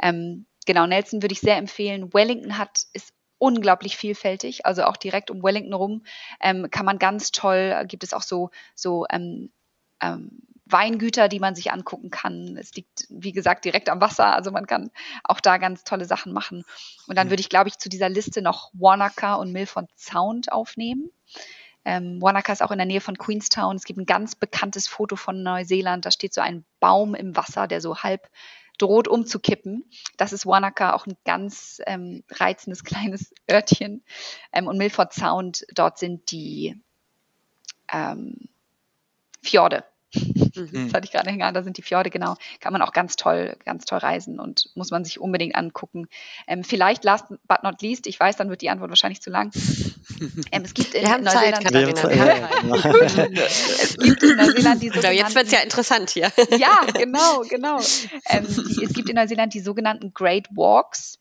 Ähm, 0.00 0.46
genau, 0.64 0.86
Nelson 0.86 1.22
würde 1.22 1.34
ich 1.34 1.40
sehr 1.40 1.58
empfehlen. 1.58 2.14
Wellington 2.14 2.56
hat, 2.56 2.86
ist 2.94 3.12
unglaublich 3.42 3.96
vielfältig. 3.96 4.66
Also 4.66 4.84
auch 4.84 4.96
direkt 4.96 5.28
um 5.28 5.42
Wellington 5.42 5.74
rum 5.74 6.04
ähm, 6.40 6.70
kann 6.70 6.86
man 6.86 7.00
ganz 7.00 7.32
toll, 7.32 7.74
gibt 7.88 8.04
es 8.04 8.14
auch 8.14 8.22
so, 8.22 8.50
so 8.76 9.04
ähm, 9.10 9.50
ähm, 10.00 10.38
Weingüter, 10.64 11.28
die 11.28 11.40
man 11.40 11.56
sich 11.56 11.72
angucken 11.72 12.10
kann. 12.10 12.56
Es 12.56 12.72
liegt, 12.74 13.08
wie 13.10 13.32
gesagt, 13.32 13.64
direkt 13.64 13.88
am 13.88 14.00
Wasser, 14.00 14.32
also 14.36 14.52
man 14.52 14.68
kann 14.68 14.92
auch 15.24 15.40
da 15.40 15.58
ganz 15.58 15.82
tolle 15.82 16.04
Sachen 16.04 16.32
machen. 16.32 16.64
Und 17.08 17.18
dann 17.18 17.30
würde 17.30 17.40
ich, 17.40 17.48
glaube 17.48 17.68
ich, 17.68 17.78
zu 17.78 17.88
dieser 17.88 18.08
Liste 18.08 18.42
noch 18.42 18.70
Wanaka 18.74 19.34
und 19.34 19.50
Milford 19.50 19.90
Sound 19.96 20.52
aufnehmen. 20.52 21.10
Ähm, 21.84 22.22
Wanaka 22.22 22.52
ist 22.52 22.62
auch 22.62 22.70
in 22.70 22.78
der 22.78 22.86
Nähe 22.86 23.00
von 23.00 23.18
Queenstown. 23.18 23.74
Es 23.74 23.84
gibt 23.84 23.98
ein 23.98 24.06
ganz 24.06 24.36
bekanntes 24.36 24.86
Foto 24.86 25.16
von 25.16 25.42
Neuseeland. 25.42 26.06
Da 26.06 26.12
steht 26.12 26.32
so 26.32 26.40
ein 26.40 26.64
Baum 26.78 27.16
im 27.16 27.36
Wasser, 27.36 27.66
der 27.66 27.80
so 27.80 27.98
halb 28.04 28.30
droht 28.82 29.06
umzukippen. 29.06 29.84
Das 30.16 30.32
ist 30.32 30.44
Wanaka, 30.44 30.94
auch 30.94 31.06
ein 31.06 31.16
ganz 31.24 31.80
ähm, 31.86 32.24
reizendes 32.30 32.82
kleines 32.84 33.32
Örtchen. 33.50 34.02
Ähm, 34.52 34.66
und 34.66 34.76
Milford 34.76 35.12
Sound, 35.12 35.64
dort 35.72 35.98
sind 35.98 36.30
die 36.32 36.80
ähm, 37.92 38.48
Fjorde. 39.42 39.84
Mhm. 40.14 40.84
Das 40.84 40.94
hatte 40.94 41.06
ich 41.06 41.12
gerade 41.12 41.30
hängen, 41.30 41.54
da 41.54 41.62
sind 41.62 41.76
die 41.78 41.82
Fjorde, 41.82 42.10
genau. 42.10 42.36
Kann 42.60 42.72
man 42.72 42.82
auch 42.82 42.92
ganz 42.92 43.16
toll, 43.16 43.56
ganz 43.64 43.84
toll 43.84 43.98
reisen 43.98 44.38
und 44.38 44.70
muss 44.74 44.90
man 44.90 45.04
sich 45.04 45.20
unbedingt 45.20 45.54
angucken. 45.54 46.08
Ähm, 46.46 46.64
vielleicht 46.64 47.04
last 47.04 47.26
but 47.48 47.62
not 47.62 47.80
least, 47.82 48.06
ich 48.06 48.18
weiß, 48.18 48.36
dann 48.36 48.50
wird 48.50 48.62
die 48.62 48.70
Antwort 48.70 48.90
wahrscheinlich 48.90 49.22
zu 49.22 49.30
lang. 49.30 49.50
Ähm, 50.52 50.62
es 50.64 50.74
gibt 50.74 50.94
in 50.94 51.02
Neuseeland. 51.02 51.28
Zeit, 51.28 51.64
es 53.82 53.96
gibt 53.96 54.22
in 54.22 54.36
Neuseeland 54.36 54.82
die 54.82 54.88
sogenannten. 54.88 55.00
Genau, 55.00 55.10
jetzt 55.10 55.34
wird 55.34 55.46
es 55.46 55.52
ja 55.52 55.60
interessant 55.60 56.10
hier. 56.10 56.30
ja, 56.58 56.80
genau, 56.94 57.42
genau. 57.48 57.80
Ähm, 58.28 58.46
die, 58.46 58.84
es 58.84 58.92
gibt 58.92 59.08
in 59.08 59.16
Neuseeland 59.16 59.54
die 59.54 59.60
sogenannten 59.60 60.12
Great 60.12 60.48
Walks. 60.54 61.18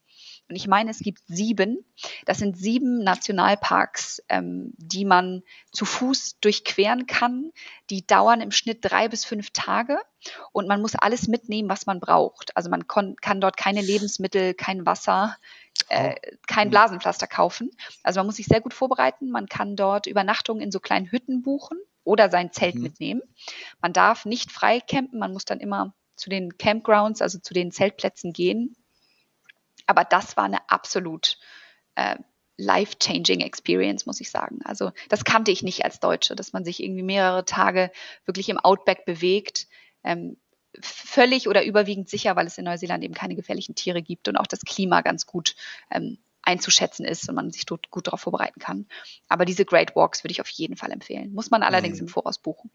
Und 0.51 0.57
ich 0.57 0.67
meine, 0.67 0.91
es 0.91 0.99
gibt 0.99 1.21
sieben. 1.27 1.85
Das 2.25 2.39
sind 2.39 2.57
sieben 2.57 3.05
Nationalparks, 3.05 4.21
ähm, 4.27 4.73
die 4.75 5.05
man 5.05 5.43
zu 5.71 5.85
Fuß 5.85 6.41
durchqueren 6.41 7.07
kann. 7.07 7.53
Die 7.89 8.05
dauern 8.05 8.41
im 8.41 8.51
Schnitt 8.51 8.79
drei 8.81 9.07
bis 9.07 9.23
fünf 9.23 9.51
Tage 9.51 9.97
und 10.51 10.67
man 10.67 10.81
muss 10.81 10.95
alles 10.95 11.29
mitnehmen, 11.29 11.69
was 11.69 11.85
man 11.85 12.01
braucht. 12.01 12.57
Also 12.57 12.69
man 12.69 12.85
kann 12.85 13.39
dort 13.39 13.55
keine 13.55 13.79
Lebensmittel, 13.79 14.53
kein 14.53 14.85
Wasser, 14.85 15.37
äh, 15.87 16.15
oh. 16.15 16.35
kein 16.47 16.67
mhm. 16.67 16.71
Blasenpflaster 16.71 17.27
kaufen. 17.27 17.71
Also 18.03 18.19
man 18.19 18.25
muss 18.25 18.35
sich 18.35 18.47
sehr 18.47 18.59
gut 18.59 18.73
vorbereiten. 18.73 19.31
Man 19.31 19.45
kann 19.45 19.77
dort 19.77 20.05
Übernachtungen 20.05 20.61
in 20.61 20.71
so 20.73 20.81
kleinen 20.81 21.09
Hütten 21.09 21.43
buchen 21.43 21.79
oder 22.03 22.29
sein 22.29 22.51
Zelt 22.51 22.75
mhm. 22.75 22.81
mitnehmen. 22.81 23.21
Man 23.81 23.93
darf 23.93 24.25
nicht 24.25 24.51
frei 24.51 24.81
campen, 24.81 25.17
man 25.17 25.31
muss 25.31 25.45
dann 25.45 25.61
immer 25.61 25.93
zu 26.17 26.29
den 26.29 26.57
Campgrounds, 26.57 27.21
also 27.21 27.39
zu 27.39 27.53
den 27.53 27.71
Zeltplätzen 27.71 28.33
gehen. 28.33 28.75
Aber 29.91 30.05
das 30.05 30.37
war 30.37 30.45
eine 30.45 30.69
absolut 30.69 31.37
äh, 31.95 32.15
life-changing 32.55 33.41
Experience, 33.41 34.05
muss 34.05 34.21
ich 34.21 34.31
sagen. 34.31 34.59
Also 34.63 34.91
das 35.09 35.25
kannte 35.25 35.51
ich 35.51 35.63
nicht 35.63 35.83
als 35.83 35.99
Deutsche, 35.99 36.33
dass 36.33 36.53
man 36.53 36.63
sich 36.63 36.81
irgendwie 36.81 37.03
mehrere 37.03 37.43
Tage 37.43 37.91
wirklich 38.23 38.47
im 38.47 38.57
Outback 38.57 39.03
bewegt. 39.03 39.67
Ähm, 40.05 40.37
völlig 40.79 41.49
oder 41.49 41.65
überwiegend 41.65 42.09
sicher, 42.09 42.37
weil 42.37 42.47
es 42.47 42.57
in 42.57 42.63
Neuseeland 42.63 43.03
eben 43.03 43.13
keine 43.13 43.35
gefährlichen 43.35 43.75
Tiere 43.75 44.01
gibt 44.01 44.29
und 44.29 44.37
auch 44.37 44.47
das 44.47 44.61
Klima 44.61 45.01
ganz 45.01 45.25
gut 45.25 45.57
ähm, 45.91 46.19
einzuschätzen 46.41 47.05
ist 47.05 47.27
und 47.27 47.35
man 47.35 47.51
sich 47.51 47.65
dort 47.65 47.91
gut 47.91 48.07
darauf 48.07 48.21
vorbereiten 48.21 48.61
kann. 48.61 48.87
Aber 49.27 49.43
diese 49.43 49.65
Great 49.65 49.93
Walks 49.97 50.23
würde 50.23 50.31
ich 50.31 50.39
auf 50.39 50.47
jeden 50.47 50.77
Fall 50.77 50.91
empfehlen. 50.91 51.33
Muss 51.33 51.51
man 51.51 51.63
allerdings 51.63 51.97
mhm. 51.97 52.07
im 52.07 52.07
Voraus 52.07 52.39
buchen. 52.39 52.71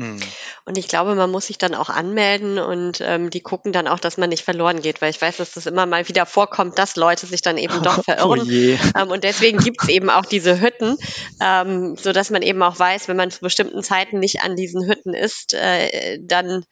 Hm. 0.00 0.18
Und 0.64 0.78
ich 0.78 0.88
glaube, 0.88 1.14
man 1.14 1.30
muss 1.30 1.48
sich 1.48 1.58
dann 1.58 1.74
auch 1.74 1.90
anmelden 1.90 2.58
und 2.58 3.02
ähm, 3.02 3.28
die 3.28 3.42
gucken 3.42 3.70
dann 3.70 3.86
auch, 3.86 4.00
dass 4.00 4.16
man 4.16 4.30
nicht 4.30 4.44
verloren 4.44 4.80
geht, 4.80 5.02
weil 5.02 5.10
ich 5.10 5.20
weiß, 5.20 5.36
dass 5.36 5.52
das 5.52 5.66
immer 5.66 5.84
mal 5.84 6.08
wieder 6.08 6.24
vorkommt, 6.24 6.78
dass 6.78 6.96
Leute 6.96 7.26
sich 7.26 7.42
dann 7.42 7.58
eben 7.58 7.82
doch 7.82 8.02
verirren. 8.04 8.40
Oh 8.40 8.98
ähm, 8.98 9.10
und 9.10 9.24
deswegen 9.24 9.58
gibt 9.58 9.82
es 9.82 9.88
eben 9.90 10.08
auch 10.08 10.24
diese 10.24 10.58
Hütten, 10.58 10.96
ähm, 11.42 11.96
so 11.96 12.12
dass 12.12 12.30
man 12.30 12.40
eben 12.40 12.62
auch 12.62 12.78
weiß, 12.78 13.08
wenn 13.08 13.16
man 13.18 13.30
zu 13.30 13.40
bestimmten 13.40 13.82
Zeiten 13.82 14.20
nicht 14.20 14.42
an 14.42 14.56
diesen 14.56 14.88
Hütten 14.88 15.12
ist, 15.12 15.52
äh, 15.52 16.18
dann, 16.22 16.64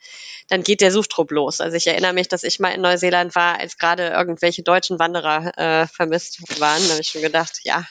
dann 0.49 0.63
geht 0.63 0.81
der 0.81 0.91
Suchtrupp 0.91 1.31
los. 1.31 1.61
Also 1.61 1.77
ich 1.77 1.87
erinnere 1.87 2.15
mich, 2.15 2.29
dass 2.29 2.45
ich 2.45 2.61
mal 2.61 2.71
in 2.71 2.81
Neuseeland 2.81 3.35
war, 3.35 3.59
als 3.59 3.77
gerade 3.77 4.09
irgendwelche 4.09 4.63
deutschen 4.63 4.99
Wanderer 4.99 5.53
äh, 5.59 5.87
vermisst 5.87 6.41
waren. 6.61 6.83
Da 6.83 6.93
habe 6.93 7.03
ich 7.03 7.11
schon 7.11 7.21
gedacht, 7.21 7.61
ja, 7.65 7.85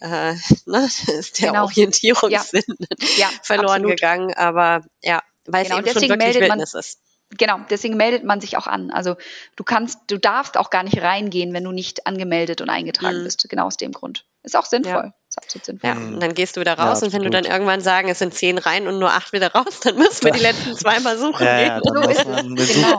äh, 0.00 0.34
ne, 0.66 0.88
ist 1.18 1.40
der 1.40 1.48
genau. 1.48 1.64
Orientierungssinn 1.64 2.62
ja. 2.68 3.06
ja, 3.18 3.30
verloren 3.42 3.82
absolut. 3.82 3.90
gegangen. 3.90 4.34
Aber 4.34 4.53
ja, 5.02 5.22
weil 5.46 5.64
genau, 5.64 5.78
es 5.78 5.86
eben 5.86 6.00
schon 6.00 6.08
wirklich 6.08 6.40
Wildnis 6.40 6.74
ist. 6.74 7.00
Genau, 7.30 7.58
deswegen 7.70 7.96
meldet 7.96 8.24
man 8.24 8.40
sich 8.40 8.56
auch 8.56 8.66
an. 8.66 8.90
Also 8.90 9.16
du 9.56 9.64
kannst, 9.64 9.98
du 10.08 10.18
darfst 10.18 10.56
auch 10.56 10.70
gar 10.70 10.82
nicht 10.82 11.00
reingehen, 11.00 11.52
wenn 11.52 11.64
du 11.64 11.72
nicht 11.72 12.06
angemeldet 12.06 12.60
und 12.60 12.70
eingetragen 12.70 13.20
mhm. 13.20 13.24
bist. 13.24 13.48
Genau 13.48 13.66
aus 13.66 13.76
dem 13.76 13.92
Grund. 13.92 14.24
Ist 14.42 14.56
auch 14.56 14.66
sinnvoll. 14.66 14.92
Ja. 14.92 15.14
Ist 15.28 15.38
absolut 15.38 15.64
sinnvoll. 15.64 15.90
Ja, 15.90 15.96
und 15.96 16.20
dann 16.20 16.34
gehst 16.34 16.56
du 16.56 16.60
wieder 16.60 16.78
raus 16.78 17.00
ja, 17.00 17.06
und 17.06 17.12
wenn 17.12 17.22
du 17.22 17.30
dann 17.30 17.44
irgendwann 17.44 17.80
sagen, 17.80 18.08
es 18.08 18.18
sind 18.18 18.34
zehn 18.34 18.58
rein 18.58 18.86
und 18.86 18.98
nur 18.98 19.10
acht 19.10 19.32
wieder 19.32 19.52
raus, 19.52 19.80
dann 19.82 19.96
müssen 19.96 20.22
wir 20.22 20.32
die 20.32 20.40
letzten 20.40 20.76
zweimal 20.76 21.18
suchen 21.18 21.44
ja, 21.44 21.56
gehen. 21.56 21.66
Ja, 21.66 21.80
dann 21.80 22.02
muss 22.02 22.24
man 22.24 22.38
eine 22.38 22.54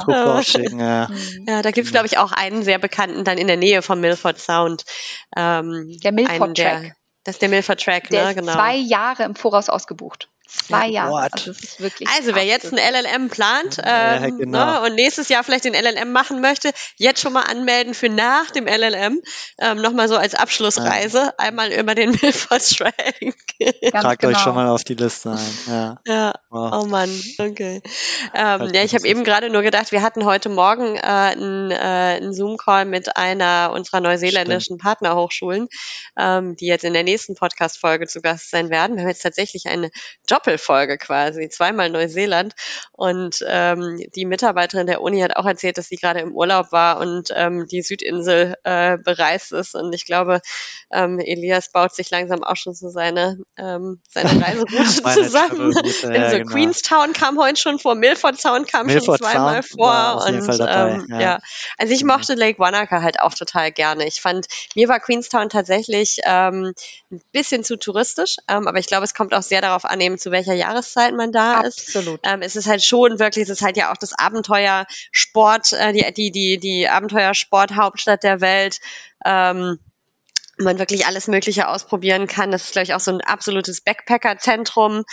genau. 0.05 0.41
schicken, 0.41 0.79
ja. 0.79 1.07
Mhm. 1.07 1.45
ja, 1.47 1.61
da 1.61 1.71
gibt 1.71 1.85
es, 1.85 1.91
glaube 1.91 2.07
ich, 2.07 2.17
auch 2.17 2.31
einen 2.31 2.63
sehr 2.63 2.79
bekannten 2.79 3.23
dann 3.23 3.37
in 3.37 3.47
der 3.47 3.57
Nähe 3.57 3.81
vom 3.81 4.01
Milford 4.01 4.39
Sound. 4.39 4.85
Ähm, 5.37 5.95
der 6.03 6.11
Milford 6.11 6.57
Track. 6.57 6.95
Das 7.23 7.35
ist 7.35 7.41
der 7.41 7.49
Milford 7.49 7.81
Track, 7.81 8.09
der 8.09 8.23
ne? 8.23 8.29
Ist 8.31 8.37
genau. 8.37 8.53
zwei 8.53 8.75
Jahre 8.75 9.23
im 9.23 9.35
Voraus 9.35 9.69
ausgebucht. 9.69 10.29
Zwei 10.47 10.87
ja, 10.87 11.09
Jahre. 11.09 11.29
Also, 11.31 11.51
also, 11.51 12.35
wer 12.35 12.45
jetzt 12.45 12.71
ein 12.71 12.77
LLM 12.77 13.29
plant 13.29 13.77
ähm, 13.79 13.83
ja, 13.85 14.29
genau. 14.29 14.65
ne, 14.65 14.81
und 14.81 14.95
nächstes 14.95 15.29
Jahr 15.29 15.43
vielleicht 15.43 15.65
den 15.65 15.73
LLM 15.73 16.11
machen 16.11 16.41
möchte, 16.41 16.71
jetzt 16.97 17.21
schon 17.21 17.33
mal 17.33 17.43
anmelden 17.43 17.93
für 17.93 18.09
nach 18.09 18.51
dem 18.51 18.67
LLM. 18.67 19.21
Ähm, 19.59 19.81
Nochmal 19.81 20.07
so 20.07 20.15
als 20.15 20.35
Abschlussreise. 20.35 21.17
Ja. 21.17 21.33
Einmal 21.37 21.71
über 21.71 21.95
den 21.95 22.11
Milford 22.21 22.77
Track. 22.77 23.35
Tragt 23.91 24.21
genau. 24.21 24.33
euch 24.33 24.43
schon 24.43 24.55
mal 24.55 24.67
auf 24.67 24.83
die 24.83 24.95
Liste 24.95 25.31
ein. 25.31 25.57
Ja. 25.67 25.99
ja. 26.05 26.33
Wow. 26.49 26.83
Oh 26.83 26.85
Mann, 26.87 27.09
okay. 27.37 27.81
Ähm, 28.33 28.71
ja, 28.73 28.83
ich 28.83 28.93
habe 28.95 29.07
eben 29.07 29.23
gerade 29.23 29.49
nur 29.49 29.61
gedacht, 29.61 29.91
wir 29.91 30.01
hatten 30.01 30.25
heute 30.25 30.49
Morgen 30.49 30.95
äh, 30.95 31.01
einen, 31.01 31.71
äh, 31.71 31.75
einen 31.75 32.33
Zoom-Call 32.33 32.85
mit 32.85 33.17
einer 33.17 33.71
unserer 33.73 33.99
neuseeländischen 33.99 34.75
Stimmt. 34.75 34.81
Partnerhochschulen, 34.81 35.67
ähm, 36.17 36.55
die 36.55 36.67
jetzt 36.67 36.85
in 36.85 36.93
der 36.93 37.03
nächsten 37.03 37.35
Podcast-Folge 37.35 38.07
zu 38.07 38.21
Gast 38.21 38.51
sein 38.51 38.69
werden. 38.69 38.95
Wir 38.95 39.03
haben 39.03 39.09
jetzt 39.09 39.23
tatsächlich 39.23 39.67
eine 39.67 39.89
Doppelfolge 40.35 40.97
quasi, 40.97 41.49
zweimal 41.49 41.89
Neuseeland. 41.89 42.53
Und 42.91 43.37
ähm, 43.47 43.99
die 44.15 44.25
Mitarbeiterin 44.25 44.87
der 44.87 45.01
Uni 45.01 45.21
hat 45.21 45.35
auch 45.37 45.45
erzählt, 45.45 45.77
dass 45.77 45.87
sie 45.87 45.95
gerade 45.95 46.19
im 46.19 46.33
Urlaub 46.33 46.71
war 46.71 46.99
und 46.99 47.29
ähm, 47.33 47.67
die 47.67 47.81
Südinsel 47.81 48.55
äh, 48.63 48.97
bereist 48.97 49.53
ist. 49.53 49.75
Und 49.75 49.93
ich 49.93 50.05
glaube, 50.05 50.41
ähm, 50.91 51.19
Elias 51.19 51.71
baut 51.71 51.95
sich 51.95 52.09
langsam 52.11 52.43
auch 52.43 52.57
schon 52.57 52.73
so 52.73 52.89
seine, 52.89 53.39
ähm, 53.57 54.01
seine 54.09 54.29
Reiseroute 54.45 55.23
zusammen. 55.23 55.73
Ja, 56.03 56.23
also 56.23 56.37
genau. 56.37 56.51
Queenstown 56.51 57.13
kam 57.13 57.39
heute 57.39 57.59
schon 57.59 57.79
vor, 57.79 57.95
Milford 57.95 58.39
Sound 58.39 58.67
kam 58.67 58.87
Milford 58.87 59.19
schon 59.19 59.29
zweimal 59.29 59.63
Sound 59.63 59.81
vor. 59.81 60.25
Und 60.25 60.49
ähm, 60.59 61.07
ja. 61.09 61.21
ja. 61.21 61.39
also 61.77 61.93
ich 61.93 62.03
mochte 62.03 62.33
Lake 62.35 62.59
Wanaka 62.59 63.01
halt 63.01 63.21
auch 63.21 63.33
total 63.33 63.71
gerne. 63.71 64.05
Ich 64.07 64.19
fand, 64.21 64.47
mir 64.75 64.89
war 64.89 64.99
Queenstown 64.99 65.49
tatsächlich 65.49 66.19
ähm, 66.25 66.73
ein 67.11 67.21
bisschen 67.31 67.63
zu 67.63 67.77
touristisch, 67.77 68.37
ähm, 68.49 68.67
aber 68.67 68.79
ich 68.79 68.87
glaube, 68.87 69.05
es 69.05 69.13
kommt 69.13 69.33
auch 69.33 69.41
sehr 69.41 69.61
darauf 69.61 69.85
an, 69.85 70.01
eben 70.01 70.17
zu 70.25 70.31
welcher 70.31 70.55
Jahreszeit 70.55 71.13
man 71.13 71.31
da 71.31 71.59
Absolut. 71.59 71.67
ist. 71.67 71.95
Absolut. 71.95 72.19
Ähm, 72.23 72.41
es 72.41 72.55
ist 72.55 72.67
halt 72.67 72.83
schon 72.83 73.19
wirklich, 73.19 73.43
es 73.43 73.49
ist 73.49 73.61
halt 73.61 73.77
ja 73.77 73.91
auch 73.91 73.97
das 73.97 74.17
Abenteuersport, 74.17 75.73
äh, 75.73 75.93
die, 75.93 76.13
die, 76.13 76.31
die, 76.31 76.57
die 76.57 76.89
Abenteuersport-Hauptstadt 76.89 78.23
der 78.23 78.41
Welt. 78.41 78.79
Ähm, 79.23 79.77
man 80.57 80.79
wirklich 80.79 81.05
alles 81.05 81.27
Mögliche 81.27 81.67
ausprobieren 81.67 82.27
kann. 82.27 82.51
Das 82.51 82.65
ist, 82.65 82.71
glaube 82.73 82.83
ich, 82.83 82.93
auch 82.93 82.99
so 82.99 83.11
ein 83.11 83.21
absolutes 83.21 83.81
Backpacker-Zentrum. 83.81 85.03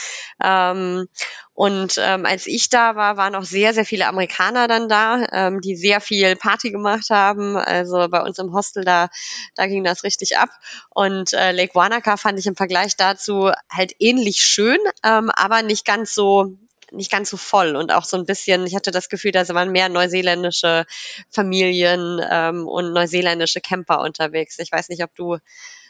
Ähm, 0.42 1.08
und 1.54 1.94
ähm, 1.98 2.24
als 2.24 2.46
ich 2.46 2.70
da 2.70 2.96
war, 2.96 3.16
waren 3.16 3.34
auch 3.34 3.44
sehr, 3.44 3.74
sehr 3.74 3.84
viele 3.84 4.06
Amerikaner 4.06 4.68
dann 4.68 4.88
da, 4.88 5.26
ähm, 5.32 5.60
die 5.60 5.76
sehr 5.76 6.00
viel 6.00 6.36
Party 6.36 6.70
gemacht 6.70 7.10
haben. 7.10 7.56
Also 7.56 8.08
bei 8.08 8.22
uns 8.22 8.38
im 8.38 8.52
Hostel, 8.52 8.84
da, 8.84 9.08
da 9.54 9.66
ging 9.66 9.84
das 9.84 10.04
richtig 10.04 10.38
ab. 10.38 10.50
Und 10.90 11.32
äh, 11.32 11.52
Lake 11.52 11.74
Wanaka 11.74 12.16
fand 12.16 12.38
ich 12.38 12.46
im 12.46 12.56
Vergleich 12.56 12.96
dazu 12.96 13.50
halt 13.70 13.94
ähnlich 13.98 14.42
schön, 14.42 14.78
ähm, 15.04 15.30
aber 15.30 15.62
nicht 15.62 15.84
ganz 15.84 16.14
so 16.14 16.56
nicht 16.92 17.10
ganz 17.10 17.30
so 17.30 17.36
voll 17.36 17.76
und 17.76 17.92
auch 17.92 18.04
so 18.04 18.16
ein 18.16 18.26
bisschen, 18.26 18.66
ich 18.66 18.74
hatte 18.74 18.90
das 18.90 19.08
Gefühl, 19.08 19.32
da 19.32 19.46
waren 19.48 19.72
mehr 19.72 19.88
neuseeländische 19.88 20.84
Familien 21.30 22.20
ähm, 22.30 22.66
und 22.66 22.92
neuseeländische 22.92 23.60
Camper 23.60 24.00
unterwegs. 24.00 24.58
Ich 24.58 24.70
weiß 24.70 24.88
nicht, 24.88 25.02
ob 25.02 25.14
du 25.14 25.34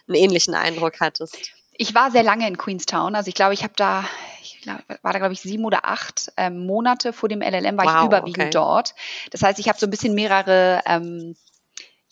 einen 0.08 0.16
ähnlichen 0.16 0.54
Eindruck 0.54 1.00
hattest. 1.00 1.52
Ich 1.72 1.94
war 1.94 2.10
sehr 2.10 2.22
lange 2.22 2.46
in 2.46 2.58
Queenstown, 2.58 3.14
also 3.14 3.28
ich 3.28 3.34
glaube, 3.34 3.54
ich 3.54 3.62
habe 3.62 3.74
da, 3.76 4.04
ich 4.42 4.60
glaub, 4.60 4.78
war 5.02 5.12
da 5.12 5.18
glaube 5.18 5.32
ich 5.32 5.40
sieben 5.40 5.64
oder 5.64 5.86
acht 5.86 6.32
ähm, 6.36 6.66
Monate 6.66 7.12
vor 7.12 7.28
dem 7.28 7.40
LLM 7.40 7.76
war 7.78 7.86
wow, 7.86 8.00
ich 8.00 8.06
überwiegend 8.06 8.42
okay. 8.44 8.50
dort. 8.50 8.94
Das 9.30 9.42
heißt, 9.42 9.58
ich 9.58 9.68
habe 9.68 9.78
so 9.78 9.86
ein 9.86 9.90
bisschen 9.90 10.14
mehrere 10.14 10.82
ähm, 10.86 11.34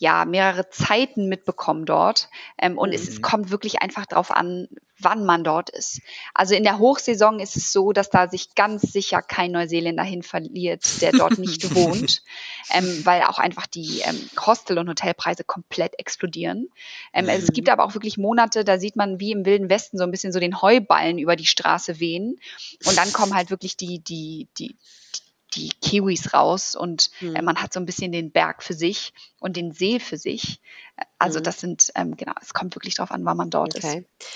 ja, 0.01 0.25
mehrere 0.25 0.67
Zeiten 0.67 1.29
mitbekommen 1.29 1.85
dort. 1.85 2.29
Ähm, 2.57 2.79
und 2.79 2.89
mhm. 2.89 2.95
es, 2.95 3.07
es, 3.07 3.17
mhm. 3.19 3.21
kommt 3.21 3.51
wirklich 3.51 3.83
einfach 3.83 4.07
darauf 4.07 4.31
an, 4.31 4.67
wann 5.03 5.25
man 5.25 5.43
dort 5.43 5.69
ist. 5.69 6.01
Also 6.33 6.55
in 6.55 6.63
der 6.63 6.79
Hochsaison 6.79 7.39
ist 7.39 7.55
es 7.55 7.71
so, 7.71 7.91
dass 7.91 8.09
da 8.09 8.29
sich 8.29 8.55
ganz 8.55 8.81
sicher 8.81 9.21
kein 9.21 9.51
Neuseeländer 9.51 10.03
hin 10.03 10.23
verliert, 10.23 11.01
der 11.01 11.11
dort 11.11 11.37
nicht 11.37 11.73
wohnt, 11.75 12.23
ähm, 12.71 13.01
weil 13.05 13.23
auch 13.23 13.39
einfach 13.39 13.67
die 13.67 14.01
ähm, 14.01 14.29
Hostel- 14.39 14.77
und 14.77 14.89
Hotelpreise 14.89 15.43
komplett 15.43 15.99
explodieren. 15.99 16.69
Ähm, 17.13 17.25
mhm. 17.25 17.31
Es 17.31 17.51
gibt 17.53 17.69
aber 17.69 17.83
auch 17.83 17.93
wirklich 17.93 18.17
Monate, 18.17 18.63
da 18.63 18.79
sieht 18.79 18.95
man 18.95 19.19
wie 19.19 19.31
im 19.31 19.45
Wilden 19.45 19.69
Westen 19.69 19.97
so 19.97 20.03
ein 20.03 20.11
bisschen 20.11 20.33
so 20.33 20.39
den 20.39 20.61
Heuballen 20.61 21.17
über 21.17 21.35
die 21.35 21.45
Straße 21.45 21.99
wehen. 21.99 22.39
Und 22.85 22.97
dann 22.97 23.11
kommen 23.13 23.35
halt 23.35 23.49
wirklich 23.49 23.77
die, 23.77 23.99
die, 23.99 24.47
die, 24.57 24.75
die 25.53 25.69
Kiwis 25.81 26.33
raus 26.33 26.75
und 26.75 27.11
mhm. 27.19 27.35
äh, 27.35 27.41
man 27.41 27.61
hat 27.61 27.73
so 27.73 27.79
ein 27.79 27.85
bisschen 27.85 28.11
den 28.11 28.31
Berg 28.31 28.63
für 28.63 28.73
sich 28.73 29.13
und 29.39 29.57
den 29.57 29.71
See 29.71 29.99
für 29.99 30.17
sich. 30.17 30.61
Also 31.19 31.39
mhm. 31.39 31.43
das 31.43 31.59
sind, 31.59 31.91
ähm, 31.95 32.15
genau, 32.15 32.33
es 32.41 32.53
kommt 32.53 32.75
wirklich 32.75 32.95
darauf 32.95 33.11
an, 33.11 33.25
wann 33.25 33.37
man 33.37 33.49
dort 33.49 33.75
okay. 33.75 34.05
ist. 34.19 34.27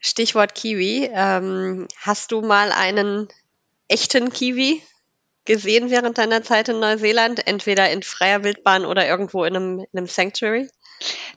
Stichwort 0.00 0.54
Kiwi. 0.54 1.10
Ähm, 1.12 1.86
hast 2.00 2.32
du 2.32 2.40
mal 2.40 2.72
einen 2.72 3.28
echten 3.86 4.32
Kiwi 4.32 4.82
gesehen 5.44 5.90
während 5.90 6.18
deiner 6.18 6.42
Zeit 6.42 6.68
in 6.70 6.80
Neuseeland? 6.80 7.46
Entweder 7.46 7.90
in 7.90 8.02
freier 8.02 8.42
Wildbahn 8.42 8.86
oder 8.86 9.06
irgendwo 9.06 9.44
in 9.44 9.54
einem, 9.54 9.80
in 9.80 9.98
einem 9.98 10.06
Sanctuary? 10.06 10.70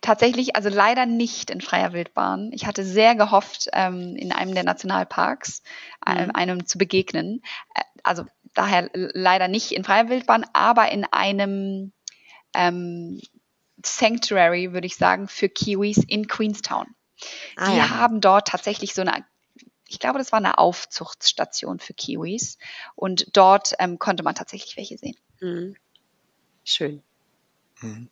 Tatsächlich, 0.01 0.55
also 0.55 0.69
leider 0.69 1.05
nicht 1.05 1.49
in 1.49 1.61
freier 1.61 1.93
Wildbahn. 1.93 2.51
Ich 2.53 2.65
hatte 2.65 2.83
sehr 2.83 3.15
gehofft, 3.15 3.69
ähm, 3.73 4.15
in 4.15 4.31
einem 4.31 4.53
der 4.53 4.63
Nationalparks 4.63 5.61
äh, 6.05 6.27
einem 6.33 6.65
zu 6.65 6.77
begegnen. 6.77 7.41
Äh, 7.75 7.81
also 8.03 8.25
daher 8.53 8.89
leider 8.93 9.47
nicht 9.47 9.71
in 9.71 9.83
freier 9.83 10.09
Wildbahn, 10.09 10.45
aber 10.53 10.91
in 10.91 11.05
einem 11.05 11.93
ähm, 12.53 13.21
Sanctuary, 13.85 14.73
würde 14.73 14.87
ich 14.87 14.95
sagen, 14.95 15.27
für 15.27 15.49
Kiwis 15.49 15.97
in 15.97 16.27
Queenstown. 16.27 16.87
Ah, 17.55 17.71
die 17.71 17.77
ja. 17.77 17.89
haben 17.89 18.21
dort 18.21 18.47
tatsächlich 18.47 18.93
so 18.93 19.01
eine 19.01 19.25
ich 19.93 19.99
glaube, 19.99 20.17
das 20.17 20.31
war 20.31 20.39
eine 20.39 20.57
Aufzuchtstation 20.57 21.79
für 21.79 21.93
Kiwis. 21.93 22.57
Und 22.95 23.27
dort 23.37 23.73
ähm, 23.77 23.99
konnte 23.99 24.23
man 24.23 24.33
tatsächlich 24.33 24.75
welche 24.75 24.97
sehen. 24.97 25.15
Mhm. 25.39 25.75
Schön. 26.63 27.03
Mhm. 27.81 28.09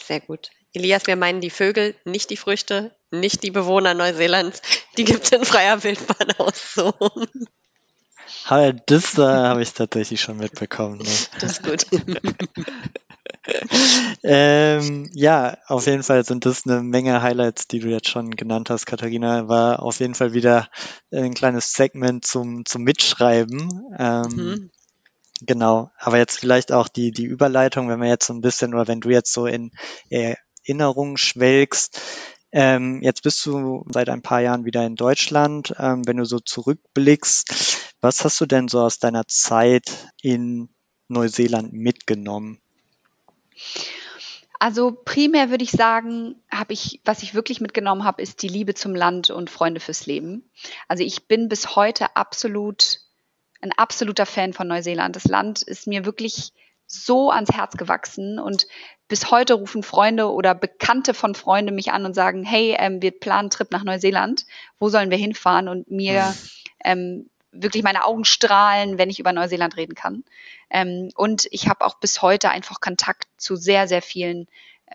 Sehr 0.00 0.20
gut. 0.20 0.50
Elias, 0.72 1.06
wir 1.06 1.16
meinen 1.16 1.40
die 1.40 1.50
Vögel, 1.50 1.96
nicht 2.04 2.30
die 2.30 2.36
Früchte, 2.36 2.94
nicht 3.10 3.42
die 3.42 3.50
Bewohner 3.50 3.94
Neuseelands. 3.94 4.60
Die 4.96 5.04
gibt 5.04 5.24
es 5.24 5.32
in 5.32 5.44
freier 5.44 5.82
Wildbahn 5.82 6.32
aus. 6.38 6.74
So. 6.74 6.92
Das 8.86 9.18
äh, 9.18 9.22
habe 9.22 9.62
ich 9.62 9.72
tatsächlich 9.72 10.20
schon 10.20 10.38
mitbekommen. 10.38 10.98
Ne? 10.98 11.04
Das 11.40 11.58
ist 11.58 11.62
gut. 11.62 11.86
ähm, 14.22 15.10
ja, 15.12 15.58
auf 15.66 15.86
jeden 15.86 16.02
Fall 16.02 16.24
sind 16.24 16.46
das 16.46 16.66
eine 16.66 16.82
Menge 16.82 17.22
Highlights, 17.22 17.68
die 17.68 17.80
du 17.80 17.88
jetzt 17.88 18.08
schon 18.08 18.30
genannt 18.30 18.70
hast, 18.70 18.86
Katharina. 18.86 19.48
War 19.48 19.82
auf 19.82 20.00
jeden 20.00 20.14
Fall 20.14 20.32
wieder 20.32 20.68
ein 21.12 21.34
kleines 21.34 21.72
Segment 21.72 22.24
zum, 22.24 22.64
zum 22.64 22.82
Mitschreiben. 22.82 23.82
Ähm, 23.98 24.22
mhm. 24.34 24.70
Genau, 25.40 25.90
aber 25.98 26.18
jetzt 26.18 26.38
vielleicht 26.38 26.72
auch 26.72 26.88
die, 26.88 27.10
die 27.10 27.24
Überleitung, 27.24 27.88
wenn 27.88 28.00
wir 28.00 28.08
jetzt 28.08 28.26
so 28.26 28.32
ein 28.32 28.40
bisschen 28.40 28.72
oder 28.72 28.88
wenn 28.88 29.00
du 29.00 29.10
jetzt 29.10 29.32
so 29.32 29.46
in 29.46 29.72
Erinnerungen 30.08 31.16
schwelgst. 31.16 32.00
Ähm, 32.52 33.02
jetzt 33.02 33.24
bist 33.24 33.44
du 33.46 33.84
seit 33.92 34.08
ein 34.08 34.22
paar 34.22 34.40
Jahren 34.40 34.64
wieder 34.64 34.86
in 34.86 34.94
Deutschland. 34.94 35.74
Ähm, 35.76 36.06
wenn 36.06 36.18
du 36.18 36.24
so 36.24 36.38
zurückblickst, 36.38 37.73
was 38.04 38.22
hast 38.22 38.38
du 38.40 38.46
denn 38.46 38.68
so 38.68 38.80
aus 38.80 38.98
deiner 38.98 39.26
Zeit 39.26 40.12
in 40.20 40.68
Neuseeland 41.08 41.72
mitgenommen? 41.72 42.60
Also 44.60 44.92
primär 44.92 45.48
würde 45.48 45.64
ich 45.64 45.70
sagen, 45.70 46.36
habe 46.50 46.74
ich, 46.74 47.00
was 47.04 47.22
ich 47.22 47.34
wirklich 47.34 47.62
mitgenommen 47.62 48.04
habe, 48.04 48.22
ist 48.22 48.42
die 48.42 48.48
Liebe 48.48 48.74
zum 48.74 48.94
Land 48.94 49.30
und 49.30 49.48
Freunde 49.48 49.80
fürs 49.80 50.04
Leben. 50.04 50.48
Also 50.86 51.02
ich 51.02 51.26
bin 51.26 51.48
bis 51.48 51.76
heute 51.76 52.14
absolut 52.14 53.00
ein 53.62 53.72
absoluter 53.72 54.26
Fan 54.26 54.52
von 54.52 54.68
Neuseeland. 54.68 55.16
Das 55.16 55.24
Land 55.24 55.62
ist 55.62 55.86
mir 55.86 56.04
wirklich 56.04 56.52
so 56.86 57.30
ans 57.30 57.52
Herz 57.52 57.78
gewachsen 57.78 58.38
und 58.38 58.66
bis 59.08 59.30
heute 59.30 59.54
rufen 59.54 59.82
Freunde 59.82 60.30
oder 60.30 60.54
Bekannte 60.54 61.14
von 61.14 61.34
Freunden 61.34 61.74
mich 61.74 61.90
an 61.92 62.04
und 62.04 62.12
sagen, 62.12 62.44
hey, 62.44 62.76
ähm, 62.78 63.00
wir 63.00 63.12
planen 63.12 63.40
einen 63.40 63.50
Trip 63.50 63.70
nach 63.70 63.84
Neuseeland, 63.84 64.44
wo 64.78 64.90
sollen 64.90 65.10
wir 65.10 65.16
hinfahren? 65.16 65.68
Und 65.68 65.90
mir 65.90 66.26
hm. 66.26 66.34
ähm, 66.84 67.30
wirklich 67.54 67.82
meine 67.82 68.04
Augen 68.04 68.24
strahlen, 68.24 68.98
wenn 68.98 69.10
ich 69.10 69.18
über 69.18 69.32
Neuseeland 69.32 69.76
reden 69.76 69.94
kann. 69.94 70.24
Ähm, 70.70 71.10
und 71.14 71.46
ich 71.50 71.68
habe 71.68 71.84
auch 71.84 71.94
bis 71.98 72.22
heute 72.22 72.50
einfach 72.50 72.80
Kontakt 72.80 73.28
zu 73.36 73.56
sehr, 73.56 73.88
sehr 73.88 74.02
vielen 74.02 74.48
äh, 74.86 74.94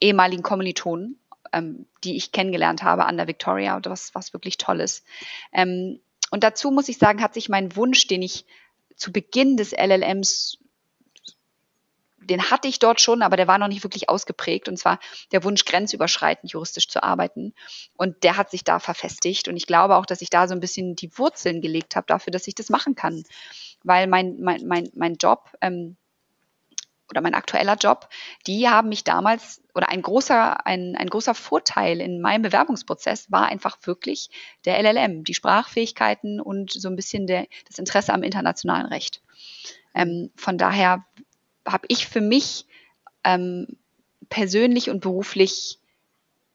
ehemaligen 0.00 0.42
Kommilitonen, 0.42 1.18
ähm, 1.52 1.86
die 2.04 2.16
ich 2.16 2.32
kennengelernt 2.32 2.82
habe 2.82 3.06
an 3.06 3.16
der 3.16 3.26
Victoria, 3.26 3.80
was, 3.84 4.14
was 4.14 4.32
wirklich 4.32 4.58
toll 4.58 4.80
ist. 4.80 5.04
Ähm, 5.52 6.00
und 6.30 6.44
dazu 6.44 6.70
muss 6.70 6.88
ich 6.88 6.98
sagen, 6.98 7.22
hat 7.22 7.34
sich 7.34 7.48
mein 7.48 7.74
Wunsch, 7.76 8.06
den 8.06 8.22
ich 8.22 8.44
zu 8.94 9.12
Beginn 9.12 9.56
des 9.56 9.72
LLMs 9.72 10.58
den 12.30 12.50
hatte 12.50 12.68
ich 12.68 12.78
dort 12.78 13.00
schon, 13.00 13.22
aber 13.22 13.36
der 13.36 13.48
war 13.48 13.58
noch 13.58 13.68
nicht 13.68 13.82
wirklich 13.82 14.08
ausgeprägt. 14.08 14.68
Und 14.68 14.76
zwar 14.78 14.98
der 15.32 15.44
Wunsch, 15.44 15.64
grenzüberschreitend 15.64 16.52
juristisch 16.52 16.88
zu 16.88 17.02
arbeiten. 17.02 17.52
Und 17.96 18.22
der 18.22 18.36
hat 18.36 18.50
sich 18.50 18.64
da 18.64 18.78
verfestigt. 18.78 19.48
Und 19.48 19.56
ich 19.56 19.66
glaube 19.66 19.96
auch, 19.96 20.06
dass 20.06 20.22
ich 20.22 20.30
da 20.30 20.48
so 20.48 20.54
ein 20.54 20.60
bisschen 20.60 20.96
die 20.96 21.16
Wurzeln 21.18 21.60
gelegt 21.60 21.96
habe 21.96 22.06
dafür, 22.06 22.30
dass 22.30 22.46
ich 22.46 22.54
das 22.54 22.70
machen 22.70 22.94
kann. 22.94 23.24
Weil 23.82 24.06
mein, 24.06 24.40
mein, 24.40 24.66
mein, 24.66 24.90
mein 24.94 25.14
Job 25.14 25.50
ähm, 25.60 25.96
oder 27.10 27.20
mein 27.20 27.34
aktueller 27.34 27.74
Job, 27.74 28.08
die 28.46 28.68
haben 28.68 28.88
mich 28.88 29.02
damals 29.02 29.62
oder 29.74 29.88
ein 29.88 30.00
großer, 30.00 30.64
ein, 30.64 30.94
ein 30.96 31.08
großer 31.08 31.34
Vorteil 31.34 32.00
in 32.00 32.20
meinem 32.20 32.42
Bewerbungsprozess 32.42 33.32
war 33.32 33.46
einfach 33.46 33.78
wirklich 33.82 34.30
der 34.64 34.80
LLM, 34.80 35.24
die 35.24 35.34
Sprachfähigkeiten 35.34 36.40
und 36.40 36.70
so 36.70 36.88
ein 36.88 36.96
bisschen 36.96 37.26
der, 37.26 37.46
das 37.66 37.78
Interesse 37.78 38.14
am 38.14 38.22
internationalen 38.22 38.86
Recht. 38.86 39.22
Ähm, 39.94 40.30
von 40.36 40.56
daher 40.56 41.04
habe 41.72 41.86
ich 41.88 42.06
für 42.06 42.20
mich 42.20 42.66
ähm, 43.24 43.66
persönlich 44.28 44.90
und 44.90 45.00
beruflich 45.00 45.78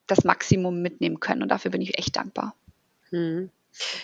das 0.06 0.24
Maximum 0.24 0.82
mitnehmen 0.82 1.20
können. 1.20 1.42
Und 1.42 1.48
dafür 1.48 1.70
bin 1.70 1.82
ich 1.82 1.98
echt 1.98 2.16
dankbar. 2.16 2.54
Hm. 3.10 3.50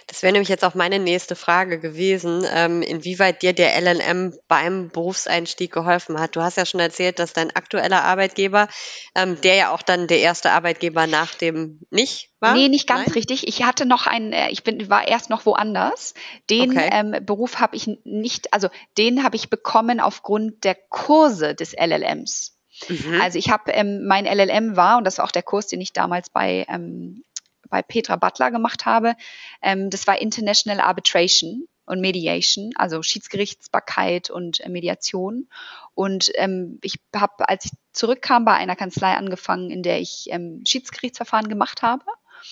Das 0.06 0.22
wäre 0.22 0.32
nämlich 0.32 0.48
jetzt 0.48 0.64
auch 0.64 0.74
meine 0.74 0.98
nächste 0.98 1.36
Frage 1.36 1.80
gewesen, 1.80 2.46
ähm, 2.52 2.82
inwieweit 2.82 3.42
dir 3.42 3.52
der 3.52 3.80
LLM 3.80 4.34
beim 4.48 4.90
Berufseinstieg 4.90 5.72
geholfen 5.72 6.20
hat. 6.20 6.36
Du 6.36 6.42
hast 6.42 6.56
ja 6.56 6.66
schon 6.66 6.80
erzählt, 6.80 7.18
dass 7.18 7.32
dein 7.32 7.54
aktueller 7.54 8.04
Arbeitgeber, 8.04 8.68
ähm, 9.14 9.40
der 9.40 9.54
ja 9.54 9.70
auch 9.70 9.82
dann 9.82 10.06
der 10.06 10.20
erste 10.20 10.50
Arbeitgeber 10.50 11.06
nach 11.06 11.34
dem 11.34 11.80
nicht 11.90 12.30
war? 12.40 12.54
Nee, 12.54 12.68
nicht 12.68 12.86
ganz 12.86 13.06
Nein? 13.06 13.14
richtig. 13.14 13.48
Ich 13.48 13.62
hatte 13.62 13.86
noch 13.86 14.06
einen, 14.06 14.32
äh, 14.32 14.50
ich 14.50 14.64
bin, 14.64 14.90
war 14.90 15.06
erst 15.08 15.30
noch 15.30 15.46
woanders. 15.46 16.14
Den 16.50 16.72
okay. 16.72 16.90
ähm, 16.92 17.24
Beruf 17.24 17.60
habe 17.60 17.76
ich 17.76 17.88
nicht, 18.04 18.52
also 18.52 18.68
den 18.98 19.22
habe 19.22 19.36
ich 19.36 19.48
bekommen 19.48 20.00
aufgrund 20.00 20.64
der 20.64 20.74
Kurse 20.74 21.54
des 21.54 21.72
LLMs. 21.72 22.58
Mhm. 22.88 23.20
Also 23.22 23.38
ich 23.38 23.50
habe, 23.50 23.70
ähm, 23.72 24.06
mein 24.06 24.26
LLM 24.26 24.76
war, 24.76 24.98
und 24.98 25.04
das 25.04 25.18
war 25.18 25.24
auch 25.24 25.32
der 25.32 25.42
Kurs, 25.42 25.68
den 25.68 25.80
ich 25.80 25.92
damals 25.92 26.30
bei 26.30 26.66
ähm, 26.68 27.24
bei 27.72 27.82
Petra 27.82 28.16
Butler 28.16 28.52
gemacht 28.52 28.86
habe. 28.86 29.16
Ähm, 29.62 29.90
das 29.90 30.06
war 30.06 30.20
International 30.20 30.80
Arbitration 30.80 31.66
und 31.86 32.00
Mediation, 32.00 32.70
also 32.76 33.02
Schiedsgerichtsbarkeit 33.02 34.30
und 34.30 34.60
äh, 34.60 34.68
Mediation. 34.68 35.48
Und 35.94 36.30
ähm, 36.36 36.78
ich 36.82 37.00
habe, 37.16 37.48
als 37.48 37.64
ich 37.64 37.72
zurückkam, 37.92 38.44
bei 38.44 38.52
einer 38.52 38.76
Kanzlei 38.76 39.14
angefangen, 39.14 39.70
in 39.70 39.82
der 39.82 40.00
ich 40.00 40.28
ähm, 40.30 40.62
Schiedsgerichtsverfahren 40.64 41.48
gemacht 41.48 41.82
habe. 41.82 42.04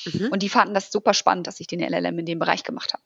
Mhm. 0.07 0.31
Und 0.33 0.43
die 0.43 0.49
fanden 0.49 0.75
das 0.75 0.91
super 0.91 1.15
spannend, 1.15 1.47
dass 1.47 1.61
ich 1.61 1.67
den 1.67 1.81
LLM 1.81 2.19
in 2.19 2.27
dem 2.27 2.39
Bereich 2.39 2.65
gemacht 2.65 2.95
habe. 2.95 3.05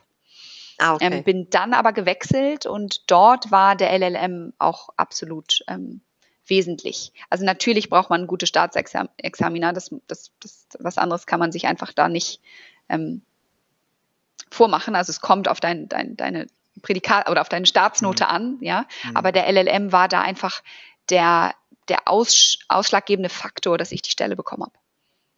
Ah, 0.79 0.95
okay. 0.95 1.07
ähm, 1.07 1.25
bin 1.25 1.51
dann 1.51 1.75
aber 1.75 1.93
gewechselt 1.93 2.67
und 2.67 3.11
dort 3.11 3.51
war 3.51 3.77
der 3.77 3.93
LLM 3.93 4.53
auch 4.59 4.89
absolut 4.97 5.61
ähm, 5.69 6.01
wesentlich. 6.47 7.12
Also 7.30 7.45
natürlich 7.45 7.88
braucht 7.88 8.11
man 8.11 8.26
gute 8.26 8.47
Staatsexamina, 8.47 9.72
das, 9.72 9.95
das, 10.07 10.30
das, 10.40 10.66
was 10.78 10.99
anderes 10.99 11.26
kann 11.26 11.40
man 11.40 11.53
sich 11.53 11.66
einfach 11.66 11.92
da 11.92 12.09
nicht 12.09 12.40
ähm, 12.88 13.22
vormachen. 14.51 14.95
Also 14.95 15.11
es 15.11 15.20
kommt 15.20 15.49
auf 15.49 15.61
dein, 15.61 15.88
dein, 15.88 16.16
deine 16.16 16.47
Prädikat 16.82 17.30
oder 17.30 17.40
auf 17.40 17.49
deine 17.49 17.66
Staatsnote 17.66 18.24
mhm. 18.24 18.30
an, 18.30 18.59
ja. 18.61 18.86
Mhm. 19.05 19.16
Aber 19.16 19.32
der 19.32 19.51
LLM 19.51 19.92
war 19.92 20.09
da 20.09 20.20
einfach 20.20 20.62
der, 21.11 21.55
der 21.88 22.07
aus, 22.07 22.59
ausschlaggebende 22.68 23.30
Faktor, 23.30 23.78
dass 23.78 23.92
ich 23.92 24.03
die 24.03 24.11
Stelle 24.11 24.36
bekommen 24.36 24.64
habe. 24.64 24.78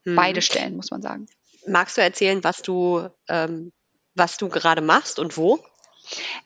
Mhm. 0.05 0.17
Beide 0.17 0.43
Stellen, 0.43 0.77
muss 0.77 0.91
man 0.91 1.03
sagen. 1.03 1.27
Magst 1.69 1.97
du 1.97 2.03
erzählen, 2.03 2.43
was 2.45 2.63
du, 2.63 3.09
ähm, 3.29 3.73
was 4.15 4.39
du 4.39 4.49
gerade 4.49 4.81
machst 4.81 5.19
und 5.19 5.37
wo? 5.37 5.65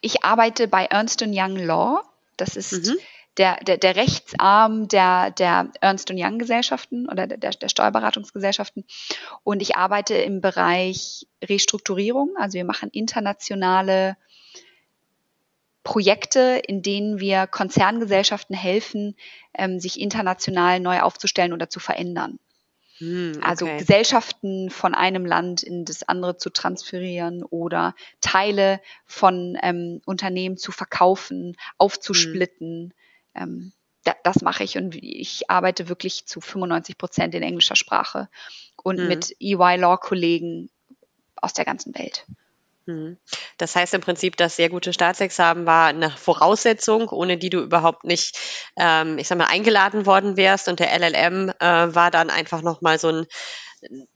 Ich 0.00 0.24
arbeite 0.24 0.68
bei 0.68 0.86
Ernst 0.86 1.22
Young 1.22 1.56
Law. 1.56 2.02
Das 2.36 2.56
ist 2.56 2.72
mhm 2.72 2.96
der, 3.40 3.56
der, 3.64 3.78
der 3.78 3.96
Rechtsarm 3.96 4.86
der, 4.86 5.30
der 5.30 5.72
Ernst 5.80 6.10
Young 6.12 6.38
Gesellschaften 6.38 7.08
oder 7.08 7.26
der, 7.26 7.52
der 7.52 7.68
Steuerberatungsgesellschaften. 7.70 8.84
Und 9.44 9.62
ich 9.62 9.76
arbeite 9.76 10.14
im 10.14 10.42
Bereich 10.42 11.26
Restrukturierung. 11.42 12.34
Also 12.36 12.58
wir 12.58 12.66
machen 12.66 12.90
internationale 12.92 14.18
Projekte, 15.84 16.60
in 16.66 16.82
denen 16.82 17.18
wir 17.18 17.46
Konzerngesellschaften 17.46 18.54
helfen, 18.54 19.16
ähm, 19.54 19.80
sich 19.80 19.98
international 19.98 20.78
neu 20.78 21.00
aufzustellen 21.00 21.54
oder 21.54 21.70
zu 21.70 21.80
verändern. 21.80 22.38
Hm, 22.98 23.40
also 23.42 23.64
okay. 23.64 23.72
Also 23.72 23.86
Gesellschaften 23.86 24.68
von 24.68 24.94
einem 24.94 25.24
Land 25.24 25.62
in 25.62 25.86
das 25.86 26.06
andere 26.06 26.36
zu 26.36 26.50
transferieren 26.50 27.42
oder 27.42 27.94
Teile 28.20 28.82
von 29.06 29.56
ähm, 29.62 30.02
Unternehmen 30.04 30.58
zu 30.58 30.72
verkaufen, 30.72 31.56
aufzusplitten, 31.78 32.90
hm 32.90 32.92
ähm, 33.34 33.72
da, 34.04 34.14
das 34.24 34.42
mache 34.42 34.64
ich 34.64 34.76
und 34.76 34.94
ich 34.94 35.50
arbeite 35.50 35.88
wirklich 35.88 36.26
zu 36.26 36.40
95 36.40 36.96
Prozent 36.96 37.34
in 37.34 37.42
englischer 37.42 37.76
Sprache 37.76 38.28
und 38.82 38.98
mhm. 38.98 39.08
mit 39.08 39.36
EY-Law-Kollegen 39.40 40.70
aus 41.36 41.52
der 41.52 41.64
ganzen 41.64 41.94
Welt. 41.94 42.26
Mhm. 42.86 43.18
Das 43.58 43.76
heißt 43.76 43.94
im 43.94 44.00
Prinzip, 44.00 44.36
das 44.36 44.56
sehr 44.56 44.68
gute 44.68 44.92
Staatsexamen 44.92 45.66
war 45.66 45.88
eine 45.88 46.10
Voraussetzung, 46.10 47.08
ohne 47.08 47.36
die 47.36 47.50
du 47.50 47.60
überhaupt 47.60 48.04
nicht, 48.04 48.38
ähm, 48.76 49.18
ich 49.18 49.28
sag 49.28 49.38
mal, 49.38 49.46
eingeladen 49.46 50.06
worden 50.06 50.36
wärst. 50.36 50.68
Und 50.68 50.80
der 50.80 50.92
LLM 50.98 51.50
äh, 51.60 51.94
war 51.94 52.10
dann 52.10 52.30
einfach 52.30 52.62
nochmal 52.62 52.98
so 52.98 53.08
ein, 53.08 53.26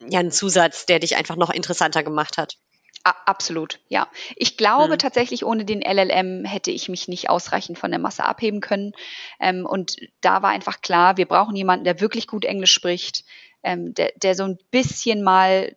ja, 0.01 0.21
ein 0.21 0.31
Zusatz, 0.31 0.87
der 0.87 0.99
dich 0.99 1.17
einfach 1.17 1.37
noch 1.37 1.51
interessanter 1.51 2.03
gemacht 2.03 2.39
hat. 2.39 2.57
Absolut, 3.05 3.81
ja. 3.89 4.09
Ich 4.35 4.57
glaube 4.57 4.95
mhm. 4.95 4.99
tatsächlich, 4.99 5.45
ohne 5.45 5.67
den 5.67 5.83
LLM 5.83 6.47
hätte 6.47 6.71
ich 6.71 6.89
mich 6.89 7.07
nicht 7.07 7.29
ausreichend 7.29 7.79
von 7.79 7.91
der 7.91 8.01
Masse 8.01 8.25
abheben 8.25 8.63
können. 8.63 8.93
Ähm, 9.39 9.67
und 9.67 9.97
da 10.23 10.43
war 10.43 10.51
einfach 10.51 10.81
klar, 10.81 11.19
wir 11.19 11.27
brauchen 11.27 11.55
jemanden, 11.55 11.85
der 11.85 12.01
wirklich 12.01 12.27
gut 12.27 12.47
Englisch 12.47 12.73
spricht, 12.73 13.25
ähm, 13.63 13.93
der, 13.93 14.13
der 14.17 14.35
so 14.35 14.45
ein 14.45 14.59
bisschen 14.71 15.23
mal 15.23 15.77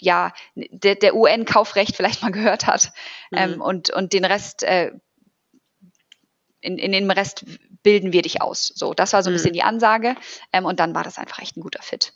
ja, 0.00 0.32
der, 0.54 0.96
der 0.96 1.14
UN-Kaufrecht 1.14 1.94
vielleicht 1.94 2.22
mal 2.22 2.32
gehört 2.32 2.66
hat 2.66 2.92
ähm, 3.32 3.56
mhm. 3.56 3.60
und, 3.60 3.90
und 3.90 4.14
den 4.14 4.24
Rest, 4.24 4.62
äh, 4.62 4.92
in, 6.60 6.78
in 6.78 6.92
dem 6.92 7.10
Rest 7.10 7.44
bilden 7.82 8.12
wir 8.12 8.22
dich 8.22 8.40
aus. 8.40 8.72
So, 8.74 8.94
das 8.94 9.12
war 9.12 9.22
so 9.22 9.28
ein 9.28 9.34
mhm. 9.34 9.36
bisschen 9.36 9.52
die 9.52 9.62
Ansage 9.62 10.16
ähm, 10.52 10.64
und 10.64 10.80
dann 10.80 10.94
war 10.94 11.04
das 11.04 11.18
einfach 11.18 11.38
echt 11.40 11.56
ein 11.56 11.60
guter 11.60 11.82
Fit. 11.82 12.14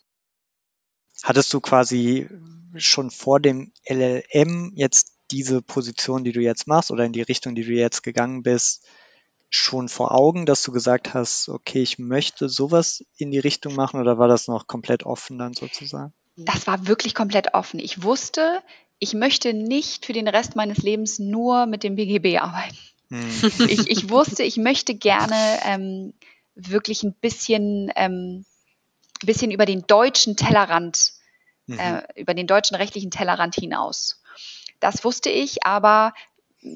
Hattest 1.22 1.52
du 1.52 1.60
quasi 1.60 2.28
schon 2.76 3.10
vor 3.10 3.40
dem 3.40 3.72
LLM 3.88 4.72
jetzt 4.74 5.12
diese 5.30 5.62
Position, 5.62 6.24
die 6.24 6.32
du 6.32 6.40
jetzt 6.40 6.66
machst 6.66 6.90
oder 6.90 7.04
in 7.04 7.12
die 7.12 7.22
Richtung, 7.22 7.54
die 7.54 7.64
du 7.64 7.72
jetzt 7.72 8.02
gegangen 8.02 8.42
bist, 8.42 8.84
schon 9.48 9.88
vor 9.88 10.12
Augen, 10.12 10.46
dass 10.46 10.62
du 10.62 10.72
gesagt 10.72 11.14
hast, 11.14 11.48
okay, 11.48 11.82
ich 11.82 11.98
möchte 11.98 12.48
sowas 12.48 13.04
in 13.16 13.30
die 13.30 13.38
Richtung 13.38 13.74
machen 13.74 14.00
oder 14.00 14.18
war 14.18 14.28
das 14.28 14.48
noch 14.48 14.66
komplett 14.66 15.04
offen 15.04 15.38
dann 15.38 15.54
sozusagen? 15.54 16.12
Das 16.36 16.66
war 16.66 16.86
wirklich 16.86 17.14
komplett 17.14 17.54
offen. 17.54 17.80
Ich 17.80 18.02
wusste, 18.02 18.62
ich 18.98 19.14
möchte 19.14 19.54
nicht 19.54 20.04
für 20.04 20.12
den 20.12 20.28
Rest 20.28 20.56
meines 20.56 20.78
Lebens 20.78 21.18
nur 21.18 21.66
mit 21.66 21.82
dem 21.82 21.96
BGB 21.96 22.38
arbeiten. 22.38 22.76
Hm. 23.08 23.68
Ich, 23.68 23.88
ich, 23.88 24.10
wusste, 24.10 24.42
ich 24.42 24.56
möchte 24.56 24.94
gerne 24.94 25.36
ähm, 25.64 26.12
wirklich 26.54 27.02
ein 27.02 27.14
bisschen, 27.14 27.90
ähm, 27.94 28.44
bisschen 29.24 29.50
über 29.50 29.66
den 29.66 29.86
deutschen 29.86 30.36
Tellerrand, 30.36 31.12
mhm. 31.66 31.78
äh, 31.78 32.02
über 32.16 32.34
den 32.34 32.46
deutschen 32.46 32.76
rechtlichen 32.76 33.10
Tellerrand 33.10 33.54
hinaus. 33.54 34.22
Das 34.80 35.04
wusste 35.04 35.30
ich, 35.30 35.64
aber 35.64 36.12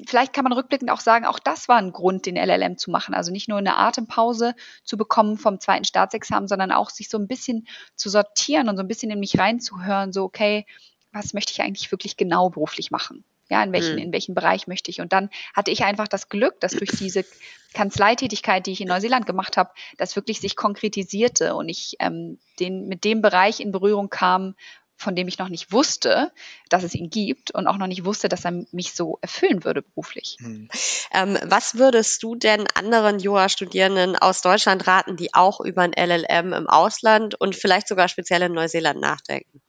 vielleicht 0.07 0.33
kann 0.33 0.43
man 0.43 0.53
rückblickend 0.53 0.89
auch 0.89 0.99
sagen, 0.99 1.25
auch 1.25 1.39
das 1.39 1.67
war 1.67 1.77
ein 1.77 1.91
Grund, 1.91 2.25
den 2.25 2.35
LLM 2.35 2.77
zu 2.77 2.91
machen. 2.91 3.13
Also 3.13 3.31
nicht 3.31 3.49
nur 3.49 3.57
eine 3.57 3.77
Atempause 3.77 4.55
zu 4.83 4.97
bekommen 4.97 5.37
vom 5.37 5.59
zweiten 5.59 5.85
Staatsexamen, 5.85 6.47
sondern 6.47 6.71
auch 6.71 6.89
sich 6.89 7.09
so 7.09 7.17
ein 7.17 7.27
bisschen 7.27 7.67
zu 7.95 8.09
sortieren 8.09 8.69
und 8.69 8.77
so 8.77 8.83
ein 8.83 8.87
bisschen 8.87 9.11
in 9.11 9.19
mich 9.19 9.37
reinzuhören, 9.37 10.13
so, 10.13 10.23
okay, 10.23 10.65
was 11.11 11.33
möchte 11.33 11.51
ich 11.51 11.61
eigentlich 11.61 11.91
wirklich 11.91 12.15
genau 12.15 12.49
beruflich 12.49 12.91
machen? 12.91 13.23
Ja, 13.51 13.61
in 13.63 13.73
welchen, 13.73 13.95
mhm. 13.95 14.01
in 14.01 14.13
welchem 14.13 14.33
Bereich 14.33 14.67
möchte 14.67 14.89
ich? 14.89 15.01
Und 15.01 15.11
dann 15.11 15.29
hatte 15.53 15.71
ich 15.71 15.83
einfach 15.83 16.07
das 16.07 16.29
Glück, 16.29 16.61
dass 16.61 16.71
durch 16.71 16.89
diese 16.91 17.25
Kanzleitätigkeit, 17.73 18.65
die 18.65 18.71
ich 18.71 18.79
in 18.79 18.87
Neuseeland 18.87 19.25
gemacht 19.25 19.57
habe, 19.57 19.71
das 19.97 20.15
wirklich 20.15 20.39
sich 20.39 20.55
konkretisierte 20.55 21.53
und 21.55 21.67
ich 21.67 21.97
ähm, 21.99 22.39
den, 22.61 22.87
mit 22.87 23.03
dem 23.03 23.21
Bereich 23.21 23.59
in 23.59 23.73
Berührung 23.73 24.09
kam, 24.09 24.55
von 24.95 25.17
dem 25.17 25.27
ich 25.27 25.37
noch 25.37 25.49
nicht 25.49 25.73
wusste, 25.73 26.31
dass 26.69 26.83
es 26.83 26.95
ihn 26.95 27.09
gibt 27.09 27.51
und 27.51 27.67
auch 27.67 27.77
noch 27.77 27.87
nicht 27.87 28.05
wusste, 28.05 28.29
dass 28.29 28.45
er 28.45 28.63
mich 28.71 28.93
so 28.93 29.19
erfüllen 29.21 29.65
würde 29.65 29.81
beruflich. 29.81 30.37
Hm. 30.39 30.69
Ähm, 31.11 31.37
was 31.43 31.75
würdest 31.75 32.23
du 32.23 32.35
denn 32.35 32.67
anderen 32.75 33.19
Jura-Studierenden 33.19 34.15
aus 34.15 34.41
Deutschland 34.41 34.87
raten, 34.87 35.17
die 35.17 35.33
auch 35.33 35.59
über 35.59 35.81
ein 35.81 35.91
LLM 35.91 36.53
im 36.53 36.69
Ausland 36.69 37.35
und 37.35 37.53
vielleicht 37.53 37.89
sogar 37.89 38.07
speziell 38.07 38.43
in 38.43 38.53
Neuseeland 38.53 39.01
nachdenken? 39.01 39.61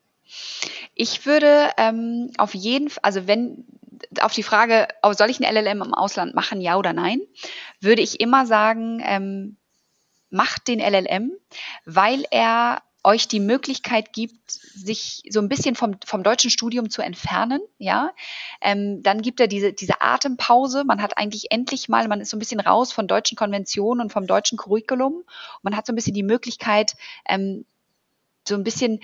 Ich 0.95 1.27
würde 1.27 1.71
ähm, 1.77 2.31
auf 2.39 2.55
jeden 2.55 2.91
Fall, 2.91 3.01
also 3.03 3.27
wenn 3.27 3.65
auf 4.21 4.33
die 4.33 4.43
Frage, 4.43 4.89
oh, 5.03 5.13
soll 5.13 5.31
ich 5.31 5.41
ein 5.41 5.55
LLM 5.55 5.83
im 5.83 5.95
Ausland 5.95 6.35
machen, 6.35 6.61
ja 6.61 6.77
oder 6.77 6.93
nein, 6.93 7.21
würde 7.81 8.03
ich 8.03 8.21
immer 8.21 8.47
sagen, 8.47 9.03
ähm, 9.05 9.57
macht 10.31 10.69
den 10.69 10.81
LLM, 10.81 11.33
weil 11.85 12.25
er 12.31 12.83
euch 13.05 13.27
die 13.27 13.41
Möglichkeit 13.41 14.13
gibt, 14.13 14.51
sich 14.51 15.23
so 15.29 15.41
ein 15.41 15.49
bisschen 15.49 15.75
vom, 15.75 15.97
vom 16.07 16.23
deutschen 16.23 16.51
Studium 16.51 16.89
zu 16.89 17.03
entfernen, 17.03 17.61
ja, 17.79 18.13
ähm, 18.61 19.03
dann 19.03 19.23
gibt 19.23 19.41
er 19.41 19.49
diese, 19.49 19.73
diese 19.73 20.01
Atempause. 20.01 20.85
Man 20.85 21.03
hat 21.03 21.19
eigentlich 21.19 21.51
endlich 21.51 21.89
mal, 21.89 22.07
man 22.07 22.21
ist 22.21 22.31
so 22.31 22.37
ein 22.37 22.41
bisschen 22.41 22.61
raus 22.61 22.93
von 22.93 23.09
deutschen 23.09 23.37
Konventionen 23.37 24.03
und 24.03 24.13
vom 24.13 24.27
deutschen 24.27 24.57
Curriculum. 24.57 25.25
Man 25.63 25.77
hat 25.77 25.87
so 25.87 25.93
ein 25.93 25.97
bisschen 25.97 26.15
die 26.15 26.23
Möglichkeit, 26.23 26.95
ähm, 27.29 27.65
so 28.47 28.55
ein 28.55 28.65
bisschen 28.65 29.01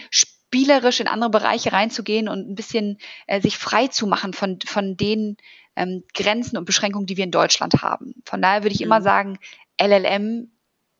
spielerisch 0.48 1.00
in 1.00 1.08
andere 1.08 1.30
Bereiche 1.30 1.72
reinzugehen 1.72 2.28
und 2.28 2.48
ein 2.48 2.54
bisschen 2.54 2.98
äh, 3.26 3.40
sich 3.40 3.58
frei 3.58 3.88
zu 3.88 4.06
machen 4.06 4.32
von, 4.32 4.58
von 4.64 4.96
den 4.96 5.36
ähm, 5.76 6.04
Grenzen 6.14 6.56
und 6.56 6.64
Beschränkungen, 6.64 7.06
die 7.06 7.18
wir 7.18 7.24
in 7.24 7.30
Deutschland 7.30 7.82
haben. 7.82 8.14
Von 8.24 8.40
daher 8.40 8.62
würde 8.62 8.74
ich 8.74 8.80
mhm. 8.80 8.86
immer 8.86 9.02
sagen, 9.02 9.38
LLM 9.80 10.50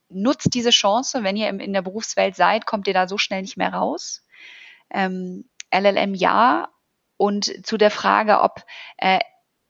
nutzt 0.09 0.53
diese 0.53 0.69
Chance. 0.69 1.23
Wenn 1.23 1.35
ihr 1.35 1.49
in 1.49 1.73
der 1.73 1.81
Berufswelt 1.81 2.35
seid, 2.35 2.67
kommt 2.67 2.87
ihr 2.87 2.93
da 2.93 3.07
so 3.07 3.17
schnell 3.17 3.41
nicht 3.41 3.57
mehr 3.57 3.73
raus. 3.73 4.23
Ähm, 4.91 5.45
LLM 5.73 6.13
ja. 6.13 6.69
Und 7.17 7.65
zu 7.65 7.77
der 7.77 7.91
Frage, 7.91 8.41
ob 8.41 8.63
äh, 8.97 9.19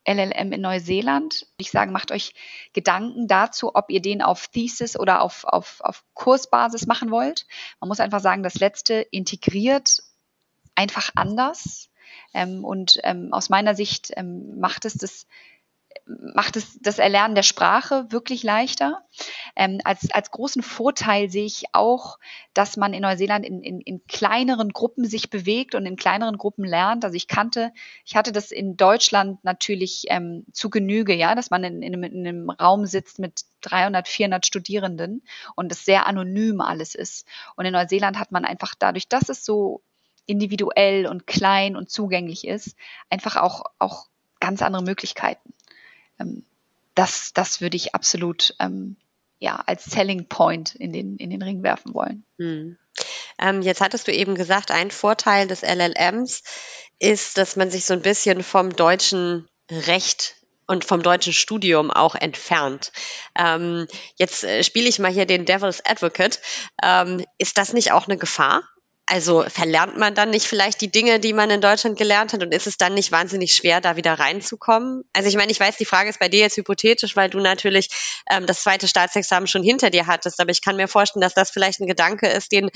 LLM 0.09 0.51
in 0.51 0.61
Neuseeland. 0.61 1.45
Ich 1.57 1.69
sage, 1.69 1.91
macht 1.91 2.11
euch 2.11 2.33
Gedanken 2.73 3.27
dazu, 3.27 3.75
ob 3.75 3.91
ihr 3.91 4.01
den 4.01 4.23
auf 4.23 4.47
Thesis 4.47 4.97
oder 4.97 5.21
auf, 5.21 5.43
auf, 5.43 5.81
auf 5.81 6.03
Kursbasis 6.15 6.87
machen 6.87 7.11
wollt. 7.11 7.45
Man 7.79 7.89
muss 7.89 7.99
einfach 7.99 8.19
sagen, 8.19 8.41
das 8.41 8.55
letzte 8.55 8.95
integriert 8.95 10.01
einfach 10.73 11.11
anders. 11.15 11.89
Ähm, 12.33 12.65
und 12.65 12.99
ähm, 13.03 13.33
aus 13.33 13.49
meiner 13.49 13.75
Sicht 13.75 14.11
ähm, 14.15 14.59
macht 14.59 14.85
es 14.85 14.95
das 14.95 15.27
macht 16.33 16.55
es 16.55 16.79
das 16.81 16.97
Erlernen 16.97 17.35
der 17.35 17.43
Sprache 17.43 18.07
wirklich 18.09 18.41
leichter. 18.41 19.01
Ähm, 19.55 19.79
als, 19.83 20.11
als 20.11 20.31
großen 20.31 20.63
Vorteil 20.63 21.29
sehe 21.29 21.45
ich 21.45 21.65
auch, 21.73 22.17
dass 22.53 22.77
man 22.77 22.93
in 22.93 23.03
Neuseeland 23.03 23.45
in, 23.45 23.61
in, 23.61 23.79
in 23.81 24.05
kleineren 24.07 24.69
Gruppen 24.69 25.05
sich 25.05 25.29
bewegt 25.29 25.75
und 25.75 25.85
in 25.85 25.95
kleineren 25.95 26.37
Gruppen 26.37 26.65
lernt. 26.65 27.05
Also 27.05 27.15
ich 27.15 27.27
kannte, 27.27 27.71
ich 28.05 28.15
hatte 28.15 28.31
das 28.31 28.51
in 28.51 28.75
Deutschland 28.75 29.43
natürlich 29.43 30.05
ähm, 30.09 30.45
zu 30.51 30.69
Genüge, 30.69 31.13
ja, 31.13 31.35
dass 31.35 31.51
man 31.51 31.63
in, 31.63 31.81
in, 31.83 32.03
in 32.03 32.27
einem 32.27 32.49
Raum 32.49 32.85
sitzt 32.85 33.19
mit 33.19 33.43
300, 33.61 34.07
400 34.07 34.45
Studierenden 34.45 35.23
und 35.55 35.71
es 35.71 35.85
sehr 35.85 36.07
anonym 36.07 36.61
alles 36.61 36.95
ist. 36.95 37.27
Und 37.55 37.65
in 37.65 37.73
Neuseeland 37.73 38.17
hat 38.17 38.31
man 38.31 38.45
einfach 38.45 38.73
dadurch, 38.77 39.07
dass 39.07 39.29
es 39.29 39.45
so 39.45 39.83
individuell 40.25 41.07
und 41.07 41.27
klein 41.27 41.75
und 41.75 41.89
zugänglich 41.89 42.47
ist, 42.47 42.75
einfach 43.09 43.35
auch, 43.35 43.63
auch 43.79 44.07
ganz 44.39 44.61
andere 44.61 44.83
Möglichkeiten 44.83 45.53
das, 46.95 47.31
das 47.33 47.61
würde 47.61 47.77
ich 47.77 47.95
absolut 47.95 48.55
ähm, 48.59 48.97
ja, 49.39 49.63
als 49.65 49.85
Selling 49.85 50.27
Point 50.27 50.75
in 50.75 50.91
den, 50.91 51.17
in 51.17 51.29
den 51.29 51.41
Ring 51.41 51.63
werfen 51.63 51.93
wollen. 51.93 52.25
Hm. 52.37 52.77
Ähm, 53.39 53.61
jetzt 53.61 53.81
hattest 53.81 54.07
du 54.07 54.13
eben 54.13 54.35
gesagt, 54.35 54.71
ein 54.71 54.91
Vorteil 54.91 55.47
des 55.47 55.61
LLMs 55.61 56.43
ist, 56.99 57.37
dass 57.37 57.55
man 57.55 57.71
sich 57.71 57.85
so 57.85 57.93
ein 57.93 58.01
bisschen 58.01 58.43
vom 58.43 58.75
deutschen 58.75 59.47
Recht 59.71 60.35
und 60.67 60.83
vom 60.83 61.01
deutschen 61.01 61.33
Studium 61.33 61.89
auch 61.89 62.15
entfernt. 62.15 62.91
Ähm, 63.35 63.87
jetzt 64.17 64.43
äh, 64.43 64.63
spiele 64.63 64.89
ich 64.89 64.99
mal 64.99 65.11
hier 65.11 65.25
den 65.25 65.45
Devil's 65.45 65.83
Advocate. 65.85 66.39
Ähm, 66.83 67.25
ist 67.37 67.57
das 67.57 67.73
nicht 67.73 67.93
auch 67.93 68.07
eine 68.07 68.17
Gefahr? 68.17 68.63
Also 69.11 69.43
verlernt 69.47 69.97
man 69.97 70.13
dann 70.13 70.29
nicht 70.29 70.45
vielleicht 70.45 70.81
die 70.81 70.91
Dinge, 70.91 71.19
die 71.19 71.33
man 71.33 71.49
in 71.49 71.61
Deutschland 71.61 71.97
gelernt 71.97 72.31
hat 72.31 72.43
und 72.43 72.53
ist 72.53 72.67
es 72.67 72.77
dann 72.77 72.93
nicht 72.93 73.11
wahnsinnig 73.11 73.55
schwer, 73.55 73.81
da 73.81 73.95
wieder 73.95 74.13
reinzukommen? 74.13 75.03
Also 75.13 75.27
ich 75.27 75.35
meine, 75.35 75.51
ich 75.51 75.59
weiß, 75.59 75.77
die 75.77 75.85
Frage 75.85 76.09
ist 76.09 76.19
bei 76.19 76.29
dir 76.29 76.41
jetzt 76.41 76.57
hypothetisch, 76.57 77.15
weil 77.15 77.27
du 77.27 77.39
natürlich 77.39 77.89
ähm, 78.29 78.45
das 78.45 78.61
zweite 78.61 78.87
Staatsexamen 78.87 79.47
schon 79.47 79.63
hinter 79.63 79.89
dir 79.89 80.05
hattest, 80.05 80.39
aber 80.39 80.51
ich 80.51 80.61
kann 80.61 80.75
mir 80.75 80.87
vorstellen, 80.87 81.21
dass 81.21 81.33
das 81.33 81.49
vielleicht 81.49 81.79
ein 81.79 81.87
Gedanke 81.87 82.27
ist, 82.27 82.51
den 82.51 82.69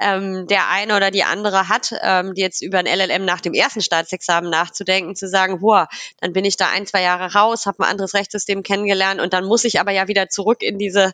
ähm, 0.00 0.48
der 0.48 0.68
eine 0.70 0.96
oder 0.96 1.12
die 1.12 1.22
andere 1.22 1.68
hat, 1.68 1.94
ähm, 2.02 2.34
die 2.34 2.40
jetzt 2.40 2.62
über 2.62 2.80
ein 2.80 2.86
LLM 2.86 3.24
nach 3.24 3.40
dem 3.40 3.54
ersten 3.54 3.80
Staatsexamen 3.80 4.50
nachzudenken, 4.50 5.14
zu 5.14 5.28
sagen, 5.28 5.60
boah, 5.60 5.86
dann 6.20 6.32
bin 6.32 6.44
ich 6.44 6.56
da 6.56 6.68
ein, 6.68 6.88
zwei 6.88 7.02
Jahre 7.02 7.32
raus, 7.32 7.64
habe 7.64 7.84
ein 7.84 7.90
anderes 7.90 8.14
Rechtssystem 8.14 8.64
kennengelernt 8.64 9.20
und 9.20 9.32
dann 9.32 9.44
muss 9.44 9.62
ich 9.62 9.78
aber 9.78 9.92
ja 9.92 10.08
wieder 10.08 10.28
zurück 10.30 10.62
in 10.62 10.78
diese 10.78 11.12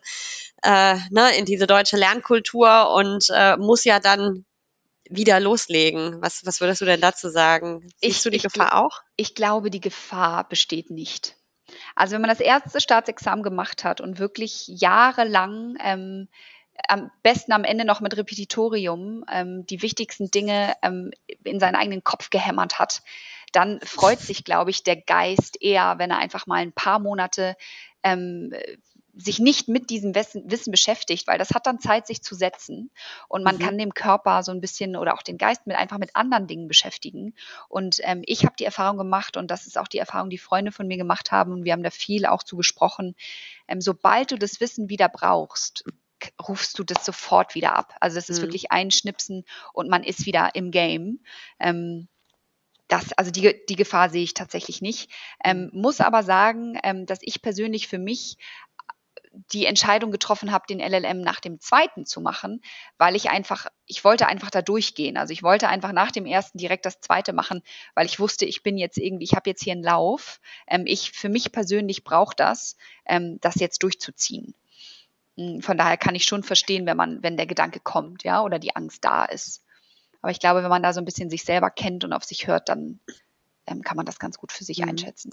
äh, 0.63 0.95
ne, 1.11 1.37
in 1.37 1.45
diese 1.45 1.67
deutsche 1.67 1.97
Lernkultur 1.97 2.89
und 2.95 3.27
äh, 3.29 3.55
muss 3.57 3.83
ja 3.83 3.99
dann 3.99 4.45
wieder 5.15 5.39
loslegen. 5.39 6.21
Was, 6.21 6.45
was 6.45 6.61
würdest 6.61 6.81
du 6.81 6.85
denn 6.85 7.01
dazu 7.01 7.29
sagen? 7.29 7.81
Siehst 8.01 8.17
ich, 8.17 8.23
du 8.23 8.29
die 8.29 8.37
ich, 8.37 8.43
Gefahr 8.43 8.75
auch? 8.75 9.01
Ich 9.15 9.35
glaube, 9.35 9.69
die 9.69 9.81
Gefahr 9.81 10.47
besteht 10.47 10.89
nicht. 10.89 11.35
Also 11.95 12.13
wenn 12.13 12.21
man 12.21 12.29
das 12.29 12.39
erste 12.39 12.79
Staatsexamen 12.79 13.43
gemacht 13.43 13.83
hat 13.83 14.01
und 14.01 14.19
wirklich 14.19 14.67
jahrelang 14.67 15.75
ähm, 15.79 16.27
am 16.87 17.11
besten 17.21 17.51
am 17.51 17.63
Ende 17.63 17.85
noch 17.85 18.01
mit 18.01 18.17
Repetitorium 18.17 19.23
ähm, 19.31 19.65
die 19.65 19.81
wichtigsten 19.81 20.31
Dinge 20.31 20.73
ähm, 20.81 21.11
in 21.43 21.59
seinen 21.59 21.75
eigenen 21.75 22.03
Kopf 22.03 22.29
gehämmert 22.29 22.79
hat, 22.79 23.03
dann 23.51 23.79
freut 23.81 24.19
sich, 24.19 24.43
glaube 24.43 24.71
ich, 24.71 24.83
der 24.83 24.95
Geist 24.95 25.61
eher, 25.61 25.99
wenn 25.99 26.09
er 26.09 26.17
einfach 26.17 26.47
mal 26.47 26.61
ein 26.61 26.73
paar 26.73 26.99
Monate 26.99 27.55
ähm, 28.01 28.53
sich 29.15 29.39
nicht 29.39 29.67
mit 29.67 29.89
diesem 29.89 30.15
Wissen 30.15 30.71
beschäftigt, 30.71 31.27
weil 31.27 31.37
das 31.37 31.51
hat 31.51 31.67
dann 31.67 31.79
Zeit, 31.79 32.07
sich 32.07 32.23
zu 32.23 32.33
setzen. 32.33 32.89
Und 33.27 33.43
man 33.43 33.57
mhm. 33.57 33.59
kann 33.59 33.77
dem 33.77 33.93
Körper 33.93 34.41
so 34.41 34.51
ein 34.51 34.61
bisschen 34.61 34.95
oder 34.95 35.13
auch 35.13 35.21
den 35.21 35.37
Geist 35.37 35.67
mit 35.67 35.77
einfach 35.77 35.99
mit 35.99 36.15
anderen 36.15 36.47
Dingen 36.47 36.67
beschäftigen. 36.67 37.35
Und 37.69 37.99
ähm, 38.01 38.23
ich 38.25 38.43
habe 38.43 38.55
die 38.57 38.65
Erfahrung 38.65 38.97
gemacht, 38.97 39.37
und 39.37 39.51
das 39.51 39.67
ist 39.67 39.77
auch 39.77 39.87
die 39.87 39.99
Erfahrung, 39.99 40.29
die 40.29 40.37
Freunde 40.37 40.71
von 40.71 40.87
mir 40.87 40.97
gemacht 40.97 41.31
haben, 41.31 41.51
und 41.51 41.63
wir 41.63 41.73
haben 41.73 41.83
da 41.83 41.91
viel 41.91 42.25
auch 42.25 42.43
zu 42.43 42.57
gesprochen. 42.57 43.15
Ähm, 43.67 43.81
sobald 43.81 44.31
du 44.31 44.37
das 44.37 44.59
Wissen 44.59 44.89
wieder 44.89 45.09
brauchst, 45.09 45.85
rufst 46.47 46.79
du 46.79 46.83
das 46.83 47.05
sofort 47.05 47.53
wieder 47.53 47.75
ab. 47.75 47.95
Also 47.99 48.15
das 48.15 48.29
ist 48.29 48.39
mhm. 48.39 48.43
wirklich 48.43 48.71
ein 48.71 48.91
Schnipsen 48.91 49.43
und 49.73 49.89
man 49.89 50.03
ist 50.03 50.25
wieder 50.25 50.55
im 50.55 50.71
Game. 50.71 51.19
Ähm, 51.59 52.07
das, 52.87 53.13
also 53.13 53.31
die, 53.31 53.55
die 53.69 53.75
Gefahr 53.75 54.09
sehe 54.09 54.23
ich 54.23 54.33
tatsächlich 54.33 54.81
nicht. 54.81 55.09
Ähm, 55.43 55.69
mhm. 55.73 55.81
muss 55.81 56.01
aber 56.01 56.23
sagen, 56.23 56.77
ähm, 56.83 57.05
dass 57.05 57.19
ich 57.21 57.41
persönlich 57.41 57.87
für 57.87 57.99
mich 57.99 58.37
die 59.51 59.65
Entscheidung 59.65 60.11
getroffen 60.11 60.51
habe, 60.51 60.65
den 60.67 60.79
LLM 60.79 61.21
nach 61.21 61.39
dem 61.39 61.59
zweiten 61.59 62.05
zu 62.05 62.21
machen, 62.21 62.61
weil 62.97 63.15
ich 63.15 63.29
einfach, 63.29 63.67
ich 63.87 64.03
wollte 64.03 64.27
einfach 64.27 64.51
da 64.51 64.61
durchgehen. 64.61 65.17
Also 65.17 65.33
ich 65.33 65.41
wollte 65.41 65.67
einfach 65.67 65.91
nach 65.91 66.11
dem 66.11 66.25
ersten 66.25 66.59
direkt 66.59 66.85
das 66.85 67.01
zweite 67.01 67.33
machen, 67.33 67.63
weil 67.95 68.05
ich 68.05 68.19
wusste, 68.19 68.45
ich 68.45 68.61
bin 68.61 68.77
jetzt 68.77 68.97
irgendwie, 68.97 69.23
ich 69.23 69.33
habe 69.33 69.49
jetzt 69.49 69.63
hier 69.63 69.73
einen 69.73 69.83
Lauf. 69.83 70.39
Ähm, 70.67 70.83
ich 70.85 71.11
für 71.11 71.29
mich 71.29 71.51
persönlich 71.51 72.03
brauche 72.03 72.35
das, 72.35 72.77
ähm, 73.05 73.39
das 73.41 73.55
jetzt 73.55 73.81
durchzuziehen. 73.81 74.53
Hm, 75.37 75.61
von 75.61 75.77
daher 75.77 75.97
kann 75.97 76.15
ich 76.15 76.25
schon 76.25 76.43
verstehen, 76.43 76.85
wenn 76.85 76.97
man, 76.97 77.23
wenn 77.23 77.37
der 77.37 77.47
Gedanke 77.47 77.79
kommt, 77.79 78.23
ja, 78.23 78.43
oder 78.43 78.59
die 78.59 78.75
Angst 78.75 79.03
da 79.03 79.25
ist. 79.25 79.63
Aber 80.21 80.31
ich 80.31 80.39
glaube, 80.39 80.63
wenn 80.63 80.69
man 80.69 80.83
da 80.83 80.93
so 80.93 81.01
ein 81.01 81.05
bisschen 81.05 81.29
sich 81.29 81.43
selber 81.43 81.69
kennt 81.69 82.03
und 82.03 82.13
auf 82.13 82.23
sich 82.23 82.47
hört, 82.47 82.69
dann 82.69 82.99
kann 83.65 83.97
man 83.97 84.05
das 84.05 84.19
ganz 84.19 84.37
gut 84.37 84.51
für 84.51 84.63
sich 84.63 84.79
mhm. 84.79 84.89
einschätzen. 84.89 85.31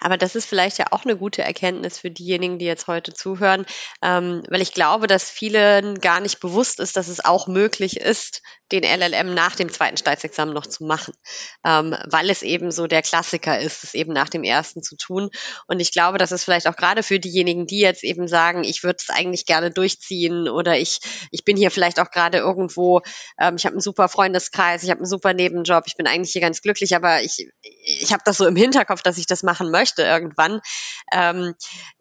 Aber 0.00 0.16
das 0.16 0.34
ist 0.34 0.46
vielleicht 0.46 0.78
ja 0.78 0.86
auch 0.90 1.04
eine 1.04 1.16
gute 1.16 1.42
Erkenntnis 1.42 1.98
für 1.98 2.10
diejenigen, 2.10 2.58
die 2.58 2.64
jetzt 2.64 2.86
heute 2.86 3.12
zuhören, 3.12 3.66
ähm, 4.02 4.42
weil 4.48 4.62
ich 4.62 4.72
glaube, 4.72 5.06
dass 5.06 5.30
vielen 5.30 6.00
gar 6.00 6.20
nicht 6.20 6.40
bewusst 6.40 6.80
ist, 6.80 6.96
dass 6.96 7.08
es 7.08 7.24
auch 7.24 7.46
möglich 7.46 7.98
ist, 7.98 8.42
den 8.72 8.82
LLM 8.82 9.34
nach 9.34 9.54
dem 9.54 9.72
zweiten 9.72 9.96
Staatsexamen 9.96 10.52
noch 10.52 10.66
zu 10.66 10.84
machen, 10.84 11.14
ähm, 11.64 11.96
weil 12.06 12.30
es 12.30 12.42
eben 12.42 12.72
so 12.72 12.86
der 12.86 13.02
Klassiker 13.02 13.60
ist, 13.60 13.84
es 13.84 13.94
eben 13.94 14.12
nach 14.12 14.28
dem 14.28 14.42
ersten 14.42 14.82
zu 14.82 14.96
tun. 14.96 15.30
Und 15.68 15.78
ich 15.78 15.92
glaube, 15.92 16.18
dass 16.18 16.32
es 16.32 16.42
vielleicht 16.42 16.66
auch 16.66 16.76
gerade 16.76 17.02
für 17.02 17.20
diejenigen, 17.20 17.66
die 17.66 17.78
jetzt 17.78 18.02
eben 18.02 18.26
sagen, 18.26 18.64
ich 18.64 18.82
würde 18.82 18.98
es 19.00 19.10
eigentlich 19.10 19.46
gerne 19.46 19.70
durchziehen 19.70 20.48
oder 20.48 20.76
ich, 20.78 20.98
ich 21.30 21.44
bin 21.44 21.56
hier 21.56 21.70
vielleicht 21.70 22.00
auch 22.00 22.10
gerade 22.10 22.38
irgendwo, 22.38 23.02
ähm, 23.38 23.54
ich 23.56 23.66
habe 23.66 23.74
einen 23.74 23.80
super 23.80 24.08
Freundeskreis, 24.08 24.82
ich 24.82 24.90
habe 24.90 25.00
einen 25.00 25.06
super 25.06 25.32
Nebenjob, 25.32 25.84
ich 25.86 25.96
bin 25.96 26.08
eigentlich 26.08 26.32
hier 26.32 26.42
ganz 26.42 26.60
glücklich, 26.60 26.96
aber 26.96 27.22
ich, 27.22 27.48
ich 27.84 28.12
habe 28.12 28.22
das 28.24 28.36
so 28.36 28.46
im 28.46 28.56
Hinterkopf, 28.56 29.02
dass 29.02 29.18
ich 29.18 29.26
das 29.26 29.42
machen 29.42 29.70
möchte 29.70 30.02
irgendwann, 30.02 30.60
ähm, 31.12 31.54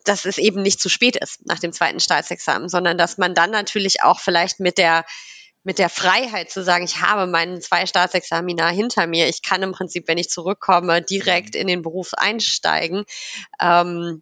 dass 0.04 0.26
es 0.26 0.38
eben 0.38 0.62
nicht 0.62 0.82
zu 0.82 0.90
spät 0.90 1.16
ist 1.16 1.46
nach 1.46 1.60
dem 1.60 1.74
zweiten 1.74 2.00
Staatsexamen, 2.00 2.70
sondern 2.70 2.98
dass 2.98 3.18
man 3.18 3.34
dann 3.34 3.52
natürlich 3.52 4.04
auch 4.04 4.20
vielleicht 4.20 4.60
mit 4.60 4.78
der 4.78 5.06
mit 5.66 5.80
der 5.80 5.90
Freiheit 5.90 6.52
zu 6.52 6.64
sagen, 6.64 6.86
ich 6.86 7.02
habe 7.02 7.26
meinen 7.26 7.60
zwei 7.60 7.88
Staatsexamina 7.88 8.70
hinter 8.70 9.08
mir, 9.08 9.28
ich 9.28 9.42
kann 9.42 9.64
im 9.64 9.72
Prinzip, 9.72 10.08
wenn 10.08 10.20
ich 10.20 10.30
zurückkomme, 10.30 11.02
direkt 11.02 11.56
mhm. 11.56 11.62
in 11.62 11.68
den 11.68 11.82
Beruf 11.82 12.14
einsteigen. 12.14 13.04
Ähm, 13.60 14.22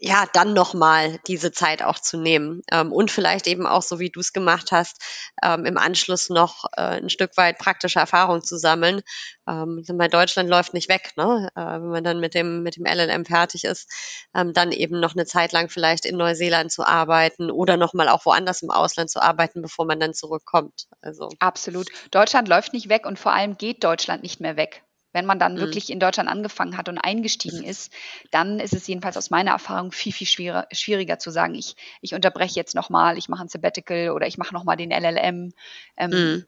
ja, 0.00 0.26
dann 0.32 0.52
nochmal 0.52 1.18
diese 1.26 1.50
Zeit 1.50 1.82
auch 1.82 1.98
zu 1.98 2.18
nehmen 2.18 2.62
ähm, 2.70 2.92
und 2.92 3.10
vielleicht 3.10 3.48
eben 3.48 3.66
auch, 3.66 3.82
so 3.82 3.98
wie 3.98 4.10
du 4.10 4.20
es 4.20 4.32
gemacht 4.32 4.70
hast, 4.70 5.02
ähm, 5.42 5.64
im 5.64 5.76
Anschluss 5.76 6.30
noch 6.30 6.66
äh, 6.76 7.00
ein 7.00 7.10
Stück 7.10 7.36
weit 7.36 7.58
praktische 7.58 7.98
Erfahrung 7.98 8.42
zu 8.44 8.58
sammeln. 8.58 9.02
Ähm, 9.48 9.82
bei 9.94 10.06
Deutschland 10.06 10.48
läuft 10.48 10.72
nicht 10.72 10.88
weg, 10.88 11.12
ne? 11.16 11.50
äh, 11.56 11.60
wenn 11.60 11.88
man 11.88 12.04
dann 12.04 12.20
mit 12.20 12.34
dem, 12.34 12.62
mit 12.62 12.76
dem 12.76 12.86
LLM 12.86 13.24
fertig 13.24 13.64
ist, 13.64 13.90
ähm, 14.36 14.52
dann 14.52 14.70
eben 14.70 15.00
noch 15.00 15.16
eine 15.16 15.26
Zeit 15.26 15.50
lang 15.52 15.68
vielleicht 15.68 16.06
in 16.06 16.16
Neuseeland 16.16 16.70
zu 16.70 16.86
arbeiten 16.86 17.50
oder 17.50 17.76
nochmal 17.76 18.08
auch 18.08 18.24
woanders 18.24 18.62
im 18.62 18.70
Ausland 18.70 19.10
zu 19.10 19.20
arbeiten, 19.20 19.62
bevor 19.62 19.84
man 19.84 19.98
dann 19.98 20.14
zurückkommt. 20.14 20.86
Also. 21.02 21.28
Absolut. 21.40 21.88
Deutschland 22.12 22.46
läuft 22.46 22.72
nicht 22.72 22.88
weg 22.88 23.04
und 23.04 23.18
vor 23.18 23.32
allem 23.32 23.56
geht 23.58 23.82
Deutschland 23.82 24.22
nicht 24.22 24.40
mehr 24.40 24.56
weg. 24.56 24.84
Wenn 25.12 25.26
man 25.26 25.38
dann 25.38 25.54
mhm. 25.54 25.60
wirklich 25.60 25.90
in 25.90 26.00
Deutschland 26.00 26.28
angefangen 26.28 26.76
hat 26.76 26.88
und 26.88 26.98
eingestiegen 26.98 27.64
ist, 27.64 27.92
dann 28.30 28.60
ist 28.60 28.74
es 28.74 28.86
jedenfalls 28.86 29.16
aus 29.16 29.30
meiner 29.30 29.52
Erfahrung 29.52 29.90
viel, 29.92 30.12
viel 30.12 30.26
schwieriger, 30.26 30.66
schwieriger 30.72 31.18
zu 31.18 31.30
sagen, 31.30 31.54
ich, 31.54 31.76
ich 32.00 32.14
unterbreche 32.14 32.56
jetzt 32.56 32.74
nochmal, 32.74 33.16
ich 33.16 33.28
mache 33.28 33.42
ein 33.42 33.48
Sabbatical 33.48 34.10
oder 34.10 34.26
ich 34.26 34.38
mache 34.38 34.54
nochmal 34.54 34.76
den 34.76 34.90
LLM. 34.90 35.52
Ähm, 35.96 36.10
mhm. 36.10 36.44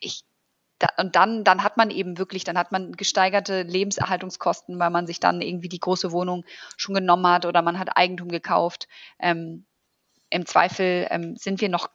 ich, 0.00 0.24
da, 0.78 0.88
und 0.96 1.16
dann, 1.16 1.44
dann 1.44 1.64
hat 1.64 1.76
man 1.76 1.90
eben 1.90 2.18
wirklich, 2.18 2.44
dann 2.44 2.56
hat 2.56 2.72
man 2.72 2.92
gesteigerte 2.92 3.62
Lebenserhaltungskosten, 3.62 4.78
weil 4.78 4.90
man 4.90 5.06
sich 5.06 5.20
dann 5.20 5.42
irgendwie 5.42 5.68
die 5.68 5.80
große 5.80 6.12
Wohnung 6.12 6.44
schon 6.76 6.94
genommen 6.94 7.26
hat 7.26 7.46
oder 7.46 7.62
man 7.62 7.78
hat 7.78 7.96
Eigentum 7.96 8.28
gekauft. 8.28 8.88
Ähm, 9.18 9.66
Im 10.30 10.46
Zweifel 10.46 11.06
ähm, 11.10 11.36
sind 11.36 11.60
wir 11.60 11.68
noch 11.68 11.90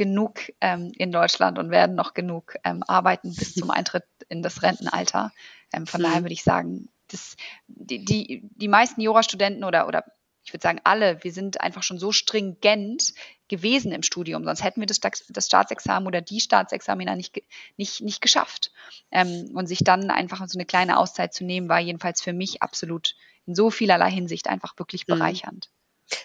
genug 0.00 0.50
ähm, 0.62 0.92
in 0.96 1.12
Deutschland 1.12 1.58
und 1.58 1.70
werden 1.70 1.94
noch 1.94 2.14
genug 2.14 2.56
ähm, 2.64 2.82
arbeiten 2.86 3.34
bis 3.34 3.54
zum 3.54 3.70
Eintritt 3.70 4.06
in 4.30 4.42
das 4.42 4.62
Rentenalter. 4.62 5.30
Ähm, 5.74 5.86
von 5.86 6.00
mhm. 6.00 6.04
daher 6.04 6.22
würde 6.22 6.32
ich 6.32 6.42
sagen, 6.42 6.88
das, 7.08 7.36
die, 7.68 8.02
die, 8.02 8.48
die 8.56 8.68
meisten 8.68 9.02
Jurastudenten 9.02 9.62
oder, 9.62 9.86
oder 9.86 10.04
ich 10.42 10.54
würde 10.54 10.62
sagen 10.62 10.80
alle, 10.84 11.22
wir 11.22 11.34
sind 11.34 11.60
einfach 11.60 11.82
schon 11.82 11.98
so 11.98 12.12
stringent 12.12 13.12
gewesen 13.48 13.92
im 13.92 14.02
Studium, 14.02 14.42
sonst 14.44 14.64
hätten 14.64 14.80
wir 14.80 14.86
das, 14.86 15.00
das 15.00 15.44
Staatsexamen 15.44 16.06
oder 16.06 16.22
die 16.22 16.40
Staatsexamina 16.40 17.14
nicht, 17.14 17.42
nicht, 17.76 18.00
nicht 18.00 18.22
geschafft. 18.22 18.72
Ähm, 19.10 19.50
und 19.52 19.66
sich 19.66 19.80
dann 19.84 20.10
einfach 20.10 20.40
so 20.48 20.58
eine 20.58 20.64
kleine 20.64 20.96
Auszeit 20.96 21.34
zu 21.34 21.44
nehmen, 21.44 21.68
war 21.68 21.78
jedenfalls 21.78 22.22
für 22.22 22.32
mich 22.32 22.62
absolut 22.62 23.16
in 23.44 23.54
so 23.54 23.68
vielerlei 23.70 24.10
Hinsicht 24.10 24.48
einfach 24.48 24.78
wirklich 24.78 25.06
mhm. 25.06 25.12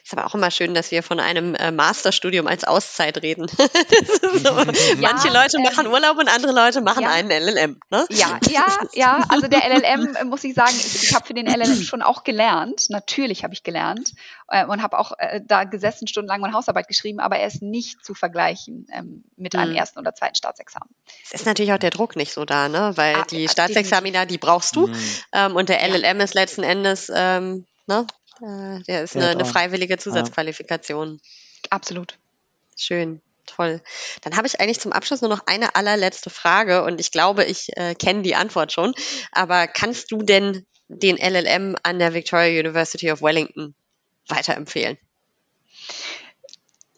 Ist 0.03 0.13
aber 0.13 0.25
auch 0.25 0.33
immer 0.35 0.51
schön, 0.51 0.73
dass 0.73 0.91
wir 0.91 1.03
von 1.03 1.19
einem 1.19 1.55
äh, 1.55 1.71
Masterstudium 1.71 2.47
als 2.47 2.63
Auszeit 2.63 3.21
reden. 3.21 3.47
so. 3.47 3.59
ja, 3.59 4.65
Manche 4.97 5.29
Leute 5.29 5.59
machen 5.59 5.85
ähm, 5.85 5.91
Urlaub 5.91 6.17
und 6.17 6.27
andere 6.27 6.53
Leute 6.53 6.81
machen 6.81 7.03
ja. 7.03 7.09
einen 7.09 7.29
LLM. 7.29 7.79
Ne? 7.89 8.05
Ja, 8.09 8.39
ja, 8.49 8.65
ja. 8.93 9.25
Also 9.29 9.47
der 9.47 9.61
LLM 9.69 10.17
muss 10.29 10.43
ich 10.43 10.53
sagen, 10.53 10.73
ich, 10.75 11.03
ich 11.03 11.15
habe 11.15 11.25
für 11.25 11.33
den 11.33 11.47
LLM 11.47 11.81
schon 11.83 12.01
auch 12.01 12.23
gelernt. 12.23 12.89
Natürlich 12.89 13.43
habe 13.43 13.53
ich 13.53 13.63
gelernt 13.63 14.13
äh, 14.47 14.65
und 14.65 14.81
habe 14.81 14.97
auch 14.97 15.13
äh, 15.17 15.41
da 15.45 15.63
gesessen 15.63 16.07
stundenlang 16.07 16.41
meine 16.41 16.53
Hausarbeit 16.53 16.87
geschrieben, 16.87 17.19
aber 17.19 17.37
er 17.37 17.47
ist 17.47 17.61
nicht 17.61 18.03
zu 18.03 18.13
vergleichen 18.13 18.87
ähm, 18.91 19.23
mit 19.37 19.53
mhm. 19.53 19.59
einem 19.59 19.75
ersten 19.75 19.99
oder 19.99 20.13
zweiten 20.15 20.35
Staatsexamen. 20.35 20.89
Es 21.23 21.41
ist 21.41 21.45
natürlich 21.45 21.73
auch 21.73 21.79
der 21.79 21.91
Druck 21.91 22.15
nicht 22.15 22.33
so 22.33 22.45
da, 22.45 22.69
ne? 22.69 22.93
Weil 22.95 23.15
ah, 23.15 23.25
die 23.29 23.47
Staatsexamina, 23.47 24.25
die 24.25 24.37
brauchst 24.37 24.75
du 24.75 24.87
mhm. 24.87 24.95
ähm, 25.33 25.55
und 25.55 25.69
der 25.69 25.87
LLM 25.87 26.19
ist 26.21 26.33
letzten 26.33 26.63
Endes 26.63 27.11
ähm, 27.13 27.65
Ne? 27.87 28.07
Äh, 28.41 28.81
der 28.83 29.03
ist 29.03 29.15
eine, 29.15 29.29
eine 29.29 29.45
freiwillige 29.45 29.97
Zusatzqualifikation. 29.97 31.19
Absolut. 31.69 32.17
Schön. 32.77 33.21
Toll. 33.45 33.81
Dann 34.21 34.37
habe 34.37 34.47
ich 34.47 34.59
eigentlich 34.59 34.79
zum 34.79 34.91
Abschluss 34.91 35.21
nur 35.21 35.29
noch 35.29 35.45
eine 35.45 35.75
allerletzte 35.75 36.31
Frage 36.31 36.83
und 36.83 36.99
ich 36.99 37.11
glaube, 37.11 37.45
ich 37.45 37.77
äh, 37.77 37.93
kenne 37.93 38.23
die 38.23 38.35
Antwort 38.35 38.71
schon. 38.71 38.95
Aber 39.31 39.67
kannst 39.67 40.11
du 40.11 40.23
denn 40.23 40.65
den 40.87 41.17
LLM 41.17 41.75
an 41.83 41.99
der 41.99 42.13
Victoria 42.13 42.59
University 42.59 43.11
of 43.11 43.21
Wellington 43.21 43.75
weiterempfehlen? 44.27 44.97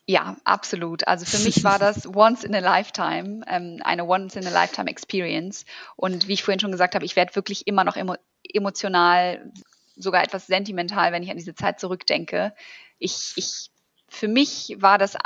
Ja, 0.05 0.37
absolut. 0.45 1.05
Also 1.05 1.25
für 1.25 1.43
mich 1.43 1.65
war 1.65 1.79
das 1.79 2.07
once 2.15 2.45
in 2.45 2.55
a 2.55 2.59
lifetime, 2.59 3.41
ähm, 3.47 3.81
eine 3.83 4.05
once 4.05 4.37
in 4.37 4.47
a 4.47 4.49
lifetime 4.49 4.89
Experience. 4.89 5.65
Und 5.97 6.29
wie 6.29 6.33
ich 6.33 6.43
vorhin 6.43 6.61
schon 6.61 6.71
gesagt 6.71 6.95
habe, 6.95 7.03
ich 7.03 7.17
werde 7.17 7.35
wirklich 7.35 7.67
immer 7.67 7.83
noch 7.83 7.97
emo 7.97 8.15
emotional 8.53 9.51
sogar 9.97 10.23
etwas 10.23 10.47
sentimental, 10.47 11.11
wenn 11.11 11.23
ich 11.23 11.29
an 11.29 11.37
diese 11.37 11.55
Zeit 11.55 11.79
zurückdenke. 11.79 12.53
Ich, 12.99 13.33
ich, 13.35 13.71
für 14.07 14.27
mich 14.27 14.75
war 14.79 14.97
das, 14.97 15.17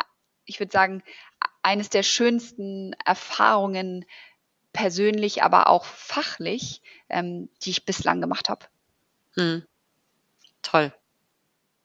ich 0.45 0.59
würde 0.59 0.71
sagen, 0.71 1.03
eines 1.61 1.89
der 1.89 2.03
schönsten 2.03 2.93
Erfahrungen 3.05 4.05
persönlich, 4.73 5.43
aber 5.43 5.67
auch 5.67 5.85
fachlich, 5.85 6.81
ähm, 7.09 7.49
die 7.63 7.71
ich 7.71 7.85
bislang 7.85 8.21
gemacht 8.21 8.49
habe. 8.49 8.65
Hm. 9.35 9.63
Toll. 10.61 10.93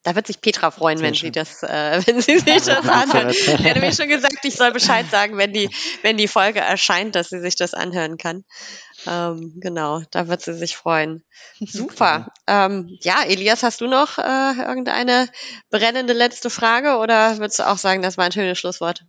Da 0.02 0.14
wird 0.14 0.28
sich 0.28 0.40
Petra 0.40 0.70
freuen, 0.70 1.00
wenn 1.00 1.14
sie 1.14 1.32
das, 1.32 1.64
äh, 1.64 2.00
wenn 2.06 2.20
sie 2.20 2.38
sich 2.38 2.62
das 2.62 2.88
anhört. 2.88 3.32
Ich 3.32 3.48
hätte 3.48 3.80
mir 3.80 3.92
schon 3.92 4.08
gesagt, 4.08 4.38
ich 4.44 4.54
soll 4.54 4.70
Bescheid 4.70 5.06
sagen, 5.10 5.36
wenn 5.36 5.52
die, 5.52 5.68
wenn 6.02 6.16
die 6.16 6.28
Folge 6.28 6.60
erscheint, 6.60 7.16
dass 7.16 7.30
sie 7.30 7.40
sich 7.40 7.56
das 7.56 7.74
anhören 7.74 8.16
kann. 8.16 8.44
Ähm, 9.06 9.54
genau, 9.56 10.02
da 10.10 10.28
wird 10.28 10.42
sie 10.42 10.54
sich 10.54 10.76
freuen. 10.76 11.24
Super. 11.66 12.32
ähm, 12.46 12.96
ja, 13.02 13.22
Elias, 13.24 13.62
hast 13.62 13.80
du 13.80 13.86
noch 13.86 14.18
äh, 14.18 14.52
irgendeine 14.58 15.28
brennende 15.70 16.12
letzte 16.12 16.50
Frage 16.50 16.96
oder 16.98 17.38
würdest 17.38 17.58
du 17.58 17.68
auch 17.68 17.78
sagen, 17.78 18.02
das 18.02 18.16
war 18.16 18.24
ein 18.24 18.32
schönes 18.32 18.58
Schlusswort? 18.58 19.04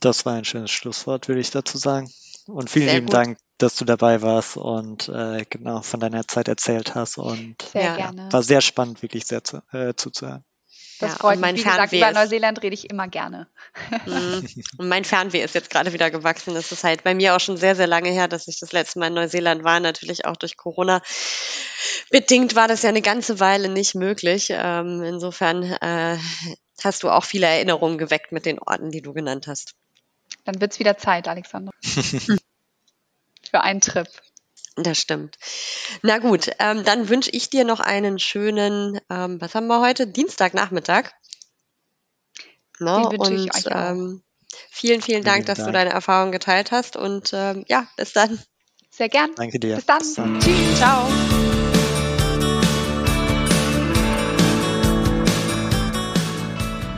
Das 0.00 0.26
war 0.26 0.34
ein 0.34 0.44
schönes 0.44 0.70
Schlusswort, 0.70 1.28
würde 1.28 1.40
ich 1.40 1.50
dazu 1.50 1.78
sagen. 1.78 2.10
Und 2.46 2.70
vielen 2.70 2.86
Sehr 2.86 2.94
lieben 2.94 3.06
gut. 3.06 3.14
Dank, 3.14 3.38
dass 3.58 3.76
du 3.76 3.84
dabei 3.84 4.22
warst 4.22 4.56
und 4.56 5.08
äh, 5.08 5.44
genau 5.48 5.82
von 5.82 6.00
deiner 6.00 6.28
Zeit 6.28 6.48
erzählt 6.48 6.94
hast. 6.94 7.18
Und 7.18 7.62
sehr 7.72 7.98
ja, 7.98 8.12
war 8.30 8.42
sehr 8.42 8.60
spannend, 8.60 9.02
wirklich 9.02 9.26
sehr 9.26 9.42
zu, 9.42 9.62
äh, 9.72 9.94
zuzuhören. 9.94 10.44
Das 10.98 11.12
ja, 11.12 11.18
freut 11.18 11.38
mich. 11.38 11.56
Wie 11.56 11.62
gesagt, 11.62 11.92
über 11.92 12.10
Neuseeland 12.12 12.62
rede 12.62 12.74
ich 12.74 12.88
immer 12.88 13.06
gerne. 13.08 13.48
Mhm. 14.06 14.48
Und 14.78 14.88
mein 14.88 15.04
Fernweh 15.04 15.42
ist 15.42 15.54
jetzt 15.54 15.68
gerade 15.68 15.92
wieder 15.92 16.10
gewachsen. 16.10 16.54
Das 16.54 16.72
ist 16.72 16.84
halt 16.84 17.04
bei 17.04 17.14
mir 17.14 17.36
auch 17.36 17.40
schon 17.40 17.56
sehr, 17.58 17.76
sehr 17.76 17.86
lange 17.86 18.10
her, 18.10 18.28
dass 18.28 18.48
ich 18.48 18.58
das 18.58 18.72
letzte 18.72 18.98
Mal 18.98 19.08
in 19.08 19.14
Neuseeland 19.14 19.62
war. 19.62 19.78
Natürlich 19.80 20.24
auch 20.24 20.36
durch 20.36 20.56
Corona 20.56 21.02
bedingt 22.10 22.54
war 22.54 22.68
das 22.68 22.82
ja 22.82 22.88
eine 22.88 23.02
ganze 23.02 23.40
Weile 23.40 23.68
nicht 23.68 23.94
möglich. 23.94 24.48
Ähm, 24.50 25.02
insofern 25.02 25.62
äh, 25.64 26.16
hast 26.82 27.02
du 27.02 27.10
auch 27.10 27.24
viele 27.24 27.46
Erinnerungen 27.46 27.98
geweckt 27.98 28.32
mit 28.32 28.46
den 28.46 28.58
Orten, 28.58 28.90
die 28.90 29.02
du 29.02 29.12
genannt 29.12 29.46
hast. 29.46 29.74
Dann 30.44 30.60
wird 30.60 30.72
es 30.72 30.78
wieder 30.78 30.96
Zeit, 30.96 31.28
Alexander. 31.28 31.72
Für 33.50 33.60
einen 33.60 33.80
Trip. 33.80 34.08
Das 34.76 34.98
stimmt. 34.98 35.38
Na 36.02 36.18
gut, 36.18 36.50
ähm, 36.58 36.84
dann 36.84 37.08
wünsche 37.08 37.30
ich 37.30 37.48
dir 37.48 37.64
noch 37.64 37.80
einen 37.80 38.18
schönen, 38.18 39.00
ähm, 39.10 39.40
was 39.40 39.54
haben 39.54 39.66
wir 39.68 39.80
heute? 39.80 40.06
Dienstagnachmittag. 40.06 41.12
No, 42.78 43.08
Den 43.08 43.18
und 43.20 43.32
ich 43.32 43.54
euch 43.54 43.64
ähm, 43.70 44.22
vielen, 44.70 45.00
vielen 45.00 45.24
Dank, 45.24 45.36
vielen 45.36 45.46
dass 45.46 45.58
Dank. 45.58 45.68
du 45.68 45.72
deine 45.72 45.90
Erfahrungen 45.90 46.30
geteilt 46.30 46.72
hast 46.72 46.96
und 46.96 47.30
ähm, 47.32 47.64
ja, 47.68 47.88
bis 47.96 48.12
dann. 48.12 48.38
Sehr 48.90 49.08
gern. 49.08 49.30
Danke 49.34 49.58
dir. 49.58 49.76
Bis 49.76 49.86
dann. 49.86 49.98
Bis 49.98 50.14
dann. 50.14 50.40
Tschüss. 50.40 50.76
Ciao. 50.76 51.08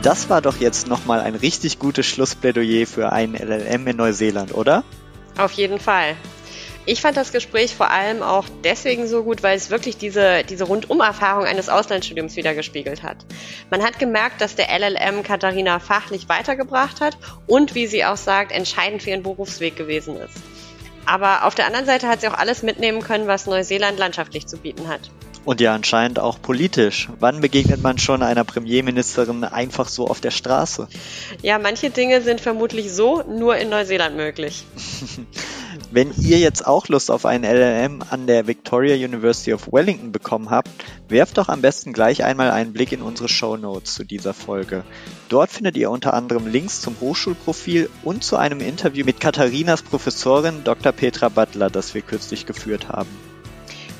Das 0.01 0.29
war 0.29 0.41
doch 0.41 0.57
jetzt 0.57 0.87
nochmal 0.87 1.19
ein 1.19 1.35
richtig 1.35 1.77
gutes 1.79 2.05
Schlussplädoyer 2.05 2.87
für 2.87 3.11
einen 3.11 3.35
LLM 3.35 3.87
in 3.87 3.97
Neuseeland, 3.97 4.53
oder? 4.53 4.83
Auf 5.37 5.51
jeden 5.53 5.79
Fall. 5.79 6.15
Ich 6.89 7.01
fand 7.01 7.15
das 7.17 7.31
Gespräch 7.31 7.75
vor 7.75 7.91
allem 7.91 8.23
auch 8.23 8.45
deswegen 8.63 9.07
so 9.07 9.23
gut, 9.23 9.43
weil 9.43 9.55
es 9.55 9.69
wirklich 9.69 9.97
diese, 9.97 10.43
diese 10.43 10.63
Rundum-Erfahrung 10.63 11.45
eines 11.45 11.69
Auslandsstudiums 11.69 12.35
wiedergespiegelt 12.35 13.03
hat. 13.03 13.17
Man 13.69 13.83
hat 13.83 13.99
gemerkt, 13.99 14.41
dass 14.41 14.55
der 14.55 14.69
LLM 14.75 15.21
Katharina 15.21 15.77
fachlich 15.77 16.27
weitergebracht 16.29 16.99
hat 16.99 17.15
und, 17.45 17.75
wie 17.75 17.85
sie 17.85 18.05
auch 18.05 18.17
sagt, 18.17 18.51
entscheidend 18.51 19.03
für 19.03 19.11
ihren 19.11 19.21
Berufsweg 19.21 19.75
gewesen 19.75 20.17
ist. 20.17 20.33
Aber 21.05 21.45
auf 21.45 21.53
der 21.53 21.67
anderen 21.67 21.85
Seite 21.85 22.07
hat 22.07 22.21
sie 22.21 22.27
auch 22.27 22.33
alles 22.33 22.63
mitnehmen 22.63 23.03
können, 23.03 23.27
was 23.27 23.45
Neuseeland 23.45 23.99
landschaftlich 23.99 24.47
zu 24.47 24.57
bieten 24.57 24.87
hat. 24.87 25.11
Und 25.45 25.61
ja, 25.61 25.73
anscheinend 25.73 26.19
auch 26.19 26.41
politisch. 26.41 27.09
Wann 27.19 27.39
begegnet 27.39 27.81
man 27.81 27.97
schon 27.97 28.23
einer 28.23 28.43
Premierministerin 28.43 29.43
einfach 29.43 29.87
so 29.87 30.07
auf 30.07 30.21
der 30.21 30.31
Straße? 30.31 30.87
Ja, 31.41 31.59
manche 31.59 31.91
Dinge 31.91 32.21
sind 32.21 32.41
vermutlich 32.41 32.91
so 32.91 33.23
nur 33.23 33.57
in 33.57 33.69
Neuseeland 33.69 34.15
möglich. 34.15 34.63
Wenn 35.91 36.13
ihr 36.21 36.37
jetzt 36.37 36.67
auch 36.67 36.87
Lust 36.87 37.09
auf 37.09 37.25
einen 37.25 37.43
LLM 37.43 38.03
an 38.11 38.27
der 38.27 38.45
Victoria 38.45 38.93
University 38.93 39.53
of 39.53 39.71
Wellington 39.71 40.11
bekommen 40.11 40.51
habt, 40.51 40.69
werft 41.07 41.39
doch 41.39 41.49
am 41.49 41.61
besten 41.61 41.93
gleich 41.93 42.23
einmal 42.23 42.51
einen 42.51 42.73
Blick 42.73 42.91
in 42.91 43.01
unsere 43.01 43.27
Show 43.27 43.57
Notes 43.57 43.95
zu 43.95 44.03
dieser 44.03 44.35
Folge. 44.35 44.83
Dort 45.29 45.49
findet 45.49 45.77
ihr 45.77 45.89
unter 45.89 46.13
anderem 46.13 46.45
Links 46.45 46.81
zum 46.81 46.95
Hochschulprofil 47.01 47.89
und 48.03 48.23
zu 48.23 48.37
einem 48.37 48.59
Interview 48.59 49.03
mit 49.03 49.19
Katharinas 49.19 49.81
Professorin 49.81 50.63
Dr. 50.63 50.91
Petra 50.91 51.29
Butler, 51.29 51.71
das 51.71 51.95
wir 51.95 52.03
kürzlich 52.03 52.45
geführt 52.45 52.89
haben. 52.89 53.09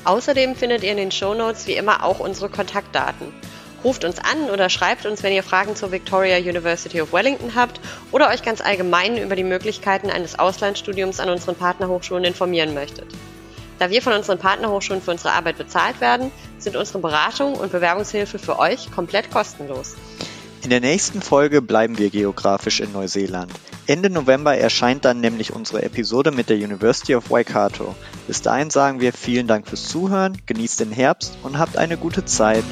Außerdem 0.04 0.54
findet 0.54 0.84
ihr 0.84 0.92
in 0.92 0.96
den 0.96 1.10
Show 1.10 1.34
Notes 1.34 1.66
wie 1.66 1.72
immer 1.72 2.04
auch 2.04 2.20
unsere 2.20 2.48
Kontaktdaten. 2.48 3.34
Ruft 3.82 4.04
uns 4.04 4.18
an 4.18 4.50
oder 4.50 4.68
schreibt 4.68 5.06
uns, 5.06 5.22
wenn 5.22 5.32
ihr 5.32 5.42
Fragen 5.42 5.74
zur 5.74 5.90
Victoria 5.90 6.36
University 6.36 7.00
of 7.00 7.12
Wellington 7.12 7.54
habt 7.54 7.80
oder 8.12 8.28
euch 8.28 8.42
ganz 8.42 8.60
allgemein 8.60 9.16
über 9.16 9.36
die 9.36 9.44
Möglichkeiten 9.44 10.10
eines 10.10 10.38
Auslandsstudiums 10.38 11.18
an 11.18 11.30
unseren 11.30 11.54
Partnerhochschulen 11.54 12.24
informieren 12.24 12.74
möchtet. 12.74 13.06
Da 13.78 13.88
wir 13.88 14.02
von 14.02 14.12
unseren 14.12 14.38
Partnerhochschulen 14.38 15.00
für 15.00 15.12
unsere 15.12 15.32
Arbeit 15.32 15.56
bezahlt 15.56 16.02
werden, 16.02 16.30
sind 16.58 16.76
unsere 16.76 16.98
Beratung 16.98 17.54
und 17.54 17.72
Bewerbungshilfe 17.72 18.38
für 18.38 18.58
euch 18.58 18.90
komplett 18.90 19.30
kostenlos. 19.30 19.96
In 20.62 20.68
der 20.68 20.80
nächsten 20.80 21.22
Folge 21.22 21.62
bleiben 21.62 21.96
wir 21.96 22.10
geografisch 22.10 22.80
in 22.80 22.92
Neuseeland. 22.92 23.50
Ende 23.86 24.10
November 24.10 24.54
erscheint 24.54 25.06
dann 25.06 25.20
nämlich 25.20 25.54
unsere 25.54 25.82
Episode 25.82 26.30
mit 26.30 26.50
der 26.50 26.58
University 26.58 27.14
of 27.14 27.30
Waikato. 27.30 27.94
Bis 28.26 28.42
dahin 28.42 28.68
sagen 28.68 29.00
wir 29.00 29.14
vielen 29.14 29.46
Dank 29.46 29.66
fürs 29.66 29.88
Zuhören, 29.88 30.36
genießt 30.44 30.80
den 30.80 30.92
Herbst 30.92 31.38
und 31.42 31.58
habt 31.58 31.78
eine 31.78 31.96
gute 31.96 32.26
Zeit. 32.26 32.64